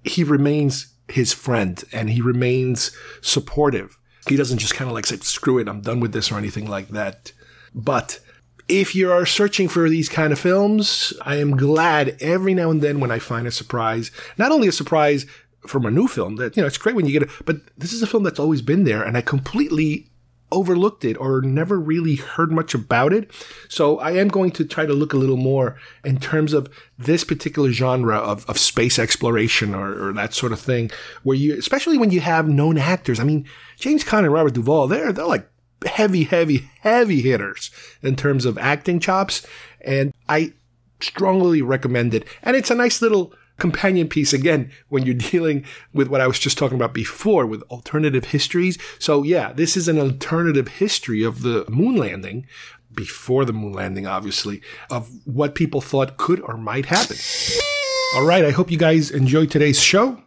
he 0.03 0.25
remains 0.25 0.93
his 1.07 1.33
friend 1.33 1.83
and 1.93 2.11
he 2.11 2.21
remains 2.21 2.91
supportive. 3.21 3.97
He 4.29 4.37
doesn't 4.37 4.59
just 4.59 4.75
kind 4.75 4.91
of 4.91 4.95
like 4.95 5.07
say, 5.07 5.17
screw 5.19 5.59
it, 5.59 5.69
I'm 5.69 5.83
done 5.83 6.01
with 6.01 6.13
this 6.13 6.33
or 6.33 6.37
anything 6.37 6.69
like 6.69 6.89
that. 6.89 7.33
But 7.75 8.21
if 8.69 8.95
you 8.95 9.11
are 9.11 9.27
searching 9.27 9.69
for 9.69 9.89
these 9.89 10.09
kind 10.09 10.33
of 10.33 10.39
films, 10.39 11.13
I 11.23 11.37
am 11.37 11.57
glad 11.57 12.17
every 12.21 12.55
now 12.55 12.71
and 12.71 12.83
then 12.83 13.01
when 13.01 13.11
I 13.11 13.19
find 13.19 13.47
a 13.47 13.51
surprise, 13.51 14.11
not 14.37 14.53
only 14.53 14.69
a 14.69 14.73
surprise 14.73 15.27
from 15.67 15.87
a 15.87 15.91
new 15.91 16.07
film 16.07 16.37
that, 16.37 16.57
you 16.57 16.63
know, 16.63 16.67
it's 16.67 16.79
great 16.79 16.95
when 16.95 17.07
you 17.07 17.13
get 17.13 17.23
it, 17.23 17.31
but 17.45 17.57
this 17.77 17.93
is 17.93 18.03
a 18.03 18.07
film 18.07 18.23
that's 18.23 18.39
always 18.39 18.63
been 18.63 18.85
there 18.85 19.03
and 19.03 19.17
I 19.17 19.23
completely 19.23 20.11
overlooked 20.51 21.05
it 21.05 21.17
or 21.19 21.43
never 21.43 21.79
really 21.79 22.17
heard 22.17 22.51
much 22.51 22.75
about 22.75 23.13
it. 23.13 23.31
So 23.69 23.99
I 23.99 24.13
am 24.13 24.29
going 24.29 24.51
to 24.53 24.65
try 24.65 24.87
to 24.87 24.93
look 24.93 25.13
a 25.13 25.19
little 25.19 25.37
more 25.37 25.77
in 26.05 26.19
terms 26.19 26.53
of 26.53 26.69
this 26.99 27.25
particular 27.25 27.71
genre 27.73 28.17
of, 28.17 28.49
of 28.49 28.59
space 28.59 28.99
exploration 28.99 29.75
or, 29.75 30.09
or 30.09 30.13
that 30.15 30.35
sort 30.35 30.53
of 30.53 30.61
thing 30.61 30.91
where 31.23 31.37
you, 31.37 31.57
especially 31.59 31.99
when 31.99 32.11
you 32.11 32.21
have 32.21 32.49
known 32.49 32.79
actors. 32.79 33.21
I 33.21 33.25
mean, 33.25 33.47
James 33.79 34.05
Caan 34.05 34.25
and 34.25 34.33
Robert 34.33 34.55
Duvall, 34.55 34.89
they're, 34.89 35.13
they're 35.13 35.27
like 35.27 35.49
heavy, 35.87 36.25
heavy, 36.25 36.69
heavy 36.81 37.21
hitters 37.23 37.71
in 38.03 38.17
terms 38.17 38.45
of 38.45 38.59
acting 38.59 39.01
chops. 39.01 39.47
And 39.81 40.13
I 40.29 40.53
strongly 41.01 41.63
recommend 41.63 42.15
it. 42.15 42.27
And 42.43 42.57
it's 42.57 42.71
a 42.71 42.75
nice 42.75 43.01
little 43.01 43.33
companion 43.59 44.09
piece 44.09 44.33
again 44.33 44.71
when 44.89 45.05
you're 45.05 45.15
dealing 45.31 45.65
with 45.93 46.09
what 46.09 46.21
I 46.21 46.27
was 46.27 46.39
just 46.39 46.59
talking 46.59 46.77
about 46.77 46.95
before 46.95 47.47
with 47.47 47.63
alternative 47.65 48.27
histories. 48.27 48.79
So 48.99 49.23
yeah, 49.23 49.53
this 49.53 49.77
is 49.77 49.89
an 49.89 49.99
alternative 49.99 50.69
history 50.69 51.23
of 51.23 51.43
the 51.43 51.65
moon 51.69 51.97
landing 51.97 52.47
before 52.95 53.45
the 53.45 53.53
moon 53.53 53.73
landing, 53.73 54.07
obviously, 54.07 54.61
of 54.91 55.11
what 55.25 55.55
people 55.55 55.81
thought 55.81 56.17
could 56.17 56.41
or 56.41 56.57
might 56.57 56.87
happen. 56.87 57.17
All 58.17 58.25
right. 58.25 58.45
I 58.45 58.51
hope 58.51 58.71
you 58.71 58.79
guys 58.79 59.11
enjoyed 59.11 59.51
today's 59.51 59.79
show. 59.81 60.21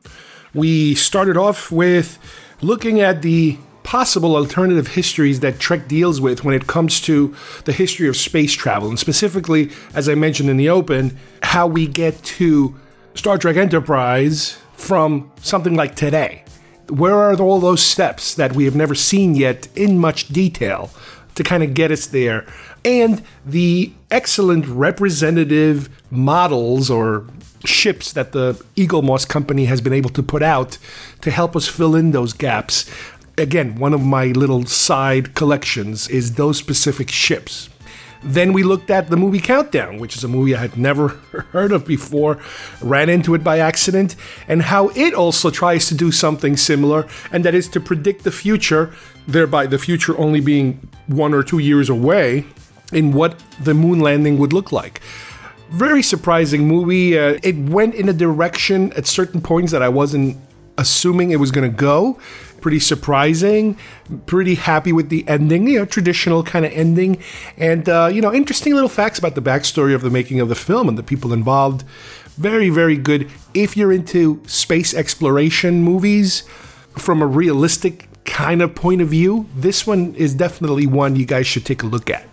We 0.54 0.96
started 0.96 1.36
off 1.36 1.72
with 1.72 2.20
looking 2.62 3.02
at 3.02 3.24
the 3.24 3.58
possible 3.92 4.38
alternative 4.38 4.88
histories 4.88 5.42
that 5.42 5.60
Trek 5.60 5.86
deals 5.90 6.22
with 6.22 6.46
when 6.46 6.56
it 6.56 6.66
comes 6.66 7.02
to 7.02 7.36
the 7.66 7.74
history 7.74 8.08
of 8.08 8.16
space 8.16 8.54
travel, 8.54 8.88
and 8.88 8.98
specifically, 8.98 9.70
as 9.94 10.08
I 10.08 10.16
mentioned 10.16 10.50
in 10.50 10.56
the 10.56 10.70
open, 10.70 11.18
how 11.44 11.68
we 11.68 11.88
get 11.88 12.24
to 12.40 12.74
Star 13.16 13.38
Trek 13.38 13.58
Enterprise 13.58 14.58
from 14.76 15.30
something 15.42 15.76
like 15.76 15.96
today. 15.96 16.46
Where 16.88 17.16
are 17.16 17.36
all 17.42 17.60
those 17.60 17.84
steps 17.84 18.34
that 18.36 18.56
we 18.56 18.64
have 18.64 18.78
never 18.78 18.96
seen 18.96 19.36
yet 19.36 19.68
in 19.76 19.98
much 19.98 20.30
detail 20.30 20.90
to 21.36 21.44
kind 21.44 21.62
of 21.62 21.74
get 21.74 21.92
us 21.92 22.08
there? 22.08 22.46
And 22.86 23.22
the 23.46 23.92
excellent 24.10 24.68
representative 24.68 25.90
models 26.10 26.90
or 26.90 27.26
ships 27.66 28.14
that 28.14 28.32
the 28.32 28.54
Eaglemoss 28.78 29.28
Company 29.28 29.66
has 29.66 29.82
been 29.82 29.94
able 29.94 30.12
to 30.12 30.24
put 30.24 30.42
out 30.42 30.78
to 31.20 31.30
help 31.30 31.58
us 31.58 31.68
fill 31.68 31.94
in 31.94 32.12
those 32.12 32.32
gaps 32.32 32.90
again, 33.42 33.76
one 33.76 33.94
of 33.94 34.02
my 34.02 34.28
little 34.28 34.66
side 34.66 35.34
collections 35.36 36.08
is 36.08 36.36
those 36.36 36.58
specific 36.58 37.10
ships. 37.10 37.70
Then 38.24 38.54
we 38.54 38.62
looked 38.62 38.92
at 38.92 39.10
the 39.10 39.18
movie 39.18 39.40
Countdown, 39.40 39.98
which 39.98 40.16
is 40.16 40.24
a 40.24 40.28
movie 40.28 40.56
I 40.56 40.60
had 40.60 40.78
never 40.78 41.08
heard 41.52 41.72
of 41.72 41.88
before, 41.88 42.40
ran 42.82 43.10
into 43.10 43.34
it 43.34 43.44
by 43.44 43.58
accident, 43.58 44.16
and 44.48 44.62
how 44.62 44.90
it 44.90 45.16
also 45.16 45.50
tries 45.50 45.88
to 45.88 45.96
do 45.96 46.12
something 46.12 46.56
similar, 46.56 47.08
and 47.32 47.44
that 47.44 47.56
is 47.56 47.68
to 47.70 47.80
predict 47.80 48.24
the 48.24 48.32
future, 48.32 48.94
thereby 49.28 49.66
the 49.66 49.80
future 49.80 50.16
only 50.20 50.40
being 50.40 50.88
one 51.08 51.34
or 51.34 51.42
two 51.42 51.60
years 51.60 51.90
away, 51.90 52.46
in 52.94 53.12
what 53.12 53.42
the 53.64 53.74
moon 53.74 54.00
landing 54.00 54.38
would 54.38 54.54
look 54.54 54.72
like. 54.72 55.02
Very 55.72 56.04
surprising 56.04 56.68
movie. 56.68 57.18
Uh, 57.18 57.40
it 57.42 57.56
went 57.58 57.96
in 57.96 58.10
a 58.10 58.14
direction 58.14 58.92
at 58.94 59.08
certain 59.08 59.42
points 59.42 59.72
that 59.72 59.82
I 59.82 59.90
wasn't 59.90 60.38
assuming 60.78 61.32
it 61.32 61.38
was 61.38 61.52
going 61.52 61.70
to 61.70 61.76
go. 61.76 62.20
Pretty 62.62 62.80
surprising. 62.80 63.78
Pretty 64.26 64.56
happy 64.56 64.94
with 64.94 65.10
the 65.10 65.28
ending. 65.28 65.68
You 65.68 65.80
know, 65.80 65.86
traditional 65.86 66.44
kind 66.44 66.66
of 66.66 66.72
ending, 66.72 67.22
and 67.58 67.90
uh, 67.90 68.10
you 68.12 68.22
know, 68.22 68.34
interesting 68.34 68.74
little 68.74 68.90
facts 68.90 69.20
about 69.20 69.36
the 69.36 69.42
backstory 69.42 69.94
of 69.94 70.02
the 70.02 70.10
making 70.10 70.40
of 70.40 70.48
the 70.48 70.56
film 70.56 70.88
and 70.88 70.98
the 70.98 71.04
people 71.04 71.34
involved. 71.34 71.84
Very, 72.38 72.70
very 72.70 72.98
good. 72.98 73.30
If 73.54 73.76
you're 73.76 73.92
into 73.92 74.42
space 74.48 74.94
exploration 74.94 75.84
movies 75.84 76.44
from 76.98 77.22
a 77.22 77.28
realistic 77.28 78.08
kind 78.26 78.62
of 78.62 78.74
point 78.76 79.02
of 79.02 79.10
view, 79.10 79.50
this 79.56 79.86
one 79.86 80.16
is 80.16 80.34
definitely 80.34 80.88
one 80.88 81.16
you 81.16 81.26
guys 81.26 81.48
should 81.48 81.66
take 81.66 81.84
a 81.84 81.88
look 81.88 82.10
at. 82.10 82.26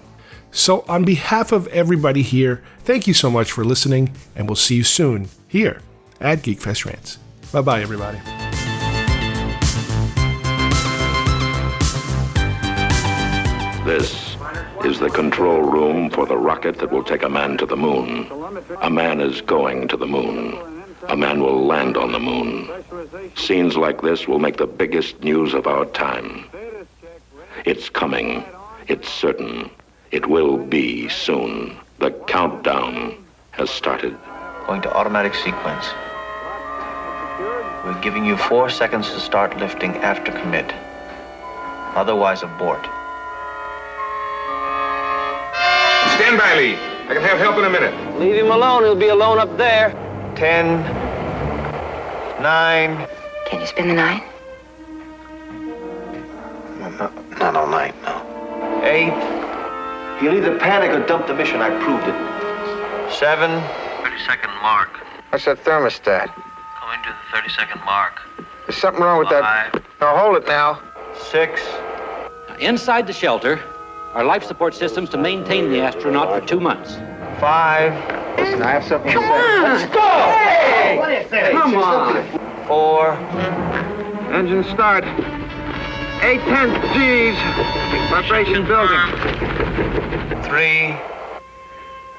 So, 0.51 0.85
on 0.89 1.05
behalf 1.05 1.53
of 1.53 1.67
everybody 1.69 2.23
here, 2.23 2.63
thank 2.85 3.07
you 3.07 3.15
so 3.15 3.31
much 3.31 3.53
for 3.53 3.65
listening, 3.65 4.15
and 4.35 4.49
we'll 4.49 4.57
see 4.57 4.77
you 4.77 4.85
soon 4.85 5.29
here 5.47 5.83
at 6.21 6.39
GeekFest 6.39 6.87
Rants. 6.87 7.19
Bye 7.53 7.61
bye, 7.63 7.83
everybody. 7.83 8.48
This 13.89 14.37
is 14.85 14.99
the 15.01 15.09
control 15.09 15.63
room 15.63 16.11
for 16.11 16.27
the 16.27 16.37
rocket 16.37 16.77
that 16.81 16.93
will 16.93 17.03
take 17.03 17.23
a 17.23 17.29
man 17.31 17.57
to 17.57 17.65
the 17.65 17.75
moon. 17.75 18.31
A 18.83 18.91
man 18.91 19.19
is 19.19 19.41
going 19.41 19.89
to 19.89 19.97
the 19.97 20.07
moon. 20.07 20.59
A 21.09 21.17
man 21.17 21.41
will 21.41 21.65
land 21.65 21.97
on 21.97 22.13
the 22.13 22.19
moon. 22.19 22.69
Scenes 23.35 23.79
like 23.79 24.03
this 24.03 24.29
will 24.29 24.41
make 24.41 24.59
the 24.59 24.67
biggest 24.67 25.21
news 25.21 25.55
of 25.55 25.67
our 25.67 25.87
time. 25.87 26.45
It's 27.65 27.89
coming. 27.89 28.45
It's 28.89 29.09
certain. 29.09 29.71
It 30.11 30.27
will 30.27 30.59
be 30.59 31.09
soon. 31.09 31.75
The 31.99 32.11
countdown 32.27 33.25
has 33.53 33.71
started. 33.71 34.15
Going 34.67 34.83
to 34.83 34.93
automatic 34.93 35.35
sequence. 35.35 35.87
We're 37.87 38.03
giving 38.03 38.27
you 38.27 38.37
four 38.37 38.69
seconds 38.69 39.09
to 39.13 39.19
start 39.19 39.57
lifting 39.57 39.97
after 39.97 40.31
commit. 40.31 40.75
Otherwise, 41.97 42.43
abort. 42.43 42.87
Stand 46.19 46.37
by, 46.37 46.57
Lee. 46.57 46.75
I 46.75 47.15
can 47.15 47.23
have 47.23 47.39
help 47.39 47.59
in 47.59 47.65
a 47.65 47.71
minute. 47.71 47.95
Leave 48.19 48.35
him 48.35 48.51
alone. 48.51 48.83
He'll 48.83 48.97
be 48.97 49.07
alone 49.07 49.39
up 49.39 49.57
there. 49.57 49.93
Ten. 50.35 50.83
Nine. 52.43 53.07
Can 53.47 53.61
you 53.61 53.67
spend 53.69 53.89
the 53.89 53.95
night? 53.95 54.25
No, 56.81 56.91
not, 56.91 57.39
not 57.39 57.55
all 57.55 57.69
night, 57.69 57.95
no. 58.03 58.83
Eight. 58.83 59.15
You'll 60.21 60.35
either 60.35 60.59
panic 60.59 60.91
or 60.91 61.07
dump 61.07 61.29
the 61.29 61.35
mission. 61.35 61.63
I 61.63 61.71
proved 61.85 62.09
it. 62.09 63.15
Seven. 63.15 63.63
30 64.03 64.19
second 64.25 64.51
mark. 64.61 64.91
What's 65.31 65.45
that 65.45 65.63
thermostat? 65.63 66.35
Coming 66.81 67.01
to 67.05 67.11
the 67.11 67.37
30 67.37 67.49
second 67.51 67.85
mark. 67.85 68.21
There's 68.67 68.77
something 68.77 69.05
wrong 69.05 69.21
with 69.21 69.29
that. 69.29 69.73
Now 70.01 70.19
hold 70.19 70.37
it 70.37 70.49
now. 70.49 70.83
Six. 71.31 71.63
Inside 72.59 73.07
the 73.07 73.13
shelter 73.13 73.63
are 74.15 74.25
life 74.25 74.43
support 74.43 74.75
systems 74.75 75.11
to 75.11 75.19
maintain 75.19 75.71
the 75.71 75.81
astronaut 75.81 76.29
for 76.41 76.47
two 76.47 76.61
months. 76.61 76.95
Five. 77.41 77.93
Listen, 78.39 78.63
I 78.63 78.71
have 78.73 78.85
something 78.85 79.13
Come 79.13 79.23
to 79.23 79.29
say. 79.29 79.35
on. 79.35 79.63
Let's 79.63 79.95
go! 79.95 80.01
Hey! 80.01 80.99
What 80.99 81.13
is 81.13 81.31
this? 81.31 81.53
Come 81.53 81.77
on. 81.77 82.67
Four. 82.67 83.13
Engine 84.33 84.65
start. 84.65 85.05
Eight 86.23 86.41
ten 86.41 86.71
G's. 86.95 87.39
Vibration 88.11 88.67
building. 88.67 90.43
Three. 90.45 90.97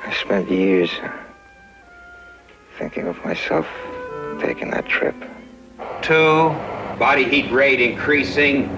I 0.05 0.13
spent 0.21 0.49
years 0.49 0.91
thinking 2.77 3.07
of 3.07 3.23
myself 3.25 3.67
taking 4.39 4.71
that 4.71 4.87
trip. 4.87 5.15
Two. 6.01 6.49
Body 6.97 7.25
heat 7.25 7.51
rate 7.51 7.81
increasing. 7.81 8.69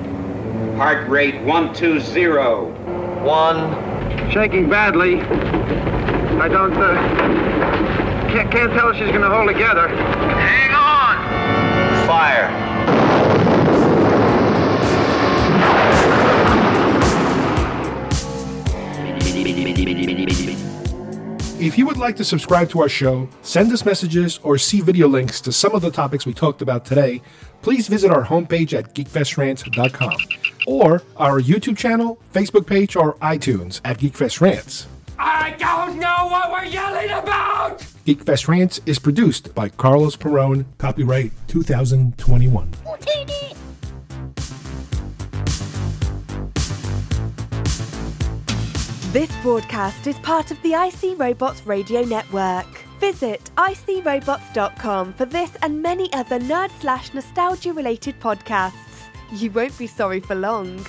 Heart 0.76 1.08
rate 1.10 1.36
120. 1.44 2.81
One. 3.24 4.32
Shaking 4.32 4.68
badly. 4.68 5.22
I 5.22 6.48
don't, 6.48 6.74
uh, 6.74 6.96
can't, 8.32 8.52
can't 8.52 8.74
tell 8.74 8.90
if 8.90 8.98
she's 8.98 9.12
gonna 9.12 9.30
hold 9.30 9.48
together. 9.48 9.90
Hang 9.90 10.72
on! 10.74 12.08
Fire. 12.08 12.50
If 21.60 21.78
you 21.78 21.86
would 21.86 21.98
like 21.98 22.16
to 22.16 22.24
subscribe 22.24 22.70
to 22.72 22.82
our 22.82 22.90
show, 22.90 23.30
send 23.44 23.72
us 23.72 23.86
messages, 23.86 24.40
or 24.42 24.58
see 24.58 24.82
video 24.82 25.08
links 25.08 25.40
to 25.42 25.52
some 25.52 25.76
of 25.76 25.84
the 25.84 25.92
topics 25.92 26.26
we 26.26 26.34
talked 26.34 26.64
about 26.64 26.86
today, 26.86 27.22
please 27.62 27.88
visit 27.88 28.10
our 28.10 28.26
homepage 28.26 28.74
at 28.74 28.96
geekfestrants.com 28.96 30.18
or 30.68 31.04
our 31.18 31.42
YouTube 31.42 31.78
channel, 31.78 32.20
Facebook 32.34 32.68
page, 32.68 32.96
or 32.96 33.16
iTunes 33.16 33.82
at 33.84 34.00
Geekfest 34.00 34.42
Rants. 34.42 34.88
I 35.18 35.52
don't 35.60 36.00
know 36.00 36.28
what 36.30 36.52
we're 36.52 36.66
yelling 36.66 37.12
about! 37.12 37.80
Geekfest 38.06 38.48
Rants 38.48 38.82
is 38.86 38.98
produced 38.98 39.54
by 39.54 39.70
Carlos 39.70 40.16
Perone, 40.16 40.66
copyright 40.80 41.32
2021. 41.48 42.72
This 49.12 49.30
broadcast 49.44 50.08
is 50.08 50.18
part 50.20 50.52
of 50.52 50.62
the 50.62 50.74
IC 50.74 51.20
Robots 51.20 51.68
Radio 51.68 52.02
Network. 52.02 52.66
Visit 53.02 53.52
icrobots.com 53.58 55.14
for 55.14 55.26
this 55.26 55.52
and 55.62 55.82
many 55.82 56.12
other 56.14 56.40
nerd 56.40 56.72
slash 56.80 57.14
nostalgia 57.14 57.74
related 57.74 58.18
podcasts. 58.22 58.91
You 59.32 59.50
won't 59.52 59.78
be 59.78 59.88
sorry 59.88 60.20
for 60.20 60.36
long. 60.36 60.86